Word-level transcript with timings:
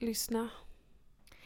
lyssna 0.00 0.48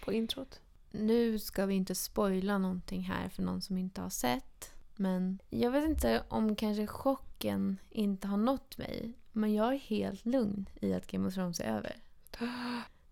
på 0.04 0.12
introt? 0.12 0.60
Nu 0.90 1.38
ska 1.38 1.66
vi 1.66 1.74
inte 1.74 1.94
spoila 1.94 2.58
någonting 2.58 3.02
här 3.02 3.28
för 3.28 3.42
någon 3.42 3.62
som 3.62 3.78
inte 3.78 4.00
har 4.00 4.10
sett. 4.10 4.74
Men 4.96 5.38
jag 5.50 5.70
vet 5.70 5.84
inte 5.88 6.24
om 6.28 6.56
kanske 6.56 6.86
chocken 6.86 7.78
inte 7.90 8.28
har 8.28 8.36
nått 8.36 8.78
mig. 8.78 9.12
Men 9.32 9.54
jag 9.54 9.74
är 9.74 9.78
helt 9.78 10.26
lugn 10.26 10.68
i 10.80 10.92
att 10.92 11.06
Game 11.06 11.28
of 11.28 11.34
Thrones 11.34 11.60
är 11.60 11.64
över. 11.64 11.96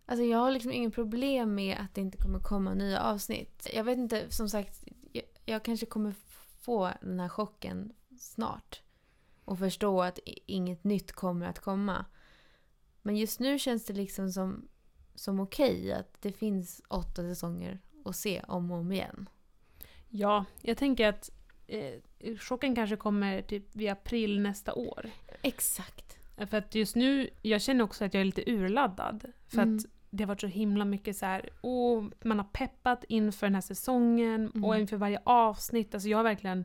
Alltså 0.06 0.24
jag 0.24 0.38
har 0.38 0.50
liksom 0.50 0.72
ingen 0.72 0.90
problem 0.90 1.54
med 1.54 1.78
att 1.80 1.94
det 1.94 2.00
inte 2.00 2.18
kommer 2.18 2.38
komma 2.38 2.74
nya 2.74 3.02
avsnitt. 3.02 3.68
Jag 3.74 3.84
vet 3.84 3.98
inte, 3.98 4.30
som 4.30 4.48
sagt, 4.48 4.84
jag, 5.12 5.24
jag 5.44 5.64
kanske 5.64 5.86
kommer 5.86 6.14
få 6.60 6.92
den 7.00 7.20
här 7.20 7.28
chocken 7.28 7.92
snart. 8.18 8.82
Och 9.44 9.58
förstå 9.58 10.02
att 10.02 10.18
inget 10.46 10.84
nytt 10.84 11.12
kommer 11.12 11.46
att 11.46 11.58
komma. 11.58 12.04
Men 13.02 13.16
just 13.16 13.40
nu 13.40 13.58
känns 13.58 13.84
det 13.84 13.92
liksom 13.92 14.32
som, 14.32 14.68
som 15.20 15.40
okej 15.40 15.92
att 15.92 16.22
det 16.22 16.32
finns 16.32 16.82
åtta 16.88 17.22
säsonger 17.22 17.78
att 18.04 18.16
se 18.16 18.42
om 18.48 18.70
och 18.70 18.78
om 18.78 18.92
igen. 18.92 19.28
Ja, 20.08 20.44
jag 20.62 20.76
tänker 20.76 21.08
att 21.08 21.30
eh, 21.66 21.94
chocken 22.38 22.74
kanske 22.74 22.96
kommer 22.96 23.42
typ 23.42 23.76
vid 23.76 23.90
april 23.90 24.40
nästa 24.40 24.74
år. 24.74 25.10
Exakt. 25.42 26.16
För 26.50 26.56
att 26.56 26.74
just 26.74 26.96
nu, 26.96 27.30
jag 27.42 27.62
känner 27.62 27.84
också 27.84 28.04
att 28.04 28.14
jag 28.14 28.20
är 28.20 28.24
lite 28.24 28.50
urladdad. 28.50 29.32
För 29.48 29.62
Mm. 29.62 29.76
att 29.76 29.84
det 30.10 30.22
har 30.24 30.28
varit 30.28 30.40
så 30.40 30.46
himla 30.46 30.84
mycket 30.84 31.16
så 31.16 31.26
här, 31.26 31.50
åh, 31.60 32.04
man 32.24 32.38
har 32.38 32.46
peppat 32.52 33.04
inför 33.08 33.46
den 33.46 33.54
här 33.54 33.62
säsongen 33.62 34.50
Mm. 34.54 34.64
och 34.64 34.78
inför 34.78 34.96
varje 34.96 35.20
avsnitt. 35.24 35.94
Alltså 35.94 36.08
jag 36.08 36.18
har 36.18 36.24
verkligen 36.24 36.64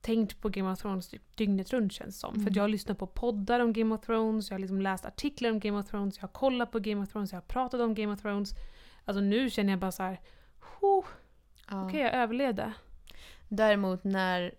tänkt 0.00 0.40
på 0.40 0.48
Game 0.48 0.72
of 0.72 0.78
Thrones 0.78 1.08
typ 1.08 1.36
dygnet 1.36 1.72
runt 1.72 1.92
känns 1.92 2.20
som. 2.20 2.32
För 2.34 2.40
Mm. 2.40 2.48
att 2.50 2.56
jag 2.56 2.62
har 2.62 2.68
lyssnat 2.68 2.98
på 2.98 3.06
poddar 3.06 3.60
om 3.60 3.72
Game 3.72 3.94
of 3.94 4.00
Thrones, 4.06 4.50
jag 4.50 4.54
har 4.54 4.60
liksom 4.60 4.80
läst 4.82 5.04
artiklar 5.06 5.50
om 5.50 5.60
Game 5.60 5.78
of 5.78 5.86
Thrones, 5.90 6.16
jag 6.16 6.22
har 6.22 6.28
kollat 6.28 6.72
på 6.72 6.78
Game 6.78 7.02
of 7.02 7.08
Thrones, 7.08 7.32
jag 7.32 7.36
har 7.36 7.46
pratat 7.46 7.80
om 7.80 7.94
Game 7.94 8.12
of 8.12 8.20
Thrones. 8.22 8.54
Alltså 9.04 9.20
nu 9.20 9.50
känner 9.50 9.70
jag 9.72 9.80
bara 9.80 9.92
så 9.92 10.02
här, 10.02 10.20
"Huh, 10.80 11.04
Ja. 11.70 11.86
okej 11.86 12.00
jag 12.00 12.14
överlevde. 12.14 12.72
Däremot 13.48 14.04
när 14.04 14.54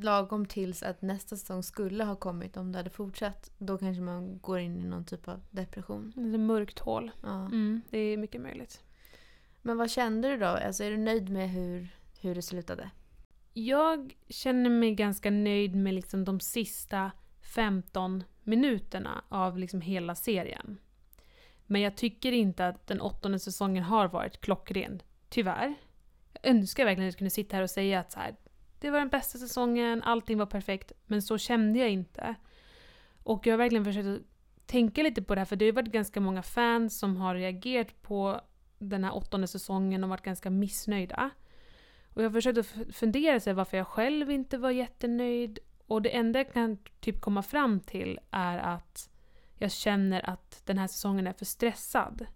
lagom 0.00 0.46
tills 0.46 0.82
att 0.82 1.02
nästa 1.02 1.36
säsong 1.36 1.62
skulle 1.62 2.04
ha 2.04 2.16
kommit, 2.16 2.56
om 2.56 2.72
det 2.72 2.78
hade 2.78 2.90
fortsatt, 2.90 3.50
då 3.58 3.78
kanske 3.78 4.02
man 4.02 4.38
går 4.38 4.58
in 4.58 4.80
i 4.80 4.84
någon 4.84 5.04
typ 5.04 5.28
av 5.28 5.40
depression. 5.50 6.08
Ett 6.34 6.40
mörkt 6.40 6.78
hål. 6.78 7.10
Ja. 7.22 7.44
Mm, 7.46 7.82
det 7.90 7.98
är 7.98 8.16
mycket 8.16 8.40
möjligt. 8.40 8.82
Men 9.62 9.76
vad 9.78 9.90
kände 9.90 10.28
du 10.30 10.36
då? 10.36 10.46
Alltså, 10.46 10.84
är 10.84 10.90
du 10.90 10.96
nöjd 10.96 11.28
med 11.30 11.50
hur, 11.50 11.88
hur 12.20 12.34
det 12.34 12.42
slutade? 12.42 12.90
Jag 13.52 14.16
känner 14.28 14.70
mig 14.70 14.94
ganska 14.94 15.30
nöjd 15.30 15.74
med 15.74 15.94
liksom 15.94 16.24
de 16.24 16.40
sista 16.40 17.10
15 17.54 18.24
minuterna 18.42 19.24
av 19.28 19.58
liksom 19.58 19.80
hela 19.80 20.14
serien. 20.14 20.78
Men 21.66 21.80
jag 21.80 21.96
tycker 21.96 22.32
inte 22.32 22.66
att 22.66 22.86
den 22.86 23.00
åttonde 23.00 23.38
säsongen 23.38 23.84
har 23.84 24.08
varit 24.08 24.40
klockren. 24.40 25.02
Tyvärr. 25.28 25.74
Jag 26.32 26.50
önskar 26.50 26.84
verkligen 26.84 27.08
att 27.08 27.14
jag 27.14 27.18
kunde 27.18 27.30
sitta 27.30 27.56
här 27.56 27.62
och 27.62 27.70
säga 27.70 28.00
att 28.00 28.12
så 28.12 28.18
här, 28.18 28.36
det 28.80 28.90
var 28.90 28.98
den 28.98 29.08
bästa 29.08 29.38
säsongen, 29.38 30.02
allting 30.02 30.38
var 30.38 30.46
perfekt. 30.46 30.92
Men 31.06 31.22
så 31.22 31.38
kände 31.38 31.78
jag 31.78 31.90
inte. 31.90 32.34
Och 33.22 33.46
jag 33.46 33.52
har 33.52 33.58
verkligen 33.58 33.84
försökt 33.84 34.06
att 34.06 34.22
tänka 34.66 35.02
lite 35.02 35.22
på 35.22 35.34
det 35.34 35.40
här, 35.40 35.46
för 35.46 35.56
det 35.56 35.64
har 35.64 35.66
ju 35.66 35.72
varit 35.72 35.92
ganska 35.92 36.20
många 36.20 36.42
fans 36.42 36.98
som 36.98 37.16
har 37.16 37.34
reagerat 37.34 38.02
på 38.02 38.40
den 38.78 39.04
här 39.04 39.14
åttonde 39.14 39.46
säsongen 39.46 40.04
och 40.04 40.10
varit 40.10 40.22
ganska 40.24 40.50
missnöjda. 40.50 41.30
Och 42.14 42.22
jag 42.22 42.28
har 42.28 42.32
försökt 42.32 42.58
att 42.58 42.66
f- 42.76 42.86
fundera 42.94 43.40
sig 43.40 43.54
varför 43.54 43.76
jag 43.76 43.86
själv 43.86 44.30
inte 44.30 44.58
var 44.58 44.70
jättenöjd. 44.70 45.58
Och 45.86 46.02
det 46.02 46.16
enda 46.16 46.38
jag 46.38 46.52
kan 46.52 46.78
typ 47.00 47.20
komma 47.20 47.42
fram 47.42 47.80
till 47.80 48.20
är 48.30 48.58
att 48.58 49.10
jag 49.58 49.70
känner 49.72 50.30
att 50.30 50.62
den 50.64 50.78
här 50.78 50.86
säsongen 50.86 51.26
är 51.26 51.32
för 51.32 51.44
stressad. 51.44 52.26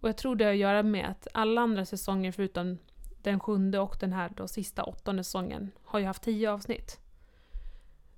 Och 0.00 0.08
jag 0.08 0.16
tror 0.16 0.36
det 0.36 0.44
har 0.44 0.52
att 0.52 0.58
göra 0.58 0.82
med 0.82 1.06
att 1.10 1.28
alla 1.34 1.60
andra 1.60 1.84
säsonger 1.84 2.32
förutom 2.32 2.78
den 3.22 3.40
sjunde 3.40 3.78
och 3.78 3.96
den 4.00 4.12
här 4.12 4.28
då 4.36 4.48
sista 4.48 4.84
åttonde 4.84 5.24
säsongen 5.24 5.70
har 5.84 5.98
ju 5.98 6.04
haft 6.06 6.22
tio 6.22 6.50
avsnitt. 6.50 7.00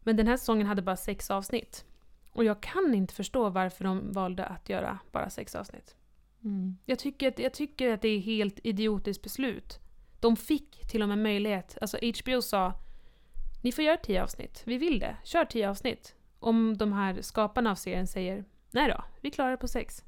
Men 0.03 0.17
den 0.17 0.27
här 0.27 0.37
säsongen 0.37 0.67
hade 0.67 0.83
bara 0.83 0.97
sex 0.97 1.31
avsnitt. 1.31 1.85
Och 2.33 2.45
jag 2.45 2.61
kan 2.63 2.95
inte 2.95 3.15
förstå 3.15 3.49
varför 3.51 3.85
de 3.85 4.13
valde 4.13 4.45
att 4.47 4.69
göra 4.69 4.99
bara 5.13 5.31
sex 5.31 5.55
avsnitt. 5.55 5.97
Jag 6.85 6.99
tycker, 6.99 7.29
att, 7.29 7.39
jag 7.39 7.53
tycker 7.55 7.93
att 7.93 8.03
det 8.03 8.09
är 8.09 8.19
helt 8.21 8.61
idiotiskt 8.67 9.23
beslut. 9.23 9.81
De 10.27 10.37
fick 10.37 10.89
till 10.89 11.03
och 11.03 11.09
med 11.09 11.19
möjlighet. 11.19 11.79
Alltså 11.81 11.99
HBO 11.99 12.43
sa 12.43 12.73
ni 13.63 13.73
får 13.73 13.85
göra 13.85 13.97
tio 13.97 14.23
avsnitt. 14.23 14.63
Vi 14.65 14.79
vill 14.79 14.99
det. 14.99 15.17
Kör 15.25 15.45
tio 15.45 15.71
avsnitt. 15.71 16.15
Om 16.39 16.77
de 16.79 16.93
här 16.93 17.23
skaparna 17.23 17.71
av 17.71 17.75
serien 17.75 18.07
säger 18.07 18.45
nej 18.71 18.89
då, 18.89 19.05
vi 19.21 19.31
klarar 19.31 19.51
det 19.51 19.57
på 19.57 19.69
sex. 19.69 20.05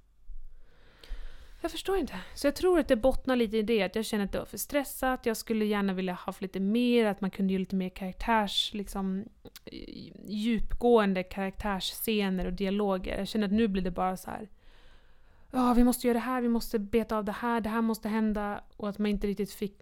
Jag 1.60 1.70
förstår 1.70 1.96
inte. 1.96 2.20
Så 2.34 2.46
jag 2.46 2.54
tror 2.54 2.78
att 2.78 2.88
det 2.88 2.96
bottnar 2.96 3.36
lite 3.36 3.56
i 3.56 3.62
det. 3.62 3.82
Att 3.82 3.96
jag 3.96 4.04
känner 4.04 4.24
att 4.24 4.32
det 4.32 4.38
var 4.38 4.46
för 4.46 4.58
stressat. 4.58 5.26
Jag 5.26 5.36
skulle 5.36 5.64
gärna 5.64 5.92
vilja 5.92 6.12
ha 6.12 6.20
haft 6.20 6.42
lite 6.42 6.60
mer. 6.60 7.04
Att 7.04 7.20
man 7.20 7.30
kunde 7.30 7.52
göra 7.52 7.60
lite 7.60 7.76
mer 7.76 7.88
karaktärs... 7.88 8.70
Liksom, 8.74 9.24
djupgående 10.26 11.22
karaktärsscener 11.22 12.46
och 12.46 12.52
dialoger. 12.52 13.18
Jag 13.18 13.28
känner 13.28 13.46
att 13.46 13.52
nu 13.52 13.68
blir 13.68 13.82
det 13.82 13.90
bara 13.90 14.16
så 14.16 14.30
här 14.30 14.48
ja, 15.50 15.72
vi 15.72 15.84
måste 15.84 16.06
göra 16.06 16.14
det 16.14 16.24
här, 16.24 16.40
vi 16.40 16.48
måste 16.48 16.78
beta 16.78 17.16
av 17.16 17.24
det 17.24 17.32
här, 17.32 17.60
det 17.60 17.68
här 17.68 17.82
måste 17.82 18.08
hända. 18.08 18.60
Och 18.76 18.88
att 18.88 18.98
man 18.98 19.10
inte 19.10 19.26
riktigt 19.26 19.52
fick 19.52 19.80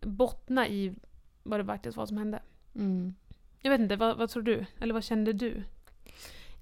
bottna 0.00 0.68
i 0.68 0.94
vad 1.42 1.60
det 1.60 1.64
faktiskt 1.64 1.96
var 1.96 2.06
som 2.06 2.16
hände. 2.16 2.42
Mm. 2.74 3.14
Jag 3.60 3.70
vet 3.70 3.80
inte, 3.80 3.96
vad, 3.96 4.16
vad 4.16 4.30
tror 4.30 4.42
du? 4.42 4.66
Eller 4.80 4.94
vad 4.94 5.04
kände 5.04 5.32
du? 5.32 5.62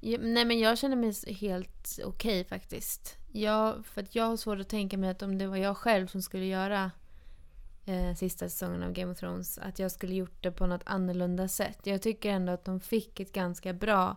Ja, 0.00 0.18
nej 0.20 0.44
men 0.44 0.58
jag 0.58 0.78
känner 0.78 0.96
mig 0.96 1.34
helt 1.34 1.98
okej 2.04 2.44
faktiskt. 2.44 3.16
Jag, 3.32 3.86
för 3.86 4.06
jag 4.10 4.24
har 4.24 4.36
svårt 4.36 4.60
att 4.60 4.68
tänka 4.68 4.98
mig 4.98 5.10
att 5.10 5.22
om 5.22 5.38
det 5.38 5.46
var 5.46 5.56
jag 5.56 5.76
själv 5.76 6.06
som 6.06 6.22
skulle 6.22 6.46
göra 6.46 6.90
eh, 7.86 8.14
sista 8.14 8.48
säsongen 8.48 8.82
av 8.82 8.92
Game 8.92 9.12
of 9.12 9.18
Thrones, 9.18 9.58
att 9.58 9.78
jag 9.78 9.90
skulle 9.92 10.14
gjort 10.14 10.42
det 10.42 10.52
på 10.52 10.66
något 10.66 10.82
annorlunda 10.86 11.48
sätt. 11.48 11.78
Jag 11.84 12.02
tycker 12.02 12.30
ändå 12.30 12.52
att 12.52 12.64
de 12.64 12.80
fick 12.80 13.20
ett 13.20 13.32
ganska 13.32 13.72
bra, 13.72 14.16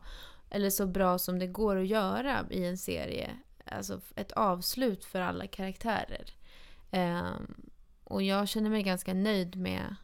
eller 0.49 0.69
så 0.69 0.87
bra 0.87 1.17
som 1.17 1.39
det 1.39 1.47
går 1.47 1.75
att 1.75 1.87
göra 1.87 2.45
i 2.49 2.65
en 2.65 2.77
serie, 2.77 3.29
alltså 3.65 4.01
ett 4.15 4.31
avslut 4.31 5.05
för 5.05 5.21
alla 5.21 5.47
karaktärer. 5.47 6.25
Ehm, 6.91 7.55
och 8.03 8.23
jag 8.23 8.47
känner 8.47 8.69
mig 8.69 8.83
ganska 8.83 9.13
nöjd 9.13 9.55
med 9.55 9.95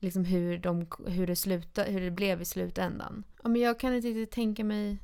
liksom 0.00 0.24
hur, 0.24 0.58
de, 0.58 0.86
hur, 1.06 1.26
det 1.26 1.36
sluta, 1.36 1.82
hur 1.82 2.00
det 2.00 2.10
blev 2.10 2.42
i 2.42 2.44
slutändan. 2.44 3.24
Ja, 3.42 3.48
men 3.48 3.60
jag 3.60 3.80
kan 3.80 3.94
inte 3.94 4.08
riktigt 4.08 4.30
tänka 4.30 4.64
mig... 4.64 4.98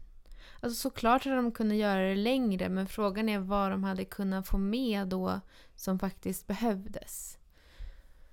Alltså 0.61 0.81
såklart 0.81 1.25
hade 1.25 1.37
de 1.37 1.53
kunnat 1.53 1.77
göra 1.77 2.09
det 2.09 2.15
längre 2.15 2.69
men 2.69 2.87
frågan 2.87 3.29
är 3.29 3.39
vad 3.39 3.71
de 3.71 3.85
hade 3.85 4.05
kunnat 4.05 4.49
få 4.49 4.59
med 4.59 5.09
då 5.09 5.41
som 5.75 5.99
faktiskt 5.99 6.47
behövdes. 6.47 7.39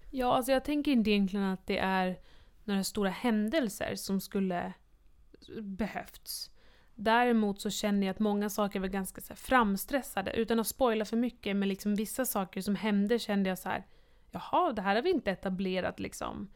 Ja, 0.10 0.36
alltså 0.36 0.52
jag 0.52 0.66
tänker 0.66 0.92
inte 0.92 1.12
egentligen 1.12 1.46
att 1.46 1.68
det 1.68 1.78
är 1.78 2.20
några 2.64 2.84
stora 2.84 3.10
händelser 3.10 3.96
som 3.96 4.22
skulle 4.22 4.74
behövts. 5.62 6.52
Däremot 6.96 7.62
så 7.62 7.70
känner 7.70 8.08
jag 8.08 8.14
att 8.14 8.20
många 8.20 8.50
saker 8.50 8.80
var 8.80 8.88
ganska 8.88 9.22
så 9.22 9.36
framstressade, 9.36 10.32
utan 10.32 10.60
att 10.60 10.68
spoila 10.68 11.06
för 11.06 11.18
mycket, 11.18 11.56
men 11.56 11.70
liksom 11.70 11.96
vissa 11.96 12.26
saker 12.26 12.62
som 12.62 12.76
hände 12.76 13.20
kände 13.20 13.50
jag 13.50 13.60
så 13.60 13.70
här. 13.70 13.86
Jaha, 14.32 14.74
det 14.74 14.82
här 14.82 14.96
har 14.96 15.02
vi 15.02 15.10
inte 15.10 15.32
etablerat 15.32 16.00
liksom. 16.00 16.48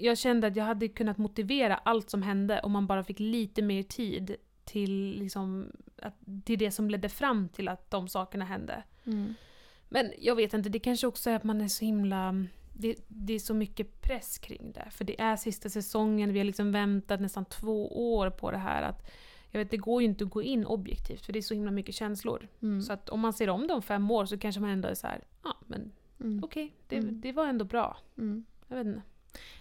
Jag 0.00 0.18
kände 0.18 0.46
att 0.46 0.56
jag 0.56 0.64
hade 0.64 0.88
kunnat 0.88 1.18
motivera 1.18 1.76
allt 1.76 2.10
som 2.10 2.22
hände 2.22 2.60
om 2.60 2.72
man 2.72 2.86
bara 2.86 3.04
fick 3.04 3.20
lite 3.20 3.62
mer 3.62 3.82
tid 3.82 4.36
till, 4.64 5.18
liksom, 5.18 5.70
att, 6.02 6.14
till 6.44 6.58
det 6.58 6.70
som 6.70 6.90
ledde 6.90 7.08
fram 7.08 7.48
till 7.48 7.68
att 7.68 7.90
de 7.90 8.08
sakerna 8.08 8.44
hände. 8.44 8.82
Mm. 9.04 9.34
Men 9.88 10.12
jag 10.18 10.36
vet 10.36 10.54
inte, 10.54 10.68
det 10.68 10.78
kanske 10.78 11.06
också 11.06 11.30
är 11.30 11.36
att 11.36 11.44
man 11.44 11.60
är 11.60 11.68
så 11.68 11.84
himla... 11.84 12.46
Det, 12.76 12.96
det 13.08 13.32
är 13.34 13.38
så 13.38 13.54
mycket 13.54 14.00
press 14.00 14.38
kring 14.38 14.72
det. 14.72 14.88
För 14.90 15.04
det 15.04 15.20
är 15.20 15.36
sista 15.36 15.68
säsongen, 15.68 16.32
vi 16.32 16.38
har 16.38 16.44
liksom 16.44 16.72
väntat 16.72 17.20
nästan 17.20 17.44
två 17.44 18.12
år 18.16 18.30
på 18.30 18.50
det 18.50 18.58
här. 18.58 18.82
Att, 18.82 19.10
jag 19.50 19.58
vet, 19.58 19.70
det 19.70 19.76
går 19.76 20.02
ju 20.02 20.08
inte 20.08 20.24
att 20.24 20.30
gå 20.30 20.42
in 20.42 20.66
objektivt 20.66 21.26
för 21.26 21.32
det 21.32 21.38
är 21.38 21.42
så 21.42 21.54
himla 21.54 21.70
mycket 21.70 21.94
känslor. 21.94 22.48
Mm. 22.62 22.82
Så 22.82 22.92
att 22.92 23.08
om 23.08 23.20
man 23.20 23.32
ser 23.32 23.48
om 23.50 23.66
det 23.66 23.74
om 23.74 23.82
fem 23.82 24.10
år 24.10 24.26
så 24.26 24.38
kanske 24.38 24.60
man 24.60 24.70
ändå 24.70 24.88
är 24.88 24.94
så 24.94 25.06
här, 25.06 25.24
ja 25.42 25.56
men 25.66 25.92
Mm. 26.20 26.44
okej, 26.44 26.74
det, 26.88 26.96
Mm. 26.96 27.20
det 27.20 27.32
var 27.32 27.46
ändå 27.46 27.64
bra. 27.64 27.96
Mm. 28.18 28.44
Jag 28.68 28.76
vet 28.76 28.86
inte. 28.86 29.02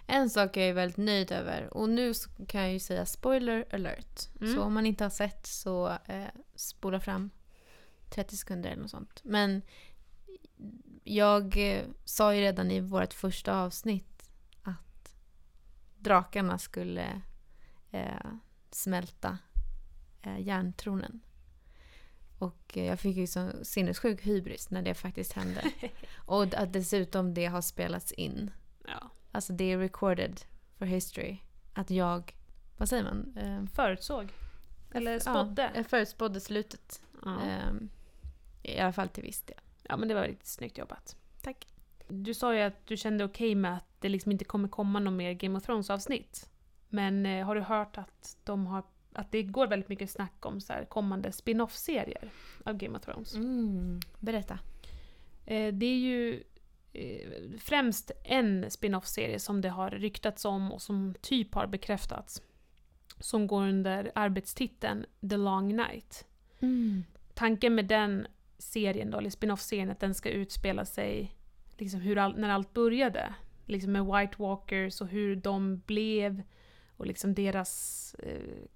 En 0.07 0.29
sak 0.29 0.57
är 0.57 0.61
jag 0.67 0.73
väldigt 0.73 0.97
nöjd 0.97 1.31
över 1.31 1.73
och 1.73 1.89
nu 1.89 2.13
kan 2.47 2.61
jag 2.61 2.73
ju 2.73 2.79
säga 2.79 3.05
spoiler 3.05 3.65
alert. 3.71 4.35
Mm. 4.41 4.53
Så 4.55 4.61
om 4.61 4.73
man 4.73 4.85
inte 4.85 5.03
har 5.03 5.09
sett 5.09 5.45
så 5.47 5.87
eh, 6.05 6.23
spola 6.55 6.99
fram 6.99 7.29
30 8.09 8.37
sekunder 8.37 8.69
eller 8.69 8.81
något 8.81 8.91
sånt. 8.91 9.21
Men 9.23 9.61
jag 11.03 11.57
eh, 11.57 11.85
sa 12.05 12.35
ju 12.35 12.41
redan 12.41 12.71
i 12.71 12.79
vårt 12.79 13.13
första 13.13 13.57
avsnitt 13.57 14.29
att 14.61 15.15
drakarna 15.97 16.57
skulle 16.57 17.21
eh, 17.91 18.31
smälta 18.71 19.37
eh, 20.21 20.39
järntronen. 20.39 21.21
Och 22.37 22.77
eh, 22.77 22.85
jag 22.85 22.99
fick 22.99 23.17
ju 23.17 23.27
så 23.27 23.51
sinnessjuk 23.63 24.25
hybris 24.25 24.69
när 24.69 24.81
det 24.81 24.93
faktiskt 24.93 25.33
hände. 25.33 25.61
Och 26.15 26.53
att 26.53 26.73
dessutom 26.73 27.33
det 27.33 27.45
har 27.45 27.61
spelats 27.61 28.11
in. 28.11 28.51
Ja. 28.87 29.09
Alltså 29.31 29.53
det 29.53 29.71
är 29.71 29.77
recorded 29.77 30.41
for 30.77 30.85
history. 30.85 31.37
Att 31.73 31.89
jag, 31.89 32.35
vad 32.77 32.89
säger 32.89 33.03
man? 33.03 33.37
Eh, 33.37 33.65
Förutsåg. 33.75 34.33
Eller 34.93 35.19
spådde. 35.19 35.61
Ja, 35.61 35.69
jag 35.75 35.87
förutspådde 35.87 36.39
slutet. 36.39 37.03
Ja. 37.25 37.41
Ehm, 37.41 37.89
I 38.63 38.79
alla 38.79 38.93
fall 38.93 39.09
till 39.09 39.23
viss 39.23 39.41
del. 39.41 39.62
Ja, 39.83 39.97
men 39.97 40.07
det 40.07 40.13
var 40.13 40.23
riktigt 40.23 40.47
snyggt 40.47 40.77
jobbat. 40.77 41.15
Tack. 41.41 41.67
Du 42.07 42.33
sa 42.33 42.55
ju 42.55 42.61
att 42.61 42.87
du 42.87 42.97
kände 42.97 43.23
okej 43.23 43.55
med 43.55 43.77
att 43.77 43.85
det 43.99 44.09
liksom 44.09 44.31
inte 44.31 44.45
kommer 44.45 44.67
komma 44.67 44.99
någon 44.99 45.15
mer 45.15 45.33
Game 45.33 45.57
of 45.57 45.63
Thrones-avsnitt. 45.63 46.49
Men 46.89 47.25
eh, 47.25 47.45
har 47.45 47.55
du 47.55 47.61
hört 47.61 47.97
att, 47.97 48.37
de 48.43 48.65
har, 48.67 48.83
att 49.13 49.31
det 49.31 49.43
går 49.43 49.67
väldigt 49.67 49.89
mycket 49.89 50.09
snack 50.09 50.45
om 50.45 50.61
så 50.61 50.73
här 50.73 50.85
kommande 50.85 51.31
spin-off-serier 51.31 52.29
av 52.63 52.77
Game 52.77 52.97
of 52.97 53.03
Thrones? 53.05 53.35
Mm. 53.35 53.99
Berätta. 54.19 54.59
Eh, 55.45 55.73
det 55.73 55.85
är 55.85 55.97
ju 55.97 56.43
eh, 56.93 57.59
främst 57.59 58.11
en 58.23 58.71
spin-off-serie 58.71 59.39
som 59.39 59.61
det 59.61 59.69
har 59.69 59.89
ryktats 59.89 60.45
om 60.45 60.71
och 60.71 60.81
som 60.81 61.15
typ 61.21 61.55
har 61.55 61.67
bekräftats. 61.67 62.41
Som 63.19 63.47
går 63.47 63.61
under 63.61 64.11
arbetstiteln 64.15 65.05
The 65.29 65.37
Long 65.37 65.75
Night. 65.75 66.25
Tanken 67.33 67.75
med 67.75 67.85
den 67.85 68.27
serien 68.57 69.11
då, 69.11 69.17
eller 69.17 69.29
spin-off-serien, 69.29 69.89
att 69.89 69.99
den 69.99 70.13
ska 70.13 70.29
utspela 70.29 70.85
sig 70.85 71.35
liksom 71.77 71.99
hur 71.99 72.17
all, 72.17 72.39
när 72.39 72.49
allt 72.49 72.73
började. 72.73 73.33
Liksom 73.65 73.91
med 73.91 74.05
White 74.05 74.35
Walkers 74.37 75.01
och 75.01 75.07
hur 75.07 75.35
de 75.35 75.77
blev 75.85 76.43
och 76.97 77.05
liksom 77.05 77.33
deras 77.33 78.15
eh, 78.19 78.67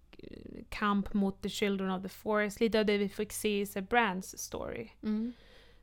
kamp 0.69 1.13
mot 1.13 1.41
the 1.41 1.49
Children 1.49 1.91
of 1.91 2.03
the 2.03 2.09
Forest. 2.09 2.59
Lite 2.59 2.79
av 2.79 2.85
det 2.85 2.97
vi 2.97 3.09
fick 3.09 3.33
se 3.33 3.61
i 3.61 3.81
Brands 3.81 4.37
story. 4.37 4.89
Mm. 5.03 5.33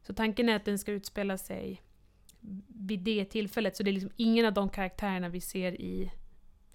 Så 0.03 0.15
tanken 0.15 0.49
är 0.49 0.57
att 0.57 0.65
den 0.65 0.79
ska 0.79 0.93
utspela 0.93 1.39
sig 1.39 1.83
vid 2.67 3.01
det 3.01 3.25
tillfället. 3.25 3.77
Så 3.77 3.83
det 3.83 3.91
är 3.91 3.93
liksom 3.93 4.13
ingen 4.17 4.47
av 4.47 4.53
de 4.53 4.69
karaktärerna 4.69 5.29
vi 5.29 5.41
ser 5.41 5.81
i, 5.81 6.13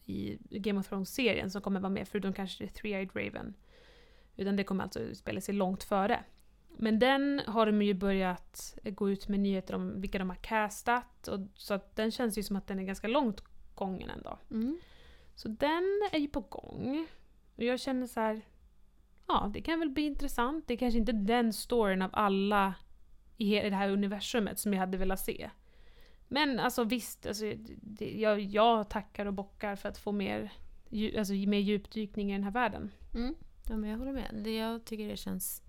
i 0.06 0.38
Game 0.50 0.80
of 0.80 0.88
Thrones-serien 0.88 1.52
som 1.52 1.62
kommer 1.62 1.80
vara 1.80 1.90
med, 1.90 2.08
förutom 2.08 2.34
kanske 2.34 2.68
The 2.68 2.82
Three-Eyed 2.82 3.10
Raven. 3.14 3.54
Utan 4.36 4.56
det 4.56 4.64
kommer 4.64 4.84
alltså 4.84 5.00
utspela 5.00 5.42
sig 5.42 5.56
långt 5.56 5.84
före. 5.84 6.24
Men 6.82 7.00
den 7.00 7.42
har 7.48 7.66
de 7.66 7.82
ju 7.82 7.94
börjat 7.94 8.78
gå 8.84 9.10
ut 9.10 9.28
med 9.28 9.40
nyheter 9.40 9.76
om 9.76 10.02
vilka 10.02 10.20
de 10.20 10.30
har 10.30 10.38
castat. 10.38 11.28
Och, 11.28 11.40
så 11.56 11.74
att 11.74 11.96
den 11.96 12.12
känns 12.12 12.38
ju 12.38 12.44
som 12.44 12.56
att 12.56 12.68
den 12.68 12.80
är 12.80 12.84
ganska 12.84 13.08
långt 13.08 13.44
gången 13.76 14.10
ändå. 14.10 14.40
Mm. 14.52 14.80
Så 15.36 15.48
den 15.48 16.02
är 16.12 16.20
ju 16.20 16.28
på 16.28 16.40
gång. 16.40 17.08
Och 17.56 17.64
jag 17.64 17.80
känner 17.80 18.08
så 18.08 18.20
här. 18.20 18.42
Ja, 19.28 19.52
det 19.54 19.62
kan 19.62 19.80
väl 19.80 19.90
bli 19.90 20.04
intressant. 20.04 20.68
Det 20.68 20.74
är 20.74 20.78
kanske 20.78 21.00
inte 21.00 21.12
den 21.12 21.54
storyn 21.54 22.02
av 22.02 22.10
alla 22.14 22.74
i 23.38 23.56
det 23.56 23.76
här 23.76 23.90
universumet 23.90 24.60
som 24.60 24.74
jag 24.74 24.80
hade 24.80 24.98
velat 24.98 25.20
se. 25.20 25.50
Men 26.28 26.60
alltså 26.60 26.84
visst, 26.84 27.26
alltså, 27.26 27.54
det, 27.82 28.12
jag, 28.12 28.40
jag 28.40 28.90
tackar 28.90 29.26
och 29.26 29.34
bockar 29.34 29.76
för 29.76 29.90
att 29.90 29.98
få 29.98 30.12
mer, 30.12 30.52
alltså, 31.18 31.34
mer 31.34 31.60
djupdykning 31.60 32.30
i 32.30 32.34
den 32.34 32.44
här 32.44 32.52
världen. 32.52 32.92
Mm. 33.16 33.36
Ja, 33.70 33.78
men 33.78 33.90
jag 33.90 33.98
håller 33.98 34.14
med. 34.14 34.42
Det, 34.44 34.56
jag 34.56 34.86
tycker 34.86 35.10
det 35.10 35.18
känns 35.18 35.69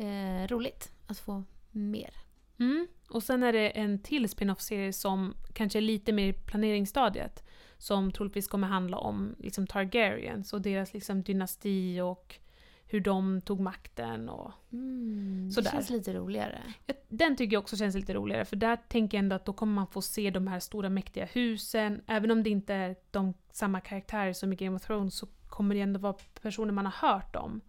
eh, 0.00 0.46
roligt 0.48 0.92
att 1.06 1.18
få 1.18 1.44
mer. 1.70 2.10
Mm. 2.58 2.88
Och 3.08 3.22
sen 3.22 3.42
är 3.42 3.52
det 3.52 3.68
en 3.70 3.98
till 3.98 4.28
spin-off-serie 4.28 4.92
som 4.92 5.34
kanske 5.52 5.78
är 5.78 5.80
lite 5.80 6.12
mer 6.12 6.28
i 6.28 6.32
planeringsstadiet. 6.32 7.44
Som 7.78 8.12
troligtvis 8.12 8.48
kommer 8.48 8.66
handla 8.68 8.96
om 8.96 9.34
liksom, 9.38 9.66
Targaryens 9.66 10.52
och 10.52 10.62
deras 10.62 10.94
liksom, 10.94 11.22
dynasti 11.22 12.00
och 12.00 12.38
hur 12.84 13.00
de 13.00 13.40
tog 13.40 13.60
makten. 13.60 14.28
Och... 14.28 14.52
Mm. 14.72 15.46
Det 15.48 15.54
Sådär. 15.54 15.70
känns 15.70 15.90
lite 15.90 16.12
roligare. 16.14 16.62
Den 17.08 17.36
tycker 17.36 17.56
jag 17.56 17.60
också 17.60 17.76
känns 17.76 17.94
lite 17.94 18.14
roligare 18.14 18.44
för 18.44 18.56
där 18.56 18.76
tänker 18.88 19.18
jag 19.18 19.22
ändå 19.22 19.36
att 19.36 19.44
då 19.44 19.52
kommer 19.52 19.72
man 19.72 19.86
få 19.86 20.02
se 20.02 20.30
de 20.30 20.46
här 20.46 20.60
stora 20.60 20.88
mäktiga 20.88 21.24
husen. 21.24 22.02
Även 22.06 22.30
om 22.30 22.42
det 22.42 22.50
inte 22.50 22.74
är 22.74 22.96
de 23.10 23.34
samma 23.52 23.80
karaktärer 23.80 24.32
som 24.32 24.52
i 24.52 24.56
Game 24.56 24.76
of 24.76 24.82
Thrones 24.82 25.14
så 25.14 25.26
kommer 25.46 25.74
det 25.74 25.80
ändå 25.80 26.00
vara 26.00 26.16
personer 26.42 26.72
man 26.72 26.86
har 26.86 27.08
hört 27.08 27.36
om. 27.36 27.60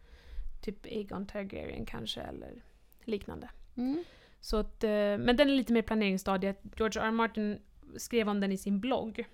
Typ 0.62 0.86
Aegon 0.86 1.26
Targaryen 1.26 1.86
kanske 1.86 2.22
eller 2.22 2.64
liknande. 3.06 3.50
Mm. 3.76 4.04
Så 4.40 4.58
att, 4.58 4.84
eh, 4.84 4.90
men 4.90 5.38
den 5.38 5.50
är 5.50 5.56
lite 5.56 5.74
mer 5.74 5.82
planeringsstadiet. 5.82 6.62
George 6.78 7.02
R. 7.02 7.08
R. 7.08 7.12
Martin 7.12 7.60
skrev 7.98 8.30
om 8.30 8.40
den 8.40 8.52
i 8.52 8.58
sin 8.58 8.80
blogg. 8.80 9.26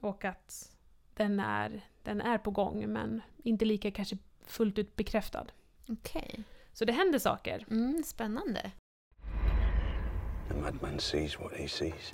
Och 0.00 0.24
att 0.24 0.76
den 1.14 1.40
är, 1.40 1.84
den 2.02 2.20
är 2.20 2.38
på 2.38 2.50
gång 2.50 2.92
men 2.92 3.22
inte 3.36 3.64
lika 3.64 3.90
kanske 3.90 4.18
fullt 4.46 4.78
ut 4.78 4.96
bekräftad. 4.96 5.46
Okej. 5.88 6.44
Så 6.72 6.84
det 6.84 6.92
händer 6.92 7.18
saker. 7.18 7.66
Mm, 7.70 8.02
spännande. 8.04 8.70
The 10.48 10.54
madman 10.54 11.00
sees 11.00 11.40
what 11.40 11.52
he 11.52 11.68
sees. 11.68 12.10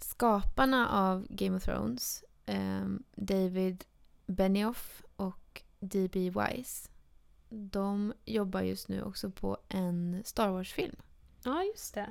Skaparna 0.00 0.88
av 0.88 1.26
Game 1.30 1.56
of 1.56 1.64
Thrones, 1.64 2.24
ehm, 2.46 3.02
David 3.14 3.84
Benioff 4.26 5.02
D.B. 5.80 6.30
Wise, 6.30 6.88
de 7.48 8.12
jobbar 8.24 8.60
just 8.62 8.88
nu 8.88 9.02
också 9.02 9.30
på 9.30 9.58
en 9.68 10.22
Star 10.24 10.48
Wars-film. 10.50 10.96
Ja, 11.44 11.62
just 11.64 11.94
det. 11.94 12.10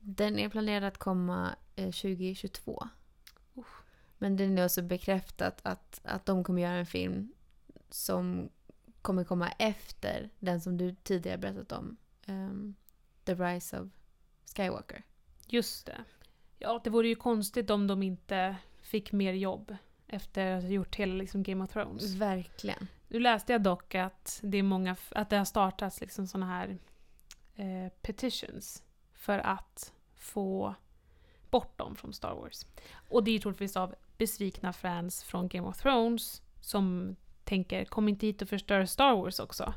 Den 0.00 0.38
är 0.38 0.48
planerad 0.48 0.84
att 0.84 0.98
komma 0.98 1.56
eh, 1.76 1.84
2022. 1.90 2.88
Usch. 3.56 3.82
Men 4.18 4.36
den 4.36 4.58
är 4.58 4.64
också 4.64 4.82
bekräftat 4.82 5.60
att, 5.62 6.00
att 6.04 6.26
de 6.26 6.44
kommer 6.44 6.62
göra 6.62 6.72
en 6.78 6.86
film 6.86 7.32
som 7.90 8.48
kommer 9.02 9.24
komma 9.24 9.48
efter 9.48 10.30
den 10.38 10.60
som 10.60 10.76
du 10.76 10.94
tidigare 11.02 11.38
berättat 11.38 11.72
om. 11.72 11.96
ehm, 12.26 12.74
The 13.24 13.34
Rise 13.34 13.80
of 13.80 13.88
Skywalker. 14.56 15.02
Just 15.46 15.86
det. 15.86 16.04
Ja, 16.58 16.80
det 16.84 16.90
vore 16.90 17.08
ju 17.08 17.14
konstigt 17.14 17.70
om 17.70 17.86
de 17.86 18.02
inte 18.02 18.56
fick 18.82 19.12
mer 19.12 19.32
jobb 19.32 19.76
efter 20.06 20.46
att 20.56 20.62
ha 20.62 20.70
gjort 20.70 20.96
hela 20.96 21.14
liksom, 21.14 21.42
Game 21.42 21.64
of 21.64 21.70
Thrones. 21.72 22.14
Verkligen. 22.14 22.86
Nu 23.08 23.20
läste 23.20 23.52
jag 23.52 23.62
dock 23.62 23.94
att 23.94 24.40
det, 24.42 24.58
är 24.58 24.62
många, 24.62 24.96
att 25.10 25.30
det 25.30 25.36
har 25.36 25.44
startats 25.44 26.00
liksom 26.00 26.26
såna 26.26 26.46
här 26.46 26.78
eh, 27.54 27.92
petitions 28.02 28.82
för 29.12 29.38
att 29.38 29.92
få 30.14 30.74
bort 31.50 31.78
dem 31.78 31.96
från 31.96 32.12
Star 32.12 32.34
Wars. 32.34 32.66
Och 33.08 33.24
det 33.24 33.30
är 33.30 33.38
troligtvis 33.38 33.76
av 33.76 33.94
besvikna 34.18 34.72
fans 34.72 35.24
från 35.24 35.48
Game 35.48 35.68
of 35.68 35.78
Thrones 35.82 36.42
som 36.60 37.16
tänker 37.44 37.84
kom 37.84 38.08
inte 38.08 38.26
hit 38.26 38.42
och 38.42 38.48
förstör 38.48 38.84
Star 38.84 39.16
Wars 39.16 39.38
också. 39.38 39.74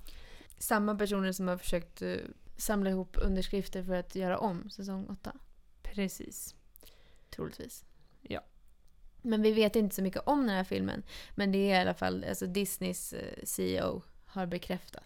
Samma 0.57 0.95
personer 0.95 1.31
som 1.31 1.47
har 1.47 1.57
försökt 1.57 2.01
eh, 2.01 2.15
samla 2.57 2.89
ihop 2.89 3.17
underskrifter 3.21 3.83
för 3.83 3.95
att 3.95 4.15
göra 4.15 4.37
om 4.37 4.69
säsong 4.69 5.07
8. 5.09 5.33
Precis. 5.81 6.55
Troligtvis. 7.29 7.85
Ja. 8.21 8.41
Men 9.21 9.41
vi 9.41 9.51
vet 9.51 9.75
inte 9.75 9.95
så 9.95 10.01
mycket 10.01 10.21
om 10.25 10.39
den 10.39 10.55
här 10.55 10.63
filmen. 10.63 11.03
Men 11.35 11.51
det 11.51 11.57
är 11.71 11.77
i 11.77 11.81
alla 11.81 11.93
fall, 11.93 12.25
alltså 12.29 12.47
Disneys 12.47 13.13
eh, 13.13 13.43
CEO 13.43 14.01
har 14.25 14.45
bekräftat 14.45 15.03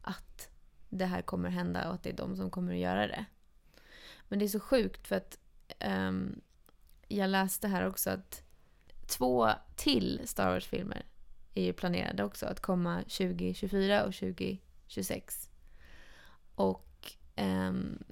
att 0.00 0.48
det 0.88 1.04
här 1.04 1.22
kommer 1.22 1.50
hända 1.50 1.88
och 1.88 1.94
att 1.94 2.02
det 2.02 2.10
är 2.10 2.16
de 2.16 2.36
som 2.36 2.50
kommer 2.50 2.72
att 2.72 2.78
göra 2.78 3.06
det. 3.06 3.24
Men 4.28 4.38
det 4.38 4.44
är 4.44 4.48
så 4.48 4.60
sjukt 4.60 5.06
för 5.06 5.16
att 5.16 5.38
um, 5.86 6.40
jag 7.08 7.30
läste 7.30 7.68
här 7.68 7.86
också 7.86 8.10
att 8.10 8.42
två 9.06 9.48
till 9.76 10.20
Star 10.24 10.50
Wars-filmer 10.50 11.06
är 11.54 11.64
ju 11.64 11.72
planerade 11.72 12.24
också 12.24 12.46
att 12.46 12.60
komma 12.60 13.02
2024 13.02 14.04
och 14.04 14.14
2026. 14.14 15.50
Och 16.54 17.12
um, 17.36 18.04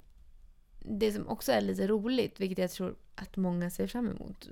det 0.79 1.11
som 1.11 1.27
också 1.27 1.51
är 1.51 1.61
lite 1.61 1.87
roligt, 1.87 2.39
vilket 2.39 2.57
jag 2.57 2.71
tror 2.71 2.95
att 3.15 3.37
många 3.37 3.69
ser 3.69 3.87
fram 3.87 4.09
emot, 4.09 4.47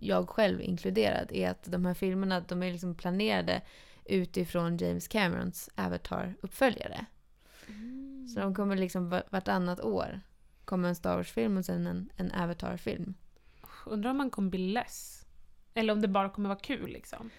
jag 0.00 0.28
själv 0.28 0.60
inkluderad, 0.62 1.32
är 1.32 1.50
att 1.50 1.62
de 1.64 1.84
här 1.86 1.94
filmerna 1.94 2.40
de 2.40 2.62
är 2.62 2.72
liksom 2.72 2.94
planerade 2.94 3.62
utifrån 4.04 4.76
James 4.76 5.08
Camerons 5.08 5.70
Avatar-uppföljare. 5.74 7.04
Så 8.34 8.40
de 8.40 8.54
kommer 8.54 8.76
liksom 8.76 9.08
va- 9.08 9.22
vartannat 9.30 9.80
år 9.80 10.20
kommer 10.64 10.88
en 10.88 10.94
Star 10.94 11.16
Wars-film 11.16 11.56
och 11.56 11.64
sen 11.64 11.86
en, 11.86 12.10
en 12.16 12.32
Avatar-film. 12.32 13.14
Undrar 13.86 14.10
om 14.10 14.16
man 14.16 14.30
kommer 14.30 14.50
bli 14.50 14.58
less? 14.72 15.26
Eller 15.74 15.92
om 15.92 16.00
det 16.00 16.08
bara 16.08 16.30
kommer 16.30 16.48
vara 16.48 16.58
kul 16.58 16.90
liksom. 16.90 17.30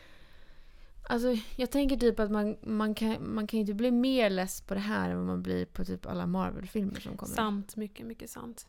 Alltså, 1.10 1.28
jag 1.56 1.72
tänker 1.72 1.98
typ 1.98 2.20
att 2.20 2.32
man, 2.32 2.58
man, 2.62 2.96
kan, 2.96 3.34
man 3.34 3.48
kan 3.48 3.60
inte 3.60 3.74
bli 3.74 3.92
mer 3.92 4.30
less 4.30 4.62
på 4.62 4.74
det 4.74 4.80
här 4.80 5.10
än 5.10 5.18
vad 5.18 5.26
man 5.26 5.42
blir 5.44 5.66
på 5.66 5.86
typ 5.86 6.06
alla 6.06 6.26
Marvel-filmer 6.28 7.00
som 7.00 7.18
kommer. 7.18 7.36
Sant, 7.36 7.76
mycket, 7.76 8.06
mycket 8.06 8.30
sant. 8.30 8.68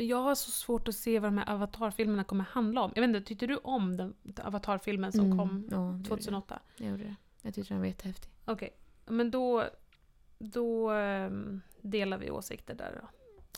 Men 0.00 0.06
jag 0.06 0.22
har 0.22 0.34
så 0.34 0.50
svårt 0.50 0.88
att 0.88 0.94
se 0.94 1.18
vad 1.18 1.28
de 1.32 1.38
här 1.38 1.54
Avatar-filmerna 1.54 2.24
kommer 2.24 2.44
handla 2.44 2.82
om. 2.82 2.92
Jag 2.94 3.02
vet 3.02 3.08
inte, 3.08 3.28
tyckte 3.28 3.46
du 3.46 3.56
om 3.56 3.96
den 3.96 4.14
Avatar-filmen 4.44 5.12
som 5.12 5.24
Mm, 5.24 5.38
kom 5.38 5.68
ja, 5.70 5.76
det 5.76 5.92
gjorde 5.92 6.08
2008? 6.08 6.58
Jag. 6.76 6.90
gjorde 6.90 7.02
det. 7.02 7.14
Jag 7.42 7.54
tyckte 7.54 7.74
den 7.74 7.80
var 7.80 7.86
jättehäftig. 7.86 8.30
Okej. 8.44 8.70
men 9.06 9.30
då, 9.30 9.64
då 10.38 10.90
ehm, 10.90 11.60
delar 11.80 12.18
vi 12.18 12.30
åsikter 12.30 12.74
där 12.74 12.98
då. 13.02 13.08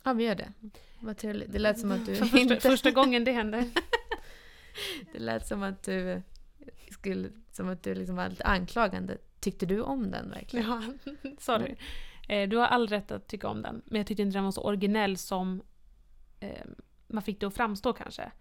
Ja, 0.04 0.12
vi 0.12 0.24
gör 0.24 0.34
det. 0.34 0.52
Vad 1.00 1.16
trevligt. 1.16 1.52
Det 1.52 1.58
lät 1.58 1.78
som 1.78 1.92
att 1.92 2.06
du 2.06 2.14
För 2.14 2.24
första, 2.24 2.38
inte... 2.38 2.60
första 2.60 2.90
gången 2.90 3.24
det 3.24 3.32
händer. 3.32 3.64
Det 5.12 5.18
lät 5.18 5.46
som 5.46 5.62
att 5.62 5.82
du 5.82 6.22
skulle... 6.90 7.30
Som 7.50 7.68
att 7.68 7.82
du 7.82 7.94
liksom 7.94 8.16
var 8.16 8.28
lite 8.28 8.44
anklagande. 8.44 9.18
Tyckte 9.40 9.66
du 9.66 9.80
om 9.80 10.10
den 10.10 10.30
verkligen? 10.30 10.66
Ja, 10.66 10.82
sorry. 11.38 11.74
Eh, 12.28 12.48
du 12.48 12.56
har 12.56 12.66
all 12.66 12.88
rätt 12.88 13.10
att 13.10 13.28
tycka 13.28 13.48
om 13.48 13.62
den, 13.62 13.82
men 13.84 13.98
jag 13.98 14.06
tyckte 14.06 14.22
inte 14.22 14.36
den 14.36 14.44
var 14.44 14.50
så 14.50 14.62
originell 14.62 15.16
som 15.16 15.62
eh, 16.42 16.66
man 17.06 17.22
fick 17.22 17.40
det 17.40 17.46
att 17.46 17.54
framstå 17.54 17.92
kanske. 17.92 18.32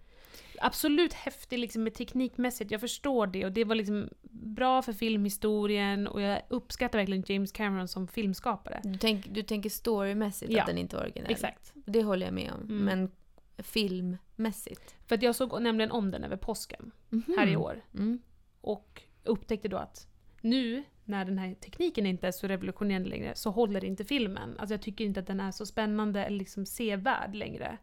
Absolut 0.60 1.14
häftig 1.14 1.60
liksom 1.60 1.84
med 1.84 1.94
teknikmässigt, 1.94 2.72
jag 2.72 2.82
förstår 2.82 3.28
det 3.28 3.46
och 3.46 3.52
det 3.52 3.64
var 3.64 3.76
liksom 3.76 4.10
bra 4.32 4.82
för 4.82 4.94
filmhistorien 4.94 6.08
och 6.08 6.22
jag 6.22 6.42
uppskattar 6.50 7.00
verkligen 7.00 7.24
James 7.28 7.52
Cameron 7.52 7.88
som 7.88 8.08
filmskapare. 8.08 8.82
Du, 8.84 8.98
tänk, 8.98 9.28
du 9.34 9.44
tänker 9.44 9.70
storymässigt 9.70 10.52
Ja, 10.52 10.62
att 10.62 10.68
den 10.68 10.78
inte 10.78 10.96
var 10.96 11.04
originell? 11.04 11.32
Exakt. 11.32 11.72
Det 11.76 12.04
håller 12.04 12.26
jag 12.26 12.34
med 12.34 12.52
om. 12.52 12.62
Mm. 12.62 12.86
Men 12.86 13.12
filmmässigt? 13.58 14.96
För 15.08 15.16
att 15.16 15.24
jag 15.24 15.36
såg 15.36 15.62
nämligen 15.62 15.92
om 15.92 16.12
den 16.12 16.24
över 16.24 16.38
påsken 16.38 16.92
här 17.38 17.48
i 17.48 17.56
år 17.56 17.82
Mm. 17.94 18.20
och 18.62 19.02
upptäckte 19.24 19.68
då 19.68 19.78
att 19.78 20.08
nu 20.42 20.84
när 21.06 21.26
den 21.26 21.38
här 21.38 21.54
tekniken 21.54 22.06
inte 22.06 22.28
är 22.28 22.32
så 22.32 22.48
revolutionerande 22.48 23.10
längre 23.10 23.36
så 23.36 23.50
håller 23.50 23.86
inte 23.86 24.06
filmen. 24.06 24.56
Alltså 24.60 24.74
jag 24.74 24.82
tycker 24.82 25.06
inte 25.06 25.20
att 25.20 25.28
den 25.28 25.40
är 25.40 25.52
så 25.52 25.66
spännande 25.66 26.26
eller 26.26 26.38
liksom 26.38 26.66
sevärd 26.66 27.36
längre. 27.36 27.78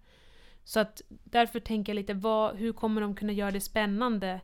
Så 0.69 0.81
att 0.81 1.03
därför 1.09 1.61
tänker 1.61 1.93
jag 1.93 1.95
lite, 1.95 2.15
vad, 2.15 2.57
hur 2.57 2.73
kommer 2.73 3.01
de 3.01 3.15
kunna 3.15 3.33
göra 3.33 3.51
det 3.51 3.61
spännande 3.61 4.41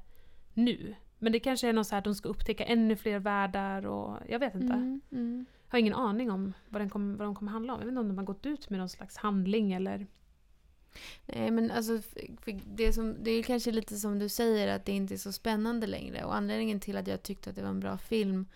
nu? 0.54 0.95
Men 1.19 1.33
det 1.33 1.40
kanske 1.40 1.69
är 1.69 1.73
något 1.73 1.87
så 1.87 1.95
här 1.95 1.99
att 1.99 2.04
de 2.04 2.14
ska 2.14 2.28
upptäcka 2.28 2.64
ännu 2.64 2.97
fler 2.97 3.19
världar 3.19 3.87
och 3.87 4.19
jag 4.28 4.38
vet 4.38 4.54
inte. 4.54 4.75
Mm. 4.75 5.00
Mm. 5.12 5.47
Jag 5.66 5.73
har 5.73 5.78
ingen 5.78 5.95
aning 5.95 6.31
om 6.31 6.52
vad, 6.69 6.81
den 6.81 6.90
kommer, 6.90 7.16
vad 7.16 7.26
de 7.26 7.35
kommer 7.35 7.52
handla 7.52 7.73
om. 7.73 7.81
Jag 7.81 7.87
vet 7.87 7.93
inte 7.93 8.00
om 8.00 8.09
de 8.09 8.19
har 8.19 8.25
gått 8.25 8.47
ut 8.47 8.71
med 8.71 8.78
någon 8.78 8.88
slags 8.88 9.16
handling 9.16 9.73
eller... 9.73 10.07
Nej 11.26 11.50
men 11.50 11.71
alltså, 11.71 12.00
det, 12.64 12.93
som, 12.93 13.16
det 13.23 13.31
är 13.31 13.43
kanske 13.43 13.71
lite 13.71 13.97
som 13.97 14.19
du 14.19 14.28
säger 14.28 14.76
att 14.76 14.85
det 14.85 14.93
inte 14.93 15.14
är 15.14 15.19
så 15.19 15.33
spännande 15.33 15.87
längre. 15.87 16.25
Och 16.25 16.37
anledningen 16.37 16.81
till 16.81 16.97
att 16.97 17.07
jag 17.07 17.23
tyckte 17.23 17.50
att 17.50 17.57
det 17.57 17.62
var 17.62 17.71
en 17.71 17.81
bra 17.81 17.99
film 17.99 18.47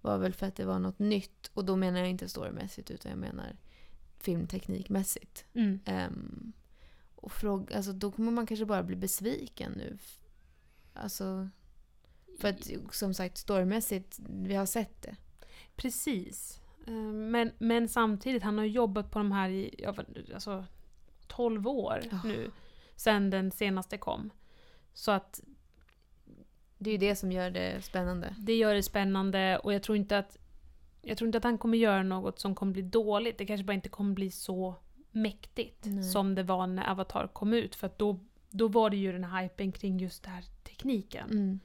var 0.00 0.18
väl 0.18 0.32
för 0.32 0.46
att 0.46 0.56
det 0.56 0.64
var 0.64 0.78
något 0.78 0.98
nytt. 0.98 1.50
Och 1.54 1.64
då 1.64 1.76
menar 1.76 1.98
jag 1.98 2.10
inte 2.10 2.28
storymässigt 2.28 2.90
utan 2.90 3.10
jag 3.10 3.18
menar 3.18 3.56
filmteknikmässigt. 4.18 5.44
Mm. 5.54 5.80
Ehm, 5.84 6.52
och 7.22 7.32
fråga, 7.32 7.76
alltså, 7.76 7.92
då 7.92 8.12
kommer 8.12 8.32
man 8.32 8.46
kanske 8.46 8.66
bara 8.66 8.82
bli 8.82 8.96
besviken 8.96 9.72
nu. 9.72 9.98
Alltså, 10.94 11.48
för 12.38 12.48
att 12.48 12.70
som 12.94 13.14
sagt 13.14 13.38
storymässigt, 13.38 14.18
vi 14.28 14.54
har 14.54 14.66
sett 14.66 15.02
det. 15.02 15.16
Precis. 15.76 16.60
Eh, 16.86 16.92
Men, 17.12 17.52
men 17.58 17.88
samtidigt, 17.88 18.42
han 18.42 18.58
har 18.58 18.64
jobbat 18.64 19.10
på 19.10 19.18
de 19.18 19.32
här 19.32 19.48
i 19.50 19.86
alltså, 20.34 20.64
12 21.26 21.68
år 21.68 22.00
Ja. 22.10 22.20
nu. 22.24 22.50
Sen 22.96 23.30
den 23.30 23.50
senaste 23.50 23.98
kom. 23.98 24.30
Så 24.94 25.10
att 25.10 25.40
Det 26.78 26.90
är 26.90 26.92
ju 26.92 26.98
det 26.98 27.16
som 27.16 27.32
gör 27.32 27.50
det 27.50 27.84
spännande. 27.84 28.34
det 28.38 28.54
gör 28.56 28.74
det 28.74 28.82
spännande 28.82 29.58
och 29.58 29.72
jag 29.72 29.82
tror 29.82 29.96
inte 29.96 30.18
att 30.18 30.38
jag 31.02 31.18
tror 31.18 31.28
inte 31.28 31.38
att 31.38 31.44
han 31.44 31.58
kommer 31.58 31.78
göra 31.78 32.02
något 32.02 32.38
som 32.38 32.54
kommer 32.54 32.72
bli 32.72 32.82
dåligt. 32.82 33.38
Det 33.38 33.46
kanske 33.46 33.64
bara 33.64 33.72
inte 33.74 33.88
kommer 33.88 34.14
bli 34.14 34.30
så 34.30 34.74
mäktigt 35.12 35.84
Nej. 35.84 36.04
som 36.04 36.34
det 36.34 36.42
var 36.42 36.66
när 36.66 36.90
Avatar 36.90 37.26
kom 37.26 37.52
ut. 37.54 37.74
För 37.74 37.86
att 37.86 37.98
då, 37.98 38.20
då 38.50 38.68
var 38.68 38.90
det 38.90 38.96
ju 38.96 39.12
den 39.12 39.24
här 39.24 39.42
hypen 39.42 39.72
kring 39.72 39.98
just 39.98 40.22
den 40.22 40.32
här 40.32 40.44
tekniken. 40.64 41.30
Mm. 41.30 41.60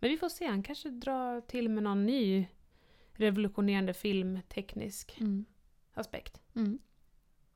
Men 0.00 0.10
vi 0.10 0.16
får 0.16 0.28
se, 0.28 0.46
han 0.46 0.62
kanske 0.62 0.90
drar 0.90 1.40
till 1.40 1.68
med 1.68 1.82
någon 1.82 2.06
ny 2.06 2.46
revolutionerande 3.12 3.94
filmteknisk 3.94 5.16
Mm. 5.20 5.44
aspekt. 5.94 6.40
Mm. 6.54 6.78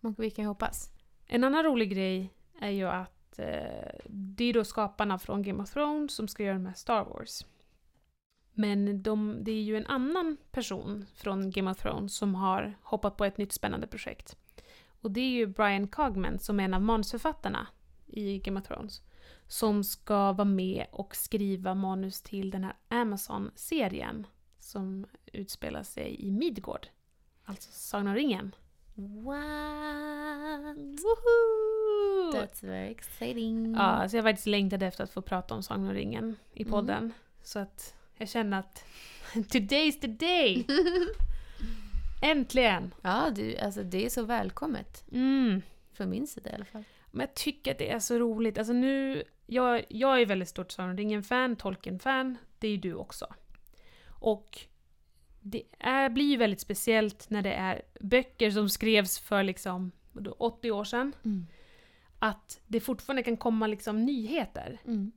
Och 0.00 0.14
vi 0.18 0.30
kan 0.30 0.44
ju 0.44 0.48
hoppas. 0.48 0.90
En 1.26 1.44
annan 1.44 1.62
rolig 1.64 1.90
grej 1.90 2.34
är 2.60 2.70
ju 2.70 2.88
att 2.88 3.38
eh, 3.38 4.00
det 4.08 4.44
är 4.44 4.52
då 4.52 4.64
skaparna 4.64 5.18
från 5.18 5.42
Game 5.42 5.62
of 5.62 5.70
Thrones 5.70 6.14
som 6.14 6.28
ska 6.28 6.42
göra 6.42 6.58
med 6.58 6.76
Star 6.76 7.04
Wars. 7.04 7.46
Men 8.52 9.02
de, 9.02 9.38
det 9.40 9.52
är 9.52 9.62
ju 9.62 9.76
en 9.76 9.86
annan 9.86 10.36
person 10.50 11.06
från 11.14 11.50
Game 11.50 11.70
of 11.70 11.78
Thrones 11.78 12.16
som 12.16 12.34
har 12.34 12.74
hoppat 12.82 13.16
på 13.16 13.24
ett 13.24 13.38
nytt 13.38 13.52
spännande 13.52 13.86
projekt. 13.86 14.36
Och 15.00 15.10
det 15.10 15.20
är 15.20 15.30
ju 15.30 15.46
Brian 15.46 15.88
Cogman 15.88 16.38
som 16.38 16.60
är 16.60 16.64
en 16.64 16.74
av 16.74 16.82
manusförfattarna 16.82 17.66
i 18.06 18.38
Game 18.38 18.60
of 18.60 18.66
Thrones. 18.66 19.02
Som 19.46 19.84
ska 19.84 20.32
vara 20.32 20.44
med 20.44 20.86
och 20.92 21.16
skriva 21.16 21.74
manus 21.74 22.22
till 22.22 22.50
den 22.50 22.64
här 22.64 22.76
Amazon-serien 22.88 24.26
som 24.58 25.06
utspelar 25.32 25.82
sig 25.82 26.16
i 26.26 26.30
Midgård. 26.30 26.86
Alltså 27.44 27.68
Sagan 27.72 28.06
om 28.06 28.14
ringen. 28.14 28.54
What? 28.94 30.76
Woho! 31.02 32.32
That's 32.32 32.66
very 32.66 32.90
exciting. 32.90 33.74
Ja, 33.74 34.08
så 34.08 34.16
jag 34.16 34.24
faktiskt 34.24 34.46
längtade 34.46 34.86
efter 34.86 35.04
att 35.04 35.10
få 35.10 35.22
prata 35.22 35.54
om 35.54 35.62
Sagan 35.62 35.84
om 35.88 35.92
ringen 35.92 36.36
i 36.52 36.62
Mm. 36.62 36.70
podden. 36.72 37.12
Så 37.42 37.58
att 37.58 37.94
jag 38.16 38.28
känner 38.28 38.58
att 38.58 38.84
today's 39.34 40.00
the 40.00 40.06
day! 40.06 40.66
Äntligen! 42.20 42.94
Ja, 43.02 43.30
du, 43.34 43.56
alltså 43.56 43.82
det 43.82 44.04
är 44.04 44.10
så 44.10 44.22
välkommet. 44.22 45.04
Mm. 45.12 45.62
Från 45.92 46.10
min 46.10 46.26
sida 46.26 46.50
i 46.50 46.54
alla 46.54 46.64
fall. 46.64 46.84
Men 47.10 47.20
jag 47.20 47.34
tycker 47.34 47.70
att 47.70 47.78
det 47.78 47.90
är 47.90 47.98
så 47.98 48.18
roligt. 48.18 48.58
Alltså 48.58 48.72
nu, 48.72 49.22
jag, 49.46 49.84
jag 49.88 50.20
är 50.20 50.26
väldigt 50.26 50.48
stort 50.48 50.72
Sagan 50.72 50.96
ringen-fan, 50.96 51.56
Tolkien-fan. 51.56 52.38
Det 52.58 52.66
är 52.66 52.70
ju 52.70 52.76
du 52.76 52.94
också. 52.94 53.26
Och 54.08 54.58
det 55.40 55.62
är, 55.78 56.08
blir 56.08 56.30
ju 56.30 56.36
väldigt 56.36 56.60
speciellt 56.60 57.30
när 57.30 57.42
det 57.42 57.52
är 57.52 57.82
böcker 58.00 58.50
som 58.50 58.68
skrevs 58.68 59.18
för 59.18 59.42
liksom 59.42 59.92
vadå, 60.12 60.36
80 60.38 60.70
år 60.70 60.84
sedan. 60.84 61.12
Mm. 61.24 61.46
Att 62.18 62.60
det 62.66 62.80
fortfarande 62.80 63.22
kan 63.22 63.36
komma 63.36 63.66
liksom 63.66 64.04
nyheter. 64.04 64.78
Mm. 64.84 65.12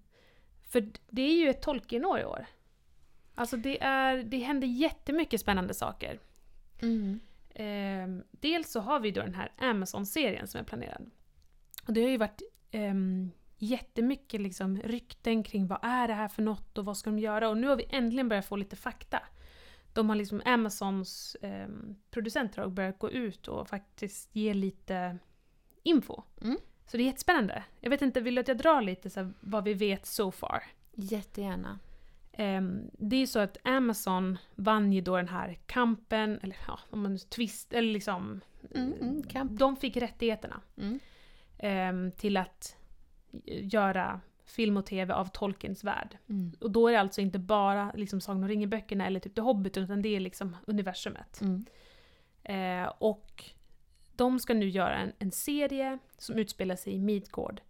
För 0.70 0.90
det 1.10 1.22
är 1.22 1.36
ju 1.36 1.50
ett 1.50 1.62
Tolkien-år 1.62 2.20
i 2.20 2.26
år. 2.26 2.46
Alltså 3.36 3.58
det, 3.58 3.84
är, 3.84 4.24
det 4.24 4.38
händer 4.38 4.68
jättemycket 4.68 5.42
spännande 5.42 5.74
saker. 5.74 6.20
Mm. 6.84 7.20
Ehm, 7.56 8.24
dels 8.32 8.72
så 8.72 8.80
har 8.80 9.00
vi 9.00 9.12
då 9.12 9.22
den 9.22 9.36
här 9.36 9.52
Amazon-serien 9.58 10.48
som 10.48 10.60
är 10.60 10.64
planerad. 10.64 11.10
Och 11.88 11.94
det 11.94 12.02
har 12.02 12.10
ju 12.10 12.18
varit 12.18 12.42
ehm, 12.72 13.32
jättemycket 13.58 14.42
liksom 14.42 14.78
rykten 14.78 15.44
kring 15.44 15.68
vad 15.68 15.80
är 15.82 16.08
det 16.08 16.14
här 16.14 16.28
för 16.28 16.42
något 16.42 16.78
och 16.78 16.86
vad 16.86 16.98
ska 16.98 17.10
de 17.10 17.20
göra? 17.20 17.50
Och 17.50 17.58
nu 17.58 17.68
har 17.68 17.76
vi 17.76 17.86
äntligen 17.90 18.30
börjat 18.30 18.46
få 18.46 18.56
lite 18.56 18.76
fakta. 18.76 19.20
De 19.94 20.10
har 20.10 20.16
liksom 20.16 20.42
Amazons 20.46 21.38
ehm, 21.42 21.96
producenter 22.12 22.62
har 22.62 22.70
börjat 22.70 23.00
gå 23.00 23.12
ut 23.12 23.48
och 23.48 23.70
faktiskt 23.70 24.36
ge 24.36 24.54
lite 24.54 25.18
info. 25.84 26.24
Mm. 26.42 26.58
Så 26.86 26.98
det 26.98 27.04
är 27.04 27.06
jättespännande. 27.06 27.64
Jag 27.80 27.90
vet 27.90 28.02
inte, 28.02 28.22
vill 28.22 28.36
du 28.36 28.42
att 28.42 28.48
jag 28.48 28.58
drar 28.58 28.82
lite 28.82 29.10
så 29.10 29.32
vad 29.40 29.64
vi 29.64 29.74
vet 29.74 30.06
so 30.06 30.32
far? 30.32 30.64
Jättegärna. 30.92 31.80
Ehm, 32.34 32.92
det 32.94 33.16
är 33.16 33.26
så 33.26 33.40
att 33.40 33.58
Amazon 33.64 34.38
vann 34.56 34.94
ju 34.94 35.02
då 35.02 35.18
den 35.18 35.28
här 35.28 35.58
kampen, 35.66 36.40
eller 36.44 36.58
ja, 36.68 36.80
om 36.90 37.02
man 37.04 37.18
twist, 37.18 37.74
eller 37.74 37.94
liksom... 37.94 38.42
Mm, 38.76 38.94
mm. 39.02 39.56
De 39.58 39.76
fick 39.76 39.98
rättigheterna 39.98 40.62
Mm. 40.78 41.00
ehm, 41.58 42.12
till 42.12 42.38
att 42.38 42.78
göra 43.46 44.22
film 44.46 44.78
och 44.78 44.86
tv 44.86 45.14
av 45.14 45.26
Tolkiens 45.26 45.84
värld. 45.84 46.18
Mm. 46.30 46.52
Och 46.60 46.72
då 46.72 46.88
är 46.88 46.92
det 46.94 47.00
alltså 47.00 47.22
inte 47.22 47.40
bara 47.40 47.92
liksom 47.96 48.22
Sagan 48.22 48.44
om 48.44 48.50
ringen-böckerna 48.50 49.08
eller 49.08 49.20
typ 49.20 49.36
The 49.36 49.42
Hobbit, 49.42 49.78
utan 49.78 50.02
det 50.02 50.16
är 50.16 50.20
liksom 50.20 50.56
universumet. 50.68 51.42
Eh, 52.44 52.86
och 52.98 53.44
de 54.16 54.40
ska 54.40 54.54
nu 54.54 54.70
göra 54.70 54.96
en, 54.96 55.12
en 55.20 55.32
serie 55.32 55.98
som 56.18 56.38
utspelar 56.38 56.76
sig 56.76 56.94
i 56.94 57.00
Midgård. 57.00 57.62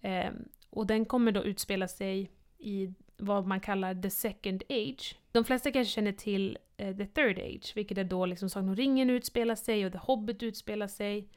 Eh, 0.00 0.30
och 0.70 0.86
den 0.86 1.04
kommer 1.04 1.32
då 1.32 1.44
utspela 1.44 1.88
sig 1.88 2.30
i 2.58 2.94
vad 3.24 3.46
man 3.46 3.60
kallar 3.60 3.94
the 3.94 4.10
second 4.10 4.62
age. 4.68 5.18
De 5.32 5.44
flesta 5.44 5.72
kanske 5.72 5.94
känner 5.94 6.12
till 6.12 6.58
eh, 6.76 6.96
the 6.96 7.06
third 7.06 7.38
age, 7.38 7.72
vilket 7.74 7.98
är 7.98 8.04
då 8.04 8.26
liksom 8.26 8.50
Sagan 8.50 8.68
om 8.68 8.76
ringen 8.76 9.10
utspelar 9.10 9.54
sig 9.54 9.86
och 9.86 9.92
the 9.92 9.98
Hobbit 9.98 10.42
utspelar 10.42 10.86
sig. 10.86 11.28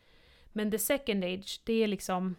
Men 0.53 0.71
the 0.71 0.79
second 0.79 1.23
age, 1.23 1.61
det 1.65 1.83
är 1.83 1.87
liksom 1.87 2.35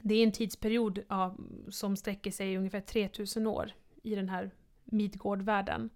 det 0.00 0.14
är 0.14 0.22
en 0.22 0.32
tidsperiod 0.32 0.98
ja, 1.08 1.36
som 1.68 1.96
sträcker 1.96 2.30
sig 2.30 2.56
ungefär 2.56 2.80
3000 2.80 3.46
år 3.46 3.72
i 4.02 4.14
den 4.14 4.28
här 4.28 4.50
Midgård-världen. 4.84 5.90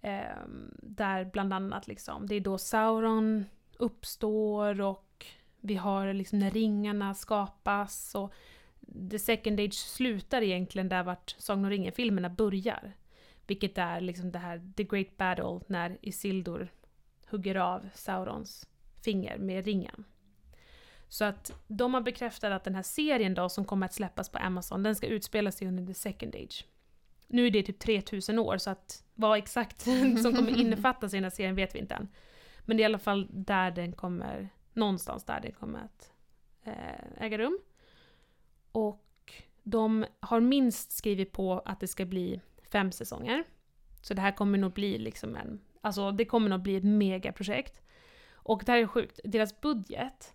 Eh, 0.00 0.46
där 0.82 1.24
bland 1.24 1.52
annat 1.52 1.86
liksom, 1.86 2.26
det 2.26 2.34
är 2.34 2.40
då 2.40 2.58
Sauron 2.58 3.44
uppstår 3.78 4.80
och 4.80 5.26
vi 5.60 5.74
har 5.74 6.12
liksom 6.12 6.38
när 6.38 6.50
ringarna 6.50 7.14
skapas 7.14 8.14
och 8.14 8.32
The 9.10 9.18
Second 9.18 9.60
Age 9.60 9.74
slutar 9.74 10.42
egentligen 10.42 10.88
där 10.88 11.02
vart 11.02 11.36
Sagan 11.38 11.64
om 11.64 11.70
ringen-filmerna 11.70 12.28
börjar. 12.28 12.92
Vilket 13.46 13.78
är 13.78 14.00
liksom 14.00 14.32
det 14.32 14.38
här 14.38 14.72
The 14.76 14.84
Great 14.84 15.16
Battle 15.16 15.60
när 15.66 15.98
Isildur 16.02 16.72
hugger 17.30 17.54
av 17.54 17.88
Saurons 17.94 18.68
finger 19.04 19.38
med 19.38 19.64
ringen. 19.64 20.04
Så 21.08 21.24
att 21.24 21.52
de 21.66 21.94
har 21.94 22.00
bekräftat 22.00 22.52
att 22.52 22.64
den 22.64 22.74
här 22.74 22.82
serien 22.82 23.34
då 23.34 23.48
som 23.48 23.64
kommer 23.64 23.86
att 23.86 23.94
släppas 23.94 24.28
på 24.28 24.38
Amazon, 24.38 24.82
den 24.82 24.96
ska 24.96 25.06
utspela 25.06 25.52
sig 25.52 25.68
under 25.68 25.86
The 25.86 25.94
Second 25.94 26.34
Age. 26.34 26.66
Nu 27.26 27.46
är 27.46 27.50
det 27.50 27.62
typ 27.62 27.78
3000 27.78 28.38
år 28.38 28.58
så 28.58 28.70
att 28.70 29.04
vad 29.14 29.38
exakt 29.38 29.80
som 30.22 30.36
kommer 30.36 30.60
innefattas 30.60 31.14
i 31.14 31.16
den 31.16 31.24
här 31.24 31.30
serien 31.30 31.54
vet 31.54 31.74
vi 31.74 31.78
inte 31.78 31.94
än. 31.94 32.08
Men 32.60 32.76
det 32.76 32.80
är 32.80 32.84
i 32.84 32.86
alla 32.86 32.98
fall 32.98 33.28
där 33.30 33.70
den 33.70 33.92
kommer, 33.92 34.48
någonstans 34.72 35.24
där 35.24 35.40
den 35.40 35.52
kommer 35.52 35.78
att 35.78 36.12
eh, 36.64 37.22
äga 37.24 37.38
rum. 37.38 37.58
Och 38.78 39.32
de 39.62 40.06
har 40.20 40.40
minst 40.40 40.92
skrivit 40.92 41.32
på 41.32 41.58
att 41.64 41.80
det 41.80 41.88
ska 41.88 42.04
bli 42.04 42.40
fem 42.72 42.92
säsonger. 42.92 43.44
Så 44.02 44.14
det 44.14 44.20
här 44.20 44.32
kommer 44.32 44.58
nog 44.58 44.72
bli 44.72 44.98
liksom 44.98 45.36
en, 45.36 45.60
alltså 45.80 46.12
det 46.12 46.24
kommer 46.24 46.50
nog 46.50 46.62
bli 46.62 46.76
ett 46.76 46.84
megaprojekt. 46.84 47.80
Och 48.32 48.62
det 48.66 48.72
här 48.72 48.78
är 48.78 48.86
sjukt, 48.86 49.20
deras 49.24 49.60
budget 49.60 50.34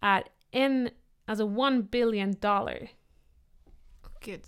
är 0.00 0.24
en, 0.50 0.88
alltså 1.24 1.44
one 1.44 1.82
billion 1.82 2.32
dollar. 2.32 2.88
Gud, 4.24 4.40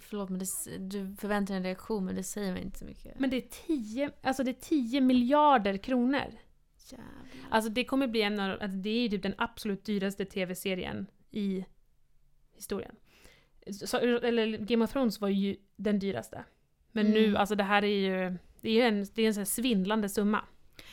förlåt 0.00 0.28
men 0.30 0.38
det, 0.38 0.78
du 0.78 1.16
förväntar 1.16 1.54
dig 1.54 1.56
en 1.56 1.62
reaktion 1.62 2.04
men 2.04 2.14
det 2.14 2.22
säger 2.22 2.52
mig 2.52 2.62
inte 2.62 2.78
så 2.78 2.84
mycket. 2.84 3.18
Men 3.18 3.30
det 3.30 3.36
är 3.36 3.48
10, 3.66 4.10
alltså 4.22 4.44
det 4.44 4.50
är 4.50 4.60
10 4.60 5.00
miljarder 5.00 5.76
kronor. 5.76 6.32
Jävlar. 6.90 7.06
Alltså 7.50 7.70
det 7.70 7.84
kommer 7.84 8.06
bli 8.06 8.22
en 8.22 8.40
av, 8.40 8.50
alltså 8.50 8.78
det 8.78 8.90
är 8.90 9.02
ju 9.02 9.08
typ 9.08 9.22
den 9.22 9.34
absolut 9.38 9.84
dyraste 9.84 10.24
tv-serien 10.24 11.06
i 11.30 11.64
historien. 12.56 12.96
Så, 13.72 13.96
eller 13.98 14.58
Game 14.58 14.84
of 14.84 14.92
Thrones 14.92 15.20
var 15.20 15.28
ju 15.28 15.56
den 15.76 15.98
dyraste. 15.98 16.44
Men 16.92 17.06
Mm. 17.06 17.22
nu, 17.22 17.36
alltså 17.36 17.54
det 17.54 17.64
här 17.64 17.84
är 17.84 17.86
ju, 17.86 18.38
det 18.60 18.80
är 18.80 18.88
en, 18.88 19.06
det 19.14 19.22
är 19.22 19.26
en 19.26 19.34
sån 19.34 19.40
här 19.40 19.44
svindlande 19.44 20.08
summa. 20.08 20.44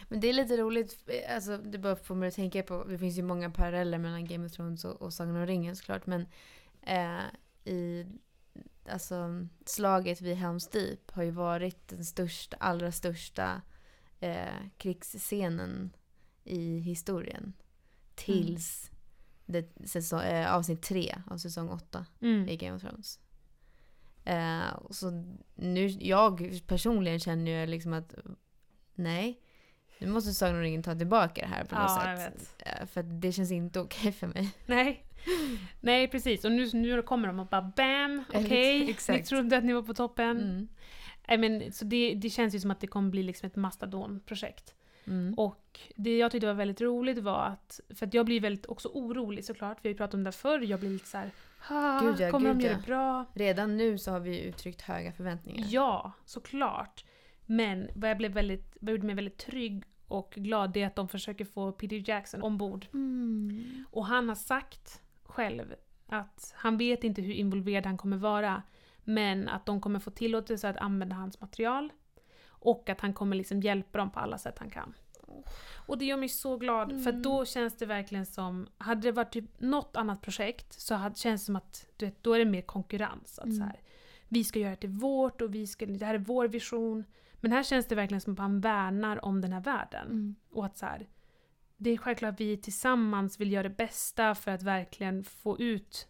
Men 0.10 0.20
det 0.20 0.28
är 0.28 0.34
lite 0.34 0.58
roligt, 0.58 1.10
alltså 1.30 1.58
det 1.58 1.78
bara 1.78 1.96
får 1.96 2.16
mig 2.16 2.28
att 2.28 2.36
tänka 2.36 2.64
på, 2.64 2.84
det 2.84 2.98
finns 2.98 3.18
ju 3.18 3.22
många 3.24 3.50
paralleller 3.50 3.98
mellan 3.98 4.26
Game 4.26 4.46
of 4.46 4.52
Thrones 4.52 4.86
och, 4.86 5.02
och 5.02 5.14
Sagan 5.14 5.36
om 5.36 5.46
ringen 5.46 5.76
såklart, 5.76 6.06
men 6.06 6.26
eh, 6.82 7.24
i 7.74 8.06
alltså 8.90 9.48
slaget 9.66 10.22
vid 10.22 10.36
Helms 10.36 10.68
Deep 10.70 11.12
har 11.12 11.24
ju 11.24 11.32
varit 11.32 11.88
den 11.88 12.06
största, 12.06 12.58
allra 12.60 12.92
största 12.92 13.62
eh, 14.20 14.68
krigsscenen 14.78 15.94
i 16.44 16.78
historien. 16.80 17.54
Tills 18.16 18.92
det, 19.54 19.88
säsong, 19.90 20.22
eh, 20.22 20.54
avsnitt 20.56 20.82
tre 20.82 21.16
av 21.30 21.38
säsong 21.38 21.70
åtta 21.70 22.06
Mm. 22.22 22.50
i 22.50 22.58
Game 22.58 22.76
of 22.76 22.82
Thrones. 22.82 23.20
Eh, 24.26 24.74
och 24.76 24.96
så 24.96 25.12
nu, 25.56 25.86
jag 25.88 26.62
personligen 26.68 27.20
känner 27.20 27.52
ju 27.62 27.68
liksom 27.68 27.94
att 27.94 28.16
nej, 28.96 29.40
nu 30.00 30.08
måste 30.08 30.34
Sagan 30.34 30.56
om 30.56 30.62
ringen 30.62 30.84
ta 30.84 30.96
tillbaka 30.96 31.42
det 31.42 31.48
här 31.48 31.64
på 31.66 31.76
något 31.76 31.92
Ja, 32.06 32.18
sätt. 32.18 32.56
Eh, 32.60 32.86
för 32.86 33.04
det 33.04 33.32
känns 33.32 33.52
inte 33.52 33.80
okej 33.80 34.12
för 34.12 34.28
mig. 34.28 34.52
Nej. 34.66 35.06
Nej, 35.82 36.08
precis. 36.08 36.46
Och 36.46 36.52
nu, 36.52 36.70
nu 36.74 37.02
kommer 37.02 37.28
de 37.28 37.40
och 37.40 37.48
bara 37.48 37.62
BAM! 37.62 38.24
Okej, 38.34 38.80
ni 38.80 38.90
exakt. 38.90 39.30
trodde 39.30 39.58
att 39.58 39.64
ni 39.64 39.74
var 39.74 39.82
på 39.82 39.94
toppen. 39.94 40.38
Mm. 40.38 40.68
Nej, 41.28 41.38
men, 41.38 41.72
så 41.72 41.86
det, 41.86 42.14
det 42.14 42.30
känns 42.30 42.56
ju 42.56 42.60
som 42.60 42.72
att 42.72 42.80
det 42.80 42.88
kommer 42.88 43.10
bli 43.10 43.24
liksom 43.24 43.48
ett 43.48 43.56
mastodonprojekt. 43.56 44.76
Mm. 45.08 45.34
Och 45.34 45.80
det 45.96 46.18
jag 46.18 46.32
tyckte 46.32 46.48
var 46.48 46.54
väldigt 46.54 46.82
roligt 46.82 47.20
var 47.20 47.46
att, 47.46 47.80
för 47.96 48.06
att 48.06 48.14
jag 48.14 48.26
blir 48.26 48.42
väldigt 48.42 48.66
också 48.66 48.88
orolig 48.88 49.46
såklart, 49.46 49.78
vi 49.82 49.90
har 49.90 49.94
ju 49.94 49.98
pratat 49.98 50.14
om 50.14 50.24
det 50.24 50.32
förr, 50.32 50.60
jag 50.60 50.80
blir 50.80 50.90
lite 50.90 51.08
såhär, 51.08 51.32
Gud 52.02 52.20
ja, 52.20 52.32
kommer 52.32 52.54
gud 52.54 52.58
de 52.58 52.64
göra 52.64 52.78
ja. 52.78 52.86
bra? 52.86 53.26
Redan 53.34 53.78
nu 53.78 53.98
så 53.98 54.12
har 54.12 54.20
vi 54.20 54.42
uttryckt 54.42 54.82
höga 54.82 55.12
förväntningar. 55.12 55.68
Ja, 55.70 56.12
såklart. 56.26 57.06
Men 57.46 57.90
vad 57.96 58.10
jag 58.10 58.18
blev 58.18 58.32
väldigt, 58.32 58.78
vad 58.80 58.92
gjorde 58.92 59.06
mig 59.06 59.16
väldigt 59.16 59.38
trygg 59.38 59.84
och 60.08 60.34
glad 60.36 60.74
det 60.74 60.82
är 60.82 60.88
att 60.88 60.96
de 60.96 61.08
försöker 61.08 61.46
få 61.46 61.72
Peter 61.72 62.10
Jackson 62.10 62.44
ombord. 62.44 62.86
Mm. 62.94 63.86
Och 63.92 64.06
han 64.06 64.30
har 64.30 64.36
sagt 64.36 65.02
själv 65.24 65.76
att 66.08 66.54
han 66.56 66.78
vet 66.78 67.04
inte 67.04 67.22
hur 67.22 67.34
involverad 67.34 67.86
han 67.86 67.98
kommer 67.98 68.18
vara, 68.18 68.64
men 69.04 69.48
att 69.48 69.66
de 69.66 69.82
kommer 69.82 70.00
få 70.00 70.12
tillåtelse 70.12 70.70
att 70.70 70.78
använda 70.78 71.16
hans 71.16 71.42
material. 71.42 71.90
Och 72.64 72.90
att 72.90 73.02
han 73.02 73.14
kommer 73.14 73.36
liksom 73.36 73.62
hjälpa 73.62 73.98
dem 73.98 74.12
på 74.12 74.20
alla 74.20 74.38
sätt 74.38 74.60
han 74.60 74.70
kan. 74.70 74.94
Och 75.88 75.98
det 75.98 76.06
gör 76.06 76.18
mig 76.18 76.30
så 76.30 76.58
glad, 76.58 76.88
för 76.90 76.96
Mm. 77.10 77.18
att 77.18 77.24
då 77.24 77.46
känns 77.46 77.78
det 77.78 77.86
verkligen 77.86 78.26
som... 78.26 78.68
Hade 78.78 79.02
det 79.02 79.12
varit 79.12 79.32
typ 79.32 79.60
något 79.60 79.96
annat 79.96 80.22
projekt 80.22 80.74
så 80.74 80.96
hade, 80.96 81.16
känns 81.16 81.42
det 81.42 81.46
som 81.46 81.56
att 81.56 81.86
du 81.98 82.06
vet, 82.06 82.24
då 82.24 82.34
är 82.34 82.40
det 82.40 82.46
mer 82.46 82.62
konkurrens. 82.62 83.40
Att 83.40 83.46
Mm. 83.46 83.58
så 83.58 83.64
här, 83.64 83.80
vi 84.28 84.44
ska 84.44 84.60
göra 84.60 84.70
det 84.70 84.76
till 84.78 84.90
vårt 84.90 85.42
och 85.42 85.56
vi 85.56 85.68
ska, 85.68 85.86
det 85.86 86.06
här 86.06 86.14
är 86.14 86.18
vår 86.20 86.48
vision. 86.48 87.04
Men 87.34 87.52
här 87.52 87.64
känns 87.64 87.86
det 87.86 87.96
verkligen 87.96 88.22
som 88.22 88.34
att 88.34 88.40
han 88.40 88.62
värnar 88.62 89.26
om 89.26 89.42
den 89.42 89.54
här 89.54 89.62
världen. 89.62 90.08
Mm. 90.08 90.36
Och 90.52 90.66
att 90.66 90.78
så 90.78 90.86
här, 90.86 91.08
det 91.78 91.90
är 91.90 91.98
självklart 91.98 92.34
att 92.34 92.40
vi 92.40 92.58
tillsammans 92.58 93.40
vill 93.40 93.52
göra 93.52 93.64
det 93.64 93.70
bästa 93.78 94.36
för 94.36 94.52
att 94.52 94.64
verkligen 94.64 95.24
få 95.24 95.60
ut 95.60 96.08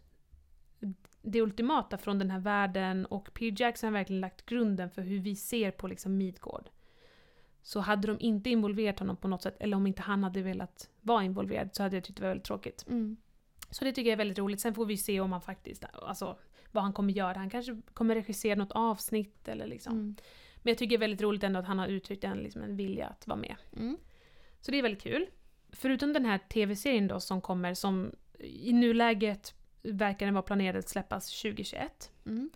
det 1.24 1.42
ultimata 1.42 1.98
från 1.98 2.20
den 2.20 2.32
här 2.32 2.40
världen 2.40 3.06
och 3.06 3.34
P. 3.34 3.54
Jackson 3.58 3.88
har 3.88 4.00
verkligen 4.00 4.22
lagt 4.22 4.46
grunden 4.46 4.90
för 4.90 5.02
hur 5.02 5.20
vi 5.20 5.36
ser 5.36 5.72
på 5.72 5.88
liksom 5.88 6.18
Midgård. 6.18 6.70
Så 7.62 7.80
hade 7.80 8.08
de 8.08 8.18
inte 8.20 8.50
involverat 8.50 9.00
honom 9.00 9.18
på 9.18 9.28
något 9.28 9.42
sätt, 9.42 9.58
eller 9.60 9.78
om 9.78 9.88
inte 9.88 10.02
han 10.02 10.24
hade 10.24 10.42
velat 10.42 10.90
vara 11.02 11.24
involverad, 11.24 11.76
så 11.76 11.84
hade 11.84 11.96
jag 11.96 12.04
tyckt 12.04 12.18
det 12.18 12.24
var 12.24 12.30
väldigt 12.30 12.46
tråkigt. 12.46 12.86
Mm. 12.90 13.18
Så 13.70 13.86
det 13.86 13.92
tycker 13.92 14.10
jag 14.10 14.14
är 14.14 14.18
väldigt 14.18 14.40
roligt. 14.40 14.62
Sen 14.62 14.74
får 14.74 14.86
vi 14.86 14.98
se 14.98 15.20
om 15.20 15.32
han 15.32 15.42
faktiskt, 15.42 15.86
alltså 15.94 16.38
vad 16.72 16.84
han 16.84 16.94
kommer 16.94 17.14
göra. 17.14 17.38
Han 17.38 17.50
kanske 17.50 17.82
kommer 17.94 18.16
regissera 18.16 18.56
något 18.56 18.72
avsnitt 18.72 19.48
eller 19.48 19.68
liksom. 19.68 19.94
Mm. 19.94 20.16
Men 20.58 20.72
jag 20.72 20.78
tycker 20.78 20.90
det 20.90 20.96
är 20.96 21.08
väldigt 21.08 21.22
roligt 21.22 21.44
ändå 21.44 21.60
att 21.60 21.66
han 21.66 21.80
har 21.80 21.88
uttryckt 21.88 22.24
en, 22.24 22.38
liksom, 22.38 22.62
en 22.62 22.78
vilja 22.78 23.08
att 23.08 23.28
vara 23.28 23.40
med. 23.40 23.56
Mm. 23.78 23.98
Så 24.62 24.72
det 24.72 24.78
är 24.78 24.82
väldigt 24.82 25.04
kul. 25.04 25.26
Förutom 25.70 26.14
den 26.14 26.26
här 26.26 26.38
tv-serien 26.38 27.08
då 27.08 27.20
som 27.20 27.42
kommer, 27.42 27.74
som 27.74 28.12
i 28.40 28.74
nuläget 28.74 29.54
verkar 29.84 30.26
den 30.26 30.34
vara 30.34 30.44
planerad 30.44 30.76
att 30.76 30.90
släppas 30.90 31.42
2021. 31.42 32.12
Mm. 32.26 32.50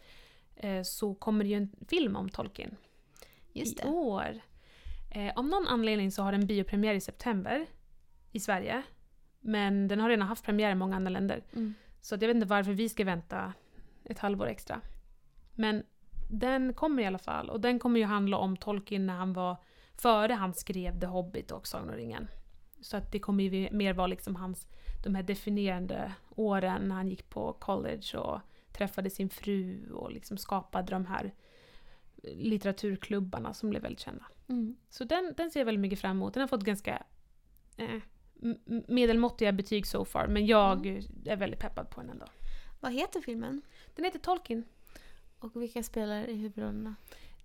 Eh, 0.56 0.84
så 0.84 1.14
kommer 1.14 1.44
det 1.44 1.50
ju 1.50 1.58
en 1.58 1.72
film 1.88 2.16
om 2.16 2.30
Tolkien 2.30 2.76
Just 3.54 3.80
i 3.80 3.82
det. 3.84 3.90
år. 3.90 4.42
Eh, 5.12 5.34
om 5.36 5.50
någon 5.50 5.68
anledning 5.68 6.12
så 6.12 6.24
har 6.24 6.32
den 6.32 6.48
biopremiär 6.48 6.94
i 6.94 7.02
september 7.02 7.66
i 8.32 8.40
Sverige. 8.40 8.84
Men 9.40 9.88
den 9.88 10.00
har 10.00 10.10
redan 10.10 10.28
haft 10.28 10.46
premiär 10.46 10.72
i 10.72 10.76
många 10.76 10.96
andra 10.96 11.10
länder. 11.10 11.44
Mm. 11.54 11.74
Så 12.02 12.16
jag 12.16 12.20
vet 12.20 12.36
inte 12.36 12.48
varför 12.48 12.72
vi 12.72 12.90
ska 12.90 13.06
vänta 13.06 13.54
ett 14.06 14.20
halvår 14.20 14.48
extra. 14.48 14.82
Men 15.56 15.84
den 16.30 16.74
kommer 16.74 17.04
i 17.04 17.06
alla 17.06 17.18
fall. 17.18 17.50
Och 17.50 17.62
den 17.62 17.80
kommer 17.80 18.00
ju 18.00 18.06
handla 18.06 18.38
om 18.38 18.58
Tolkien 18.58 19.06
när 19.06 19.14
han 19.14 19.34
var 19.34 19.58
före 19.96 20.34
han 20.34 20.54
skrev 20.54 21.00
The 21.00 21.06
Hobbit 21.06 21.52
och 21.52 21.68
Sagan 21.68 21.90
om 21.90 21.96
ringen. 21.96 22.28
Så 22.82 22.98
att 22.98 23.12
det 23.12 23.20
kommer 23.20 23.44
ju 23.44 23.70
mer 23.72 23.94
vara 23.94 24.08
liksom 24.08 24.36
hans, 24.36 24.68
de 25.04 25.16
här 25.16 25.24
definierande 25.24 26.14
åren 26.36 26.88
när 26.88 26.96
han 26.96 27.08
gick 27.08 27.30
på 27.30 27.54
college 27.54 28.18
och 28.18 28.40
träffade 28.74 29.10
sin 29.10 29.30
fru 29.30 29.92
och 29.92 30.12
liksom 30.12 30.38
skapade 30.38 30.92
de 30.92 31.06
här 31.06 31.34
litteraturklubbarna 32.24 33.54
som 33.54 33.70
blev 33.70 33.82
väldigt 33.82 34.00
kända. 34.00 34.26
Mm. 34.50 34.76
Så 34.90 35.04
den, 35.04 35.34
den 35.38 35.52
ser 35.52 35.60
jag 35.60 35.66
väldigt 35.66 35.82
mycket 35.82 36.00
fram 36.00 36.18
emot. 36.18 36.34
Den 36.34 36.42
har 36.42 36.48
fått 36.48 36.64
ganska 36.64 37.04
eh, 37.78 38.02
medelmåttiga 38.88 39.52
betyg 39.52 39.88
so 39.88 40.06
far, 40.06 40.28
men 40.28 40.46
jag 40.46 40.86
är 41.26 41.36
väldigt 41.36 41.60
peppad 41.60 41.90
på 41.90 42.02
den 42.02 42.10
ändå. 42.10 42.26
Vad 42.80 42.94
heter 42.94 43.22
filmen? 43.22 43.62
Den 43.96 44.06
heter 44.06 44.20
Tolkien. 44.20 44.64
Och 45.40 45.62
vilka 45.62 45.84
spelar 45.84 46.30
i 46.30 46.34
huvudrollerna? 46.34 46.96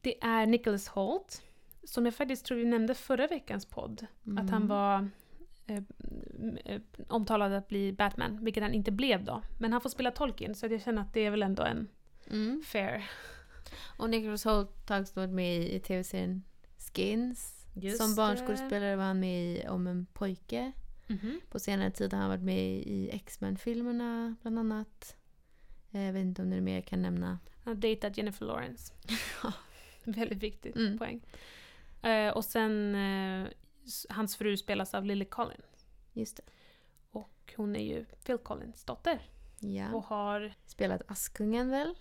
Det 0.01 0.23
är 0.25 0.47
Nicholas 0.47 0.89
Holt, 0.89 1.43
som 1.85 2.05
jag 2.05 2.15
faktiskt 2.15 2.45
tror 2.47 2.59
vi 2.59 2.65
nämnde 2.65 2.95
förra 2.95 3.27
veckans 3.27 3.67
podd. 3.67 4.07
Att 4.23 4.51
han 4.51 4.63
Mm. 4.63 4.69
var 4.69 5.09
eh, 5.67 5.83
eh, 6.65 6.81
omtalad 7.09 7.53
att 7.53 7.69
bli 7.69 7.93
Batman, 7.93 8.45
vilket 8.45 8.63
han 8.63 8.75
inte 8.75 8.93
blev 8.93 9.25
då. 9.25 9.43
Men 9.59 9.73
han 9.73 9.81
får 9.81 9.89
spela 9.91 10.11
Tolkien, 10.11 10.55
så 10.55 10.67
jag 10.67 10.83
känner 10.83 11.03
att 11.03 11.15
det 11.15 11.21
är 11.21 11.31
väl 11.31 11.43
ändå 11.43 11.63
en 11.63 11.89
Mm. 12.31 12.63
fair. 12.67 13.11
Och 13.97 14.11
Nicholas 14.11 14.45
Holt 14.45 14.89
har 14.89 15.01
också 15.01 15.15
varit 15.21 15.31
med 15.31 15.63
i 15.63 15.81
tv-serien 15.81 16.43
Skins. 16.95 17.67
Just 17.75 17.99
Som 18.03 18.15
barnskådespelare 18.15 18.97
var 18.97 19.05
han 19.05 19.21
med 19.21 19.45
i 19.45 19.67
Om 19.69 19.87
en 19.87 20.07
pojke. 20.07 20.73
Mhm. 21.07 21.41
På 21.51 21.59
senare 21.59 21.91
tid 21.91 22.13
har 22.13 22.21
han 22.21 22.29
varit 22.29 22.43
med 22.43 22.65
i 22.79 23.11
X-Men-filmerna 23.13 24.37
bland 24.43 24.59
annat. 24.59 25.17
Eh, 25.93 26.03
Jag 26.03 26.13
vet 26.13 26.21
inte 26.23 26.43
om 26.43 26.51
det 26.51 26.57
är 26.57 26.61
mer 26.61 26.75
jag 26.75 26.85
kan 26.87 27.03
nämna. 27.03 27.39
Han 27.65 27.75
har 27.75 27.81
dejtat 27.81 28.17
Jennifer 28.17 28.47
Lawrence. 28.47 28.93
Väldigt 30.05 30.43
viktigt 30.43 30.77
Mm. 30.77 30.99
poäng. 30.99 31.21
Eh, 32.03 32.29
och 32.33 32.45
sen, 32.45 32.95
hans 34.09 34.37
fru 34.37 34.57
spelas 34.57 34.95
av 34.95 35.05
Lily 35.05 35.25
Collins. 35.25 35.87
Just 36.13 36.37
det. 36.37 36.43
Och 37.11 37.55
hon 37.57 37.77
är 37.77 37.85
ju 37.85 38.05
Phil 38.05 38.39
Collins 38.39 38.85
dotter. 38.85 39.21
Ja. 39.59 39.93
Och 39.93 40.05
har 40.05 40.55
Spelat 40.67 41.03
Askungen 41.07 41.71
väl? 41.71 41.95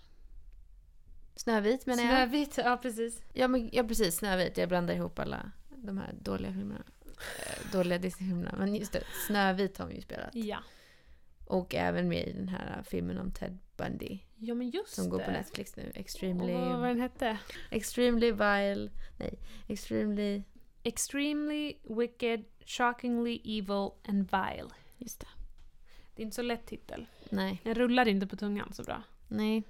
Snövit 1.34 1.86
menar 1.86 2.02
jag. 2.02 2.12
Snövit, 2.12 2.58
ja 2.58 2.78
precis. 2.82 3.22
Ja, 3.32 3.48
men, 3.48 3.70
ja 3.72 3.84
precis, 3.84 4.16
Snövit. 4.16 4.56
Jag 4.56 4.68
blandar 4.68 4.94
ihop 4.94 5.18
alla 5.18 5.50
de 5.76 5.98
här 5.98 6.14
dåliga 6.20 6.52
filmerna. 6.52 6.84
Eh, 7.16 7.72
dåliga 7.72 7.98
Disney-filmerna. 7.98 8.54
Men 8.58 8.74
just 8.74 8.92
det, 8.92 9.02
Snövit 9.26 9.78
har 9.78 9.84
hon 9.84 9.94
ju 9.94 10.00
spelat. 10.02 10.34
Ja. 10.34 10.58
Och 11.46 11.74
även 11.74 12.08
med 12.08 12.28
i 12.28 12.32
den 12.32 12.48
här 12.48 12.82
filmen 12.82 13.18
om 13.18 13.30
Ted 13.30 13.58
Bundy. 13.76 14.18
Ja 14.36 14.54
men 14.54 14.70
just 14.70 14.94
Som 14.94 15.08
går 15.08 15.18
på. 15.18 15.30
Netflix 15.30 15.76
nu. 15.76 15.92
Extremely... 15.94 16.52
vad 16.52 16.80
var 16.80 16.88
den 16.88 17.00
hette? 17.00 17.38
Extremely 17.70 18.32
vile... 18.32 18.90
Nej. 19.18 19.38
Extremely... 19.68 20.42
Extremely 20.82 21.74
wicked, 21.82 22.44
shockingly 22.66 23.40
evil 23.44 23.90
and 24.08 24.30
vile. 24.30 24.70
Just 24.98 25.20
det. 25.20 25.26
Det 26.14 26.22
är 26.22 26.24
inte 26.24 26.34
så 26.36 26.42
lätt 26.42 26.66
titel. 26.66 27.06
Nej. 27.30 27.60
Den 27.64 27.74
rullar 27.74 28.08
inte 28.08 28.26
på 28.26 28.36
tungan 28.36 28.72
så 28.72 28.82
bra. 28.82 29.02
Nej. 29.28 29.62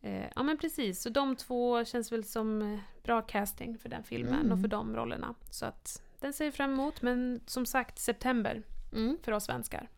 Eh, 0.00 0.26
ja 0.36 0.42
men 0.42 0.58
precis, 0.58 1.02
så 1.02 1.10
de 1.10 1.36
två 1.36 1.84
känns 1.84 2.12
väl 2.12 2.24
som 2.24 2.62
eh, 2.62 2.78
bra 3.02 3.22
casting 3.22 3.78
för 3.78 3.88
den 3.88 4.04
filmen 4.04 4.40
Mm. 4.40 4.52
och 4.52 4.60
för 4.60 4.68
de 4.68 4.96
rollerna. 4.96 5.34
Så 5.50 5.66
att 5.66 6.02
den 6.20 6.32
ser 6.32 6.44
jag 6.44 6.54
fram 6.54 6.72
emot, 6.72 7.02
men 7.02 7.40
som 7.46 7.66
sagt 7.66 7.98
september 7.98 8.62
Mm. 8.92 9.18
för 9.22 9.32
oss 9.32 9.44
svenskar. 9.44 9.88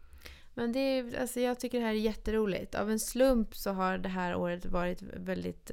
Men 0.55 0.73
det 0.73 0.79
är, 0.79 1.21
alltså 1.21 1.41
jag 1.41 1.61
tycker 1.61 1.79
det 1.81 1.87
här 1.87 1.93
är 1.95 1.99
jätteroligt. 1.99 2.75
Av 2.75 2.91
en 2.91 3.01
slump 3.01 3.57
så 3.57 3.71
har 3.71 3.99
det 3.99 4.09
här 4.09 4.35
året 4.37 4.67
varit 4.67 5.03
väldigt... 5.03 5.71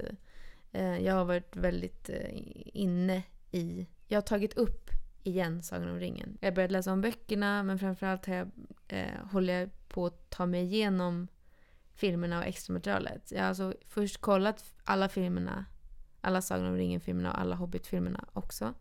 Eh, 0.72 1.00
jag 1.00 1.14
har 1.16 1.26
varit 1.26 1.56
väldigt 1.56 2.10
eh, 2.10 2.30
inne 2.74 3.24
i... 3.52 3.88
Jag 4.12 4.18
har 4.18 4.22
tagit 4.22 4.54
upp 4.54 4.90
igen 5.24 5.64
Sagan 5.64 5.90
om 5.90 6.00
ringen. 6.00 6.38
Jag 6.42 6.48
har 6.48 6.56
börjat 6.56 6.72
läsa 6.72 6.94
om 6.94 7.02
böckerna 7.02 7.64
men 7.64 7.80
framförallt 7.80 8.26
har 8.26 8.36
jag, 8.36 8.52
eh, 8.88 9.26
håller 9.32 9.60
jag 9.60 9.70
på 9.88 10.06
att 10.06 10.30
ta 10.30 10.46
mig 10.46 10.64
igenom 10.64 11.28
filmerna 11.94 12.40
och 12.40 12.46
extramaterialet. 12.46 13.32
Jag 13.32 13.42
har 13.42 13.48
alltså 13.48 13.74
först 13.88 14.22
kollat 14.22 14.74
alla 14.84 15.10
filmerna, 15.10 15.66
alla 16.22 16.42
Sagan 16.42 16.66
om 16.66 16.76
ringen-filmerna 16.76 17.32
och 17.32 17.40
alla 17.40 17.56
Hobbit-filmerna 17.56 18.26
också. 18.34 18.74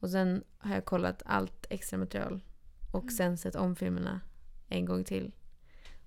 Och 0.00 0.10
sen 0.10 0.44
har 0.58 0.74
jag 0.74 0.84
kollat 0.84 1.22
allt 1.26 1.66
extra 1.70 1.98
material 1.98 2.40
och 2.92 3.12
sen 3.12 3.38
sett 3.38 3.56
om 3.56 3.76
filmerna 3.76 4.20
en 4.68 4.84
gång 4.84 5.04
till. 5.04 5.34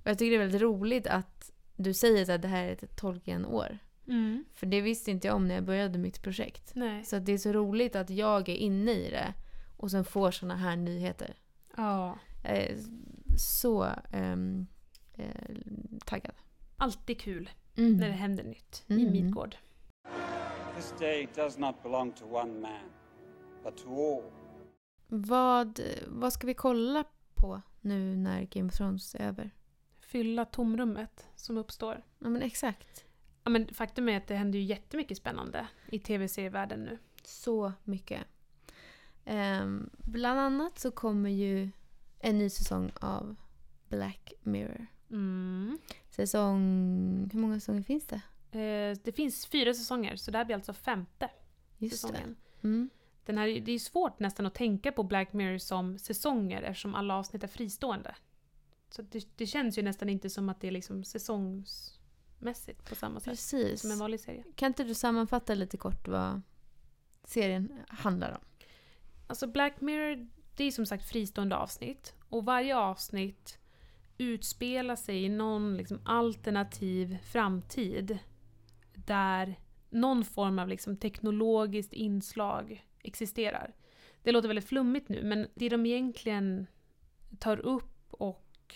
Och 0.03 0.08
jag 0.08 0.17
tycker 0.17 0.32
det 0.32 0.38
är 0.38 0.47
väldigt 0.47 0.62
roligt 0.62 1.08
att 1.08 1.51
du 1.75 1.93
säger 1.93 2.36
att 2.36 2.41
det 2.41 2.47
här 2.47 2.63
är 2.63 2.71
ett 2.71 2.95
Tolkien-år. 2.95 3.77
För 4.54 4.65
det 4.65 4.82
visste 4.82 5.12
inte 5.12 5.28
jag 5.28 5.36
om 5.36 5.48
när 5.48 5.56
jag 5.56 5.63
började 5.63 5.98
mitt 6.00 6.22
projekt. 6.22 6.72
Nej. 6.76 7.06
Så 7.06 7.15
att 7.15 7.26
det 7.26 7.32
är 7.32 7.38
så 7.38 7.52
roligt 7.54 7.96
att 7.96 8.10
jag 8.10 8.50
är 8.50 8.56
inne 8.56 8.91
i 8.91 9.10
det 9.10 9.34
och 9.78 9.91
sen 9.91 10.06
får 10.06 10.32
såna 10.32 10.56
här 10.56 10.76
nyheter. 10.76 11.36
Ja. 11.78 12.20
Jag 12.43 12.58
är 12.58 12.78
så 13.38 13.88
ehm, 14.12 14.67
eh, 15.13 15.26
taggad. 16.06 16.34
Alltid 16.78 17.20
kul 17.22 17.50
Mm. 17.78 17.98
när 17.98 18.08
det 18.08 18.13
händer 18.13 18.43
nytt 18.43 18.84
i 18.88 18.93
Mm. 18.93 19.12
Midgård. 19.12 19.56
This 20.76 20.93
day 21.00 21.28
does 21.36 21.58
not 21.58 21.84
belong 21.84 22.12
to 22.12 22.26
one 22.26 22.60
man, 22.60 22.89
but 23.63 23.78
to 23.78 23.89
all. 23.89 24.24
Vad, 25.08 25.80
vad 26.08 26.34
ska 26.34 26.48
vi 26.48 26.54
kolla 26.54 27.04
på 27.36 27.62
nu 27.82 28.15
när 28.15 28.41
Game 28.41 28.67
of 28.67 28.76
Thrones 28.78 29.15
är 29.15 29.20
över? 29.22 29.52
Fylla 30.00 30.46
tomrummet 30.46 31.28
som 31.36 31.58
uppstår. 31.58 32.04
Ja 32.20 32.30
men 32.30 32.41
exakt. 32.41 33.06
Ja, 33.47 33.51
men 33.51 33.67
faktum 33.67 34.10
är 34.10 34.17
att 34.17 34.27
det 34.27 34.36
händer 34.36 34.60
ju 34.60 34.65
jättemycket 34.65 35.17
spännande 35.17 35.67
i 35.91 35.99
tv-serievärlden 35.99 36.83
nu. 36.83 36.97
Så 37.23 37.73
mycket. 37.83 38.23
Ehm, 39.25 39.89
bland 39.97 40.39
annat 40.39 40.79
så 40.79 40.91
kommer 40.91 41.29
ju 41.29 41.69
en 42.19 42.38
ny 42.38 42.49
säsong 42.49 42.91
av 43.01 43.36
Black 43.89 44.33
Mirror. 44.41 44.88
Mm. 45.12 45.79
Säsong... 46.10 47.29
Hur 47.33 47.39
många 47.39 47.60
säsonger 47.60 47.83
finns 47.83 48.07
det? 48.07 48.21
Eh, 48.60 48.97
det 49.03 49.12
finns 49.12 49.45
fyra 49.45 49.73
säsonger, 49.73 50.15
så 50.15 50.31
det 50.31 50.38
här 50.38 50.45
blir 50.45 50.55
alltså 50.55 50.73
femte 50.73 51.29
Just 51.77 51.95
säsongen. 51.95 52.36
det. 52.62 52.67
Mm. 52.67 52.89
Den 53.25 53.38
här, 53.38 53.47
det 53.47 53.71
är 53.71 53.79
svårt 53.79 54.19
nästan 54.19 54.45
att 54.45 54.55
tänka 54.55 54.91
på 54.91 55.03
Black 55.03 55.33
Mirror 55.33 55.57
som 55.57 55.97
säsonger 55.97 56.62
eftersom 56.62 56.95
alla 56.95 57.15
avsnitt 57.15 57.43
är 57.43 57.47
fristående. 57.47 58.15
Så 58.89 59.01
det, 59.01 59.27
det 59.36 59.45
känns 59.45 59.77
ju 59.77 59.81
nästan 59.81 60.10
inte 60.10 60.29
som 60.29 60.49
att 60.49 60.62
det 60.62 60.67
är 60.67 60.71
liksom 60.71 61.03
säsongsmässigt 62.38 62.89
på 62.89 62.95
samma 62.95 63.19
sätt 63.19 63.32
Precis. 63.32 63.82
som 63.82 63.91
en 63.91 64.00
vanlig 64.00 64.19
serie. 64.19 64.43
Kan 64.56 64.67
inte 64.67 64.84
du 64.84 64.93
sammanfatta 64.93 65.54
lite 65.54 65.78
kort 65.78 66.08
vad 66.08 66.41
serien 67.23 67.71
handlar 67.88 68.32
om? 68.32 68.41
Alltså 69.28 69.47
Black 69.47 69.82
Mirror, 69.82 70.30
det 70.56 70.63
är 70.63 70.71
som 70.71 70.86
sagt 70.86 71.10
fristående 71.10 71.56
avsnitt. 71.56 72.15
Och 72.30 72.45
varje 72.45 72.78
avsnitt 72.78 73.60
utspelar 74.17 74.95
sig 74.95 75.23
i 75.23 75.30
någon 75.30 75.78
liksom 75.78 76.00
alternativ 76.06 77.17
framtid. 77.23 78.19
Där 78.93 79.60
någon 79.89 80.26
form 80.26 80.60
av 80.60 80.67
liksom 80.67 80.97
teknologiskt 80.97 81.93
inslag 81.93 82.86
existerar. 83.04 83.76
Det 84.23 84.32
låter 84.32 84.47
väldigt 84.47 84.69
flummigt 84.69 85.10
nu, 85.10 85.23
men 85.23 85.47
det 85.56 85.69
de 85.69 85.86
egentligen 85.86 86.67
tar 87.39 87.58
upp 87.58 88.13
och 88.13 88.76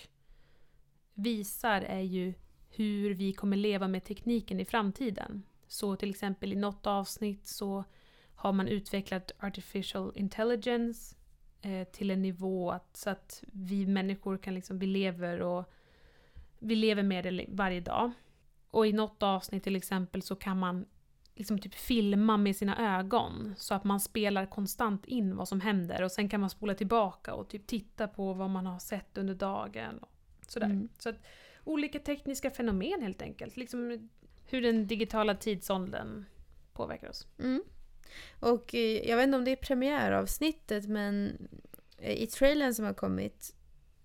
visar 1.14 1.82
är 1.82 2.02
ju 2.02 2.34
hur 2.76 3.14
vi 3.14 3.34
kommer 3.34 3.58
leva 3.58 3.88
med 3.88 4.04
tekniken 4.04 4.60
i 4.60 4.66
framtiden. 4.66 5.44
Så 5.68 5.96
till 5.96 6.10
exempel 6.10 6.54
i 6.54 6.56
något 6.56 6.88
avsnitt 6.88 7.48
så 7.48 7.84
har 8.36 8.54
man 8.54 8.68
utvecklat 8.68 9.32
artificial 9.40 10.12
intelligence 10.16 11.16
eh, 11.62 11.88
till 11.88 12.12
en 12.12 12.22
nivå 12.22 12.72
att, 12.72 12.98
så 12.98 13.10
att 13.10 13.44
vi 13.52 13.88
människor 13.88 14.38
kan 14.38 14.54
liksom, 14.54 14.80
vi 14.80 14.86
lever 14.86 15.42
och 15.42 15.74
vi 16.60 16.76
lever 16.76 17.04
med 17.04 17.24
det 17.24 17.46
varje 17.50 17.80
dag. 17.80 18.12
Och 18.70 18.88
i 18.88 18.94
något 18.94 19.24
avsnitt 19.24 19.64
till 19.64 19.76
exempel 19.76 20.22
så 20.22 20.36
kan 20.36 20.60
man 20.60 20.86
liksom 21.36 21.60
typ 21.60 21.74
filma 21.76 22.38
med 22.38 22.56
sina 22.56 22.98
ögon 23.00 23.54
så 23.58 23.74
att 23.74 23.84
man 23.84 24.00
spelar 24.00 24.46
konstant 24.46 25.06
in 25.06 25.36
vad 25.36 25.48
som 25.48 25.62
händer 25.62 26.02
och 26.02 26.12
sen 26.12 26.30
kan 26.30 26.40
man 26.42 26.50
spola 26.50 26.76
tillbaka 26.76 27.34
och 27.34 27.50
typ 27.50 27.68
titta 27.68 28.08
på 28.08 28.34
vad 28.34 28.50
man 28.50 28.66
har 28.66 28.80
sett 28.80 29.18
under 29.18 29.36
dagen. 29.36 29.98
Och 29.98 30.12
sådär. 30.48 30.68
Mm. 30.68 30.90
Så 31.00 31.10
att 31.10 31.16
olika 31.64 32.00
tekniska 32.00 32.52
fenomen 32.52 33.02
helt 33.02 33.22
enkelt. 33.22 33.58
Liksom 33.58 34.10
hur 34.46 34.62
den 34.62 34.88
digitala 34.88 35.36
tidsåldern 35.36 36.26
påverkar 36.74 37.10
oss. 37.10 37.28
Mm. 37.40 37.64
Och 38.40 38.76
eh, 38.76 39.10
jag 39.10 39.18
vet 39.18 39.24
inte 39.24 39.38
om 39.38 39.46
det 39.46 39.52
är 39.52 39.56
premiäravsnittet 39.56 40.88
men 40.88 41.38
eh, 41.98 42.24
i 42.24 42.28
trailern 42.28 42.74
som 42.74 42.86
har 42.86 42.94
kommit, 42.94 43.56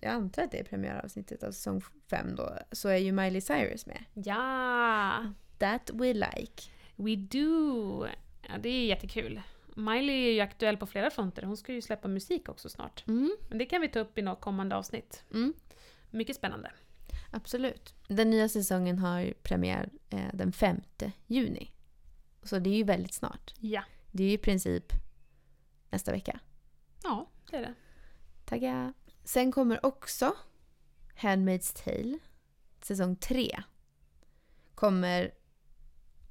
jag 0.00 0.12
antar 0.12 0.42
att 0.42 0.50
det 0.50 0.60
är 0.60 0.64
premiäravsnittet 0.64 1.42
av 1.42 1.52
säsong 1.52 1.80
5 2.10 2.34
då, 2.36 2.58
så 2.72 2.88
är 2.88 2.96
ju 2.96 3.12
Miley 3.12 3.40
Cyrus 3.40 3.86
med. 3.86 4.04
Ja! 4.14 5.32
That 5.58 5.90
we 5.94 6.14
like. 6.14 6.62
We 6.96 7.16
do! 7.16 8.06
Ja, 8.48 8.58
det 8.60 8.68
är 8.68 8.86
jättekul. 8.86 9.40
Miley 9.76 10.28
är 10.28 10.32
ju 10.32 10.40
aktuell 10.40 10.76
på 10.76 10.86
flera 10.86 11.10
fronter. 11.10 11.42
Hon 11.42 11.56
ska 11.56 11.72
ju 11.72 11.82
släppa 11.82 12.08
musik 12.08 12.48
också 12.48 12.68
snart. 12.68 13.04
Mm. 13.08 13.36
Men 13.48 13.58
det 13.58 13.66
kan 13.66 13.80
vi 13.80 13.88
ta 13.88 14.00
upp 14.00 14.18
i 14.18 14.22
något 14.22 14.40
kommande 14.40 14.76
avsnitt. 14.76 15.24
Mm. 15.32 15.54
Mycket 16.10 16.36
spännande. 16.36 16.70
Absolut. 17.30 17.94
Den 18.08 18.30
nya 18.30 18.48
säsongen 18.48 18.98
har 18.98 19.34
premiär 19.42 19.90
eh, 20.10 20.28
den 20.34 20.52
5 20.52 20.80
juni. 21.26 21.72
Så 22.42 22.58
det 22.58 22.70
är 22.70 22.76
ju 22.76 22.84
väldigt 22.84 23.14
snart. 23.14 23.54
Ja. 23.58 23.82
Det 24.12 24.22
är 24.24 24.28
ju 24.28 24.32
i 24.32 24.38
princip 24.38 24.92
nästa 25.90 26.12
vecka. 26.12 26.40
Ja, 27.02 27.30
det 27.50 27.56
är 27.56 27.60
det. 27.62 27.74
Tagga! 28.44 28.92
Sen 29.24 29.52
kommer 29.52 29.86
också 29.86 30.36
Handmaid's 31.20 31.84
Tale, 31.84 32.18
säsong 32.82 33.16
3. 33.16 33.62
Kommer 34.74 35.34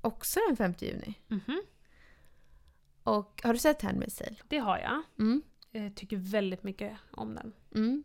också 0.01 0.39
den 0.47 0.57
5 0.57 0.73
juni. 0.79 1.13
Mhm. 1.27 1.61
Och 3.03 3.41
har 3.43 3.53
du 3.53 3.59
sett 3.59 3.81
Handmaid's 3.81 4.23
Tale? 4.23 4.35
Det 4.47 4.57
har 4.57 4.77
jag. 4.77 5.01
Mm. 5.19 5.41
Jag 5.71 5.95
tycker 5.95 6.17
väldigt 6.17 6.63
mycket 6.63 6.97
om 7.11 7.35
den. 7.35 7.53
Mm. 7.75 8.03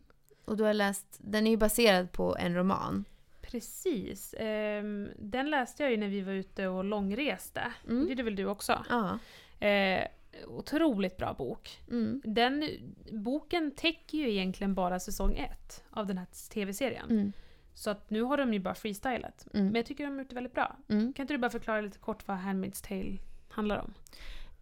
Och 0.51 0.57
du 0.57 0.63
har 0.63 0.73
läst, 0.73 1.17
den 1.21 1.47
är 1.47 1.51
ju 1.51 1.57
baserad 1.57 2.11
på 2.11 2.35
en 2.39 2.55
roman. 2.55 3.05
Precis. 3.41 4.35
Ehm, 4.37 5.09
den 5.19 5.49
läste 5.49 5.83
jag 5.83 5.91
ju 5.91 5.97
när 5.97 6.07
vi 6.07 6.21
var 6.21 6.33
ute 6.33 6.67
och 6.67 6.83
långreste. 6.83 7.61
Mm. 7.89 8.03
Det 8.03 8.09
gjorde 8.09 8.23
väl 8.23 8.35
du 8.35 8.45
också? 8.45 8.85
Ja. 8.89 9.19
Eh, 9.67 10.07
otroligt 10.47 11.17
bra 11.17 11.33
bok. 11.33 11.79
Mm. 11.91 12.21
Den 12.25 12.69
boken 13.11 13.71
täcker 13.71 14.17
ju 14.17 14.31
egentligen 14.31 14.73
bara 14.75 14.99
säsong 14.99 15.35
ett 15.37 15.83
av 15.89 16.07
den 16.07 16.17
här 16.17 16.27
tv-serien. 16.49 17.09
Mm. 17.09 17.31
Så 17.73 17.89
att 17.89 18.09
nu 18.09 18.21
har 18.21 18.37
de 18.37 18.53
ju 18.53 18.59
bara 18.59 18.75
freestylat. 18.75 19.47
Men 19.53 19.61
Mm. 19.61 19.75
jag 19.75 19.85
tycker 19.85 20.03
de 20.03 20.11
har 20.13 20.19
gjort 20.19 20.29
det 20.29 20.35
väldigt 20.35 20.53
bra. 20.55 20.77
Mm. 20.89 21.13
Kan 21.13 21.23
inte 21.23 21.33
du 21.33 21.37
bara 21.37 21.51
förklara 21.51 21.81
lite 21.81 21.99
kort 21.99 22.27
vad 22.27 22.37
Handmaid's 22.37 22.87
Tale 22.87 23.17
handlar 23.49 23.77
om? 23.77 23.93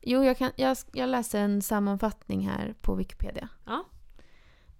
Jo, 0.01 0.23
jag, 0.23 0.37
kan, 0.37 0.51
jag, 0.55 0.77
jag 0.93 1.09
läste 1.09 1.39
en 1.39 1.61
sammanfattning 1.61 2.47
här 2.47 2.73
på 2.81 2.95
Wikipedia. 2.95 3.49
Ja. 3.65 3.85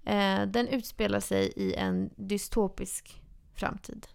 Eh, 0.10 0.48
den 0.48 0.68
utspelar 0.68 1.20
sig 1.20 1.54
i 1.56 1.74
en 1.74 2.10
dystopisk 2.16 3.22
framtid. 3.54 4.08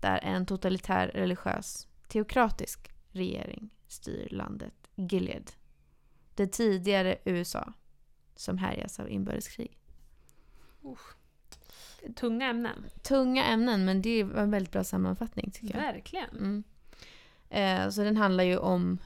Där 0.00 0.18
en 0.22 0.46
totalitär 0.46 1.08
religiös 1.08 1.88
teokratisk 2.08 2.92
regering 3.10 3.70
styr 3.88 4.28
landet 4.30 4.74
Gilead. 4.94 5.52
Det 6.34 6.46
tidigare 6.46 7.18
USA 7.24 7.72
som 8.36 8.58
härjas 8.58 9.00
av 9.00 9.10
inbördeskrig. 9.10 9.78
Tunga 12.16 12.46
ämnen. 12.46 12.84
Tunga 13.02 13.44
ämnen 13.44 13.84
men 13.84 14.02
det 14.02 14.24
var 14.24 14.42
en 14.42 14.50
väldigt 14.50 14.72
bra 14.72 14.84
sammanfattning 14.84 15.50
tycker 15.50 15.74
jag. 15.74 15.92
Verkligen. 15.92 16.30
Mm. 16.30 16.64
Eh, 17.50 17.90
så 17.90 18.04
den 18.04 18.16
handlar 18.16 18.44
ju 18.44 18.56
om 18.56 18.98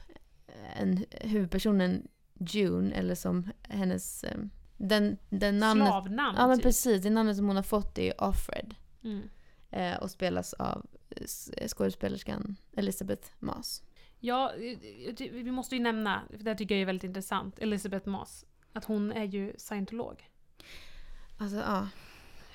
en, 0.75 1.05
huvudpersonen 1.11 2.07
June, 2.39 2.95
eller 2.95 3.15
som 3.15 3.49
hennes... 3.61 4.23
Eh, 4.23 4.37
den, 4.77 5.17
den 5.29 5.59
namnet, 5.59 5.87
Slavnamn. 5.87 6.35
Ja 6.37 6.47
men 6.47 6.57
typ. 6.57 6.63
precis, 6.63 7.03
det 7.03 7.09
namnet 7.09 7.37
som 7.37 7.47
hon 7.47 7.55
har 7.55 7.63
fått 7.63 7.97
är 7.97 8.21
Offred. 8.23 8.75
Mm. 9.03 9.29
Eh, 9.71 9.97
och 9.97 10.11
spelas 10.11 10.53
av 10.53 10.85
s- 11.09 11.51
skådespelerskan 11.67 12.55
Elizabeth 12.77 13.27
Moss. 13.39 13.83
Ja, 14.19 14.53
eh, 14.53 14.77
det- 15.17 15.29
vi 15.29 15.51
måste 15.51 15.75
ju 15.75 15.81
nämna, 15.81 16.21
för 16.29 16.37
det 16.43 16.49
här 16.49 16.55
tycker 16.57 16.75
jag 16.75 16.81
är 16.81 16.85
väldigt 16.85 17.03
intressant, 17.03 17.59
Elizabeth 17.59 18.07
Moss. 18.09 18.45
Att 18.73 18.85
hon 18.85 19.11
är 19.11 19.23
ju 19.23 19.53
scientolog. 19.57 20.29
Alltså 21.37 21.57
ja. 21.57 21.87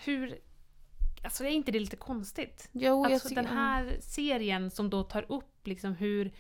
Hur 0.05 0.39
alltså 1.25 1.45
är 1.45 1.49
inte 1.49 1.73
det 1.73 1.81
lite 1.81 1.97
konstigt? 1.97 2.69
Jo, 2.73 2.83
jag 3.05 3.13
Alltså 3.13 3.29
tycker... 3.29 3.43
den 3.43 3.53
här 3.53 3.97
serien 4.01 4.71
som 4.71 4.91
då 4.91 5.03
tar 5.03 5.33
upp 5.33 5.67
liksom 5.67 5.93
hur 5.95 6.33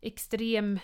extrem 0.00 0.78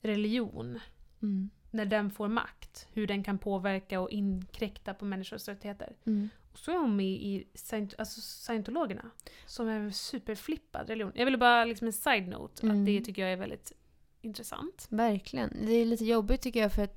religion, 0.00 0.80
Mm. 1.22 1.50
När 1.72 1.86
den 1.86 2.10
får 2.10 2.28
makt, 2.28 2.88
hur 2.92 3.06
den 3.06 3.22
kan 3.24 3.38
påverka 3.38 4.00
och 4.00 4.10
inkräkta 4.10 4.94
på 4.94 5.04
människors 5.04 5.48
rättigheter. 5.48 5.96
Mm. 6.04 6.28
Och 6.52 6.58
så 6.58 6.70
är 6.70 6.76
hon 6.76 6.96
med 6.96 7.06
i 7.06 7.48
Scient- 7.54 7.94
alltså 7.98 8.20
scientologerna, 8.20 9.10
som 9.46 9.68
är 9.68 9.78
en 9.80 9.92
superflippad 9.92 10.88
religion. 10.88 11.12
Jag 11.14 11.24
ville 11.24 11.38
bara 11.38 11.64
liksom 11.64 11.86
en 11.86 11.92
side-note, 11.92 12.66
Mm. 12.66 12.80
att 12.80 12.86
det 12.86 13.00
tycker 13.00 13.22
jag 13.22 13.32
är 13.32 13.36
väldigt 13.36 13.72
intressant. 14.20 14.86
Verkligen. 14.90 15.56
Det 15.66 15.72
är 15.72 15.84
lite 15.86 16.04
jobbigt 16.04 16.42
tycker 16.42 16.60
jag 16.60 16.72
för 16.72 16.82
att 16.82 16.96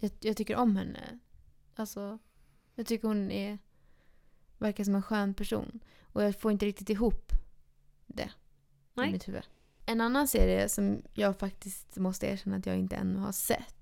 jag, 0.00 0.10
jag 0.20 0.36
tycker 0.36 0.56
om 0.56 0.76
henne. 0.76 1.18
Alltså, 1.74 2.18
jag 2.74 2.86
tycker 2.86 3.08
hon 3.08 3.30
är, 3.30 3.58
verkar 4.58 4.84
som 4.84 4.94
en 4.94 5.02
skön 5.02 5.34
person. 5.34 5.80
Och 6.12 6.22
jag 6.24 6.40
får 6.40 6.52
inte 6.52 6.66
riktigt 6.66 6.90
ihop 6.90 7.32
det 8.06 8.30
Nej. 8.94 9.08
i 9.08 9.12
mitt 9.12 9.28
huvud. 9.28 9.48
En 9.86 10.00
annan 10.00 10.28
serie 10.28 10.68
som 10.68 11.02
jag 11.14 11.38
faktiskt 11.38 11.96
måste 11.96 12.26
erkänna 12.26 12.56
att 12.56 12.66
jag 12.66 12.78
inte 12.78 12.96
ännu 12.96 13.18
har 13.18 13.32
sett 13.32 13.74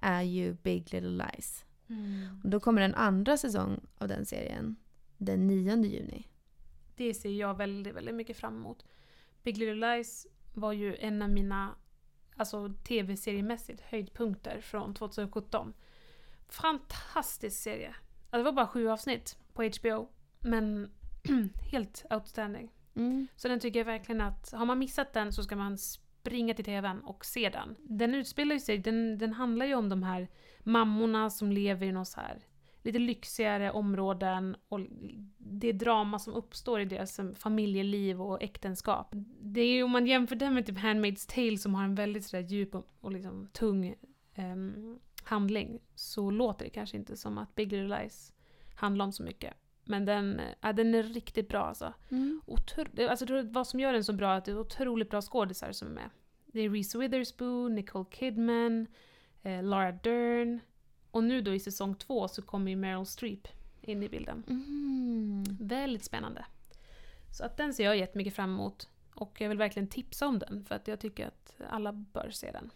är 0.00 0.22
ju 0.22 0.52
Big 0.52 0.92
Little 0.92 1.24
Lies. 1.24 1.64
Och 2.44 2.50
då 2.50 2.60
kommer 2.60 2.82
en 2.82 2.94
andra 2.94 3.36
säsong 3.36 3.80
av 3.98 4.08
den 4.08 4.26
serien 4.26 4.76
den 5.18 5.46
9 5.46 5.84
juni. 5.84 6.28
Det 6.96 7.14
ser 7.14 7.30
jag 7.30 7.56
väldigt, 7.56 7.94
väldigt 7.94 8.14
mycket 8.14 8.36
fram 8.36 8.56
emot. 8.56 8.84
Big 9.42 9.56
Little 9.58 9.94
Lies 9.94 10.26
var 10.54 10.72
ju 10.72 10.96
en 10.96 11.22
av 11.22 11.30
mina 11.30 11.74
alltså, 12.36 12.74
tv-seriemässigt 12.84 13.80
höjdpunkter 13.80 14.60
från 14.60 14.94
2017. 14.94 15.74
Fantastisk 16.48 17.62
serie. 17.62 17.94
Alltså, 18.22 18.36
det 18.36 18.42
var 18.42 18.52
bara 18.52 18.66
sju 18.66 18.88
avsnitt 18.88 19.38
på 19.52 19.62
HBO, 19.62 20.08
men 20.40 20.90
helt 21.72 22.04
outstanding. 22.10 22.70
Mm. 22.94 23.28
Så 23.36 23.48
den 23.48 23.60
tycker 23.60 23.80
jag 23.80 23.84
verkligen 23.84 24.20
att, 24.20 24.52
har 24.52 24.66
man 24.66 24.78
missat 24.78 25.12
den 25.12 25.32
så 25.32 25.42
ska 25.42 25.56
man 25.56 25.78
springa 26.20 26.54
till 26.54 26.64
tvn 26.64 27.00
och 27.00 27.24
se 27.24 27.48
den. 27.48 27.76
Den 27.78 28.14
utspelar 28.14 28.54
ju 28.54 28.60
sig, 28.60 28.78
den, 28.78 29.18
den 29.18 29.32
handlar 29.32 29.66
ju 29.66 29.74
om 29.74 29.88
de 29.88 30.02
här 30.02 30.28
mammorna 30.60 31.30
som 31.30 31.52
lever 31.52 31.86
i 31.86 31.92
någon 31.92 32.06
så 32.06 32.20
här 32.20 32.38
lite 32.82 32.98
lyxigare 32.98 33.70
områden 33.70 34.56
och 34.68 34.80
det 35.38 35.72
drama 35.72 36.18
som 36.18 36.34
uppstår 36.34 36.80
i 36.80 36.84
deras 36.84 37.18
eh, 37.18 37.32
familjeliv 37.32 38.22
och 38.22 38.42
äktenskap. 38.42 39.14
Det 39.40 39.60
är 39.60 39.72
ju 39.72 39.82
om 39.82 39.90
man 39.90 40.06
jämför 40.06 40.36
den 40.36 40.54
med 40.54 40.66
typ 40.66 40.78
Handmaid's 40.78 41.34
Tale 41.34 41.58
som 41.58 41.74
har 41.74 41.84
en 41.84 41.94
väldigt 41.94 42.24
sådär 42.24 42.42
djup 42.42 42.74
och, 42.74 42.86
och 43.00 43.12
liksom 43.12 43.48
tung 43.52 43.94
um, 44.36 44.98
handling 45.24 45.78
så 45.94 46.30
låter 46.30 46.64
det 46.64 46.70
kanske 46.70 46.96
inte 46.96 47.16
som 47.16 47.38
att 47.38 47.54
Big 47.54 47.72
Little 47.72 47.98
Lies 47.98 48.32
handlar 48.74 49.04
om 49.04 49.12
så 49.12 49.22
mycket. 49.22 49.54
Men 49.84 50.04
den, 50.04 50.40
äh, 50.62 50.74
den 50.74 50.94
är 50.94 51.02
riktigt 51.02 51.48
bra 51.48 51.64
alltså. 51.64 51.92
Mm. 52.10 52.40
Otro- 52.46 53.08
alltså, 53.08 53.42
vad 53.42 53.66
som 53.66 53.80
gör 53.80 53.92
den 53.92 54.04
så 54.04 54.12
bra 54.12 54.32
är 54.32 54.38
att 54.38 54.44
det 54.44 54.50
är 54.50 54.58
otroligt 54.60 55.10
bra 55.10 55.20
skådisar 55.22 55.72
som 55.72 55.88
är 55.88 55.92
med. 55.92 56.10
Det 56.46 56.60
är 56.60 56.70
Reese 56.70 56.94
Witherspoon, 56.94 57.74
Nicole 57.74 58.04
Kidman, 58.10 58.86
eh, 59.42 59.62
Laura 59.62 59.92
Dern. 59.92 60.60
Och 61.10 61.24
nu 61.24 61.40
då 61.42 61.54
i 61.54 61.60
säsong 61.60 61.94
två 61.94 62.28
så 62.28 62.42
kommer 62.42 62.70
ju 62.70 62.76
Meryl 62.76 63.06
Streep 63.06 63.48
in 63.80 64.02
i 64.02 64.08
bilden. 64.08 64.44
Mm. 64.48 65.44
Väldigt 65.60 66.04
spännande. 66.04 66.44
Så 67.32 67.44
att 67.44 67.56
den 67.56 67.74
ser 67.74 67.84
jag 67.84 67.96
jättemycket 67.96 68.34
fram 68.34 68.50
emot. 68.50 68.88
Och 69.14 69.40
jag 69.40 69.48
vill 69.48 69.58
verkligen 69.58 69.88
tipsa 69.88 70.26
om 70.26 70.38
den 70.38 70.64
för 70.64 70.74
att 70.74 70.88
jag 70.88 71.00
tycker 71.00 71.26
att 71.26 71.54
alla 71.70 71.92
bör 71.92 72.30
se 72.30 72.50
den. 72.52 72.70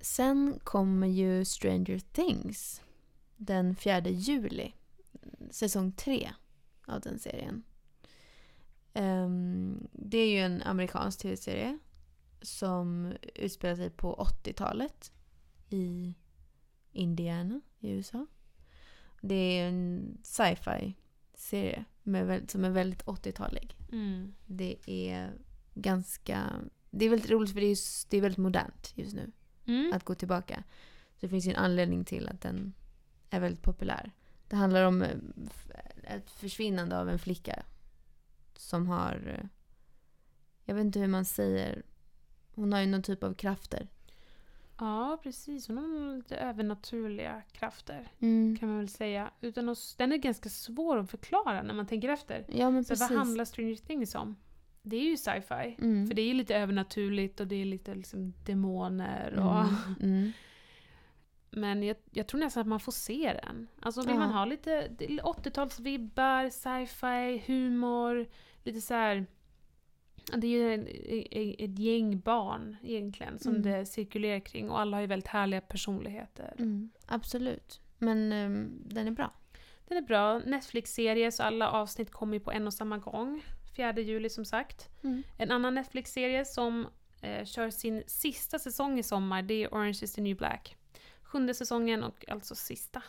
Sen 0.00 0.58
kommer 0.64 1.06
ju 1.06 1.44
Stranger 1.44 1.98
Things 1.98 2.82
den 3.36 3.76
4 3.76 4.00
juli. 4.00 4.72
Säsong 5.52 5.92
3 5.92 6.30
av 6.86 7.00
den 7.00 7.18
serien. 7.18 7.62
Ehm, 8.94 9.88
det 9.92 10.18
är 10.18 10.30
ju 10.30 10.38
en 10.38 10.62
amerikansk 10.62 11.18
tv-serie 11.20 11.78
som 12.42 13.12
utspelar 13.34 13.76
sig 13.76 13.90
på 13.90 14.14
80-talet 14.44 15.12
i 15.70 16.14
Indiana 16.92 17.60
i 17.78 17.90
USA. 17.90 18.26
Det 19.20 19.34
är 19.34 19.68
en 19.68 20.18
sci-fi 20.22 20.94
serie 21.34 21.84
med, 22.02 22.50
som 22.50 22.64
är 22.64 22.70
väldigt 22.70 23.02
80-talig. 23.04 23.76
Det 24.46 24.76
är 24.86 25.32
ganska... 25.74 26.50
Det 26.90 27.04
är 27.04 27.10
väldigt 27.10 27.30
roligt 27.30 27.52
för 27.52 27.60
det 27.60 27.66
är, 27.66 27.70
just- 27.70 28.10
det 28.10 28.16
är 28.16 28.20
väldigt 28.20 28.38
modernt 28.38 28.92
just 28.96 29.14
nu 29.14 29.32
Mm. 29.66 29.92
att 29.92 30.04
gå 30.04 30.14
tillbaka. 30.14 30.64
Så 31.14 31.18
det 31.20 31.28
finns 31.28 31.46
ju 31.46 31.50
en 31.50 31.56
anledning 31.56 32.04
till 32.04 32.28
att 32.28 32.40
den 32.40 32.74
är 33.30 33.40
väldigt 33.40 33.62
populär. 33.62 34.12
Det 34.52 34.56
handlar 34.56 34.84
om 34.84 35.02
eh, 35.02 35.10
ett 36.04 36.30
försvinnande 36.30 36.98
av 36.98 37.08
en 37.08 37.18
flicka 37.18 37.62
som 38.56 38.86
har... 38.86 39.38
eh, 39.38 39.46
Jag 40.64 40.74
vet 40.74 40.84
inte 40.84 40.98
hur 41.00 41.06
man 41.06 41.24
säger. 41.24 41.82
Hon 42.54 42.72
har 42.72 42.80
ju 42.80 42.86
någon 42.86 43.02
typ 43.02 43.22
av 43.24 43.34
krafter. 43.34 43.88
Ja, 44.78 45.20
precis. 45.22 45.68
Hon 45.68 45.78
har 45.78 46.16
lite 46.16 46.36
övernaturliga 46.36 47.42
krafter. 47.52 48.08
Mm. 48.18 48.56
kan 48.60 48.68
man 48.68 48.78
väl 48.78 48.88
säga. 48.88 49.30
Utan 49.40 49.68
att, 49.68 49.94
den 49.98 50.12
är 50.12 50.16
ganska 50.16 50.48
svår 50.48 50.98
att 50.98 51.10
förklara 51.10 51.62
när 51.62 51.74
man 51.74 51.86
tänker 51.86 52.08
efter. 52.08 52.44
Ja, 52.48 52.70
men 52.70 52.84
Så 52.84 52.88
precis. 52.88 53.10
vad 53.10 53.18
handlar 53.18 53.44
Stranger 53.44 53.76
Things 53.76 54.14
om? 54.14 54.36
Det 54.82 54.96
är 54.96 55.04
ju 55.10 55.16
sci-fi. 55.16 55.76
Mm. 55.80 56.06
För 56.06 56.14
det 56.14 56.22
är 56.22 56.26
ju 56.26 56.34
lite 56.34 56.56
övernaturligt 56.56 57.40
och 57.40 57.46
det 57.46 57.56
är 57.56 57.64
lite 57.64 57.94
liksom 57.94 58.32
demoner 58.44 59.34
och... 59.38 59.64
Mm. 60.04 60.32
Men 61.54 61.82
jag, 61.82 61.96
jag 62.10 62.26
tror 62.26 62.40
nästan 62.40 62.60
att 62.60 62.66
man 62.66 62.80
får 62.80 62.92
se 62.92 63.38
den. 63.44 63.68
Alltså 63.80 64.00
vill 64.00 64.10
Ja. 64.10 64.18
man 64.18 64.30
ha 64.32 64.44
lite 64.44 64.88
det 64.98 65.04
är 65.04 65.18
80-talsvibbar, 65.18 66.50
sci-fi, 66.50 67.42
humor, 67.46 68.26
lite 68.64 68.80
så 68.80 68.94
här. 68.94 69.26
Det 70.36 70.46
är 70.46 70.50
ju 70.50 70.74
en- 70.74 70.88
e- 70.88 71.64
ett 71.64 71.78
gäng 71.78 72.20
barn 72.20 72.76
egentligen 72.82 73.38
som 73.38 73.50
Mm. 73.56 73.62
det 73.62 73.86
cirkulerar 73.86 74.40
kring 74.40 74.70
och 74.70 74.80
alla 74.80 74.96
har 74.96 75.00
ju 75.00 75.06
väldigt 75.06 75.28
härliga 75.28 75.60
personligheter. 75.60 76.54
Mm. 76.58 76.90
Absolut. 77.06 77.80
Men 77.98 78.32
ehm, 78.32 78.82
den 78.86 79.06
är 79.06 79.10
bra. 79.10 79.32
Den 79.88 79.98
är 79.98 80.02
bra. 80.02 80.38
Netflix-serie 80.38 81.32
så 81.32 81.42
alla 81.42 81.70
avsnitt 81.70 82.10
kommer 82.10 82.34
ju 82.34 82.40
på 82.40 82.52
en 82.52 82.66
och 82.66 82.74
samma 82.74 82.98
gång. 82.98 83.42
4 83.76 83.92
juli 84.00 84.28
som 84.30 84.44
sagt. 84.44 84.88
Mm. 85.04 85.22
En 85.38 85.50
annan 85.50 85.74
Netflix-serie 85.74 86.44
som 86.44 86.86
eh, 87.22 87.44
kör 87.44 87.70
sin 87.70 88.02
sista 88.06 88.58
säsong 88.58 88.98
i 88.98 89.02
sommar 89.02 89.42
det 89.42 89.54
är 89.64 89.68
Orange 89.68 89.98
is 90.02 90.12
the 90.14 90.20
new 90.22 90.36
black. 90.36 90.76
Sjunde 91.32 91.54
säsongen 91.54 92.02
och 92.02 92.28
alltså 92.28 92.54
sista. 92.54 93.02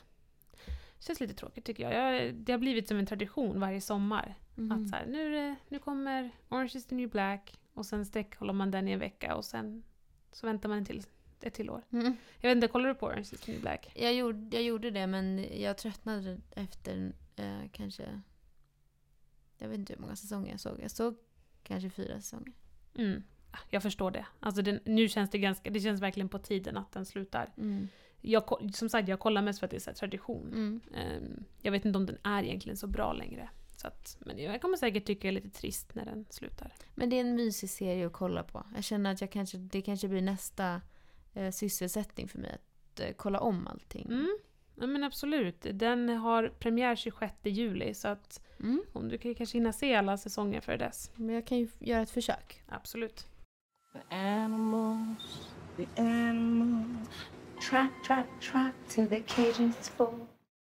Känns 0.99 1.19
lite 1.19 1.33
tråkigt 1.33 1.65
tycker 1.65 1.83
jag. 1.83 1.93
jag 1.93 2.35
det 2.35 2.51
har 2.51 2.59
blivit 2.59 2.87
som 2.87 2.97
en 2.97 3.05
tradition 3.05 3.59
varje 3.59 3.81
sommar. 3.81 4.35
Mm. 4.57 4.71
Att 4.71 4.89
så 4.89 4.95
här, 4.95 5.05
nu, 5.05 5.55
nu 5.67 5.79
kommer 5.79 6.31
Orange 6.49 6.71
is 6.75 6.85
the 6.85 6.95
new 6.95 7.09
black 7.09 7.59
och 7.73 7.85
sen 7.85 8.05
sträckkollar 8.05 8.53
man 8.53 8.71
den 8.71 8.87
i 8.87 8.91
en 8.91 8.99
vecka 8.99 9.35
och 9.35 9.45
sen 9.45 9.83
så 10.31 10.47
väntar 10.47 10.69
man 10.69 10.85
till 10.85 11.03
ett 11.41 11.53
till 11.53 11.69
år. 11.69 11.81
Mm. 11.91 12.17
Jag 12.39 12.49
vet 12.49 12.55
inte, 12.55 12.67
kollar 12.67 12.89
du 12.89 12.95
på 12.95 13.05
Orange 13.05 13.21
is 13.21 13.29
the 13.29 13.51
new 13.51 13.61
black? 13.61 13.91
Jag, 13.95 14.13
gjorde, 14.13 14.57
jag 14.57 14.63
gjorde 14.63 14.91
det 14.91 15.07
men 15.07 15.45
jag 15.61 15.77
tröttnade 15.77 16.39
efter 16.51 17.13
eh, 17.35 17.69
kanske... 17.71 18.21
Jag 19.57 19.69
vet 19.69 19.77
inte 19.77 19.93
hur 19.93 20.01
många 20.01 20.15
säsonger 20.15 20.51
jag 20.51 20.59
såg. 20.59 20.79
Jag 20.81 20.91
såg 20.91 21.15
kanske 21.63 21.89
fyra 21.89 22.21
säsonger. 22.21 22.53
Mm. 22.95 23.23
Jag 23.69 23.83
förstår 23.83 24.11
det. 24.11 24.25
Alltså 24.39 24.61
den, 24.61 24.79
nu 24.85 25.09
känns 25.09 25.29
det 25.29 25.37
ganska, 25.37 25.69
det 25.69 25.79
känns 25.79 26.01
verkligen 26.01 26.29
på 26.29 26.39
tiden 26.39 26.77
att 26.77 26.91
den 26.91 27.05
slutar. 27.05 27.53
Mm. 27.57 27.87
Jag, 28.25 28.69
som 28.73 28.89
sagt, 28.89 29.07
jag 29.07 29.19
kollar 29.19 29.41
mest 29.41 29.59
för 29.59 29.67
att 29.67 29.71
det 29.71 29.77
är 29.77 29.79
så 29.79 29.89
här 29.89 29.95
tradition. 29.95 30.47
Mm. 30.47 30.81
Ehm, 30.95 31.43
jag 31.61 31.71
vet 31.71 31.85
inte 31.85 31.97
om 31.97 32.05
den 32.05 32.17
är 32.23 32.43
egentligen 32.43 32.77
så 32.77 32.87
bra 32.87 33.13
längre. 33.13 33.49
Så 33.77 33.87
att, 33.87 34.17
men 34.19 34.37
jag 34.39 34.61
kommer 34.61 34.77
säkert 34.77 35.05
tycka 35.05 35.21
det 35.21 35.27
är 35.27 35.31
lite 35.31 35.49
trist 35.49 35.95
när 35.95 36.05
den 36.05 36.25
slutar. 36.29 36.73
Men 36.95 37.09
det 37.09 37.15
är 37.15 37.21
en 37.21 37.35
mysig 37.35 37.69
serie 37.69 38.07
att 38.07 38.13
kolla 38.13 38.43
på. 38.43 38.63
Jag 38.75 38.83
känner 38.83 39.13
att 39.13 39.21
jag 39.21 39.31
kanske, 39.31 39.57
det 39.57 39.81
kanske 39.81 40.07
blir 40.07 40.21
nästa 40.21 40.81
eh, 41.33 41.51
sysselsättning 41.51 42.27
för 42.27 42.39
mig. 42.39 42.51
Att 42.53 42.99
eh, 42.99 43.07
kolla 43.15 43.39
om 43.39 43.67
allting. 43.67 44.05
Mm. 44.05 44.37
Ja 44.75 44.87
men 44.87 45.03
absolut. 45.03 45.65
Den 45.73 46.09
har 46.09 46.47
premiär 46.59 46.95
26 46.95 47.33
juli 47.43 47.93
så 47.93 48.07
att 48.07 48.39
Mm. 48.59 48.83
om 48.93 49.09
du 49.09 49.17
kan 49.17 49.35
kanske 49.35 49.57
hinna 49.57 49.73
se 49.73 49.95
alla 49.95 50.17
säsonger 50.17 50.61
före 50.61 50.77
dess. 50.77 51.11
Men 51.15 51.35
jag 51.35 51.47
kan 51.47 51.57
ju 51.59 51.67
göra 51.79 52.01
ett 52.01 52.09
försök. 52.09 52.63
Absolut. 52.67 53.27
The 53.93 54.15
animals, 54.15 55.47
the 55.77 56.01
animals. 56.01 57.07
Track, 57.69 57.91
track, 58.07 58.27
track 58.41 58.73
till 58.87 59.07
the 59.09 59.23
cage 59.27 59.59
is 59.59 59.89
full. 59.89 60.25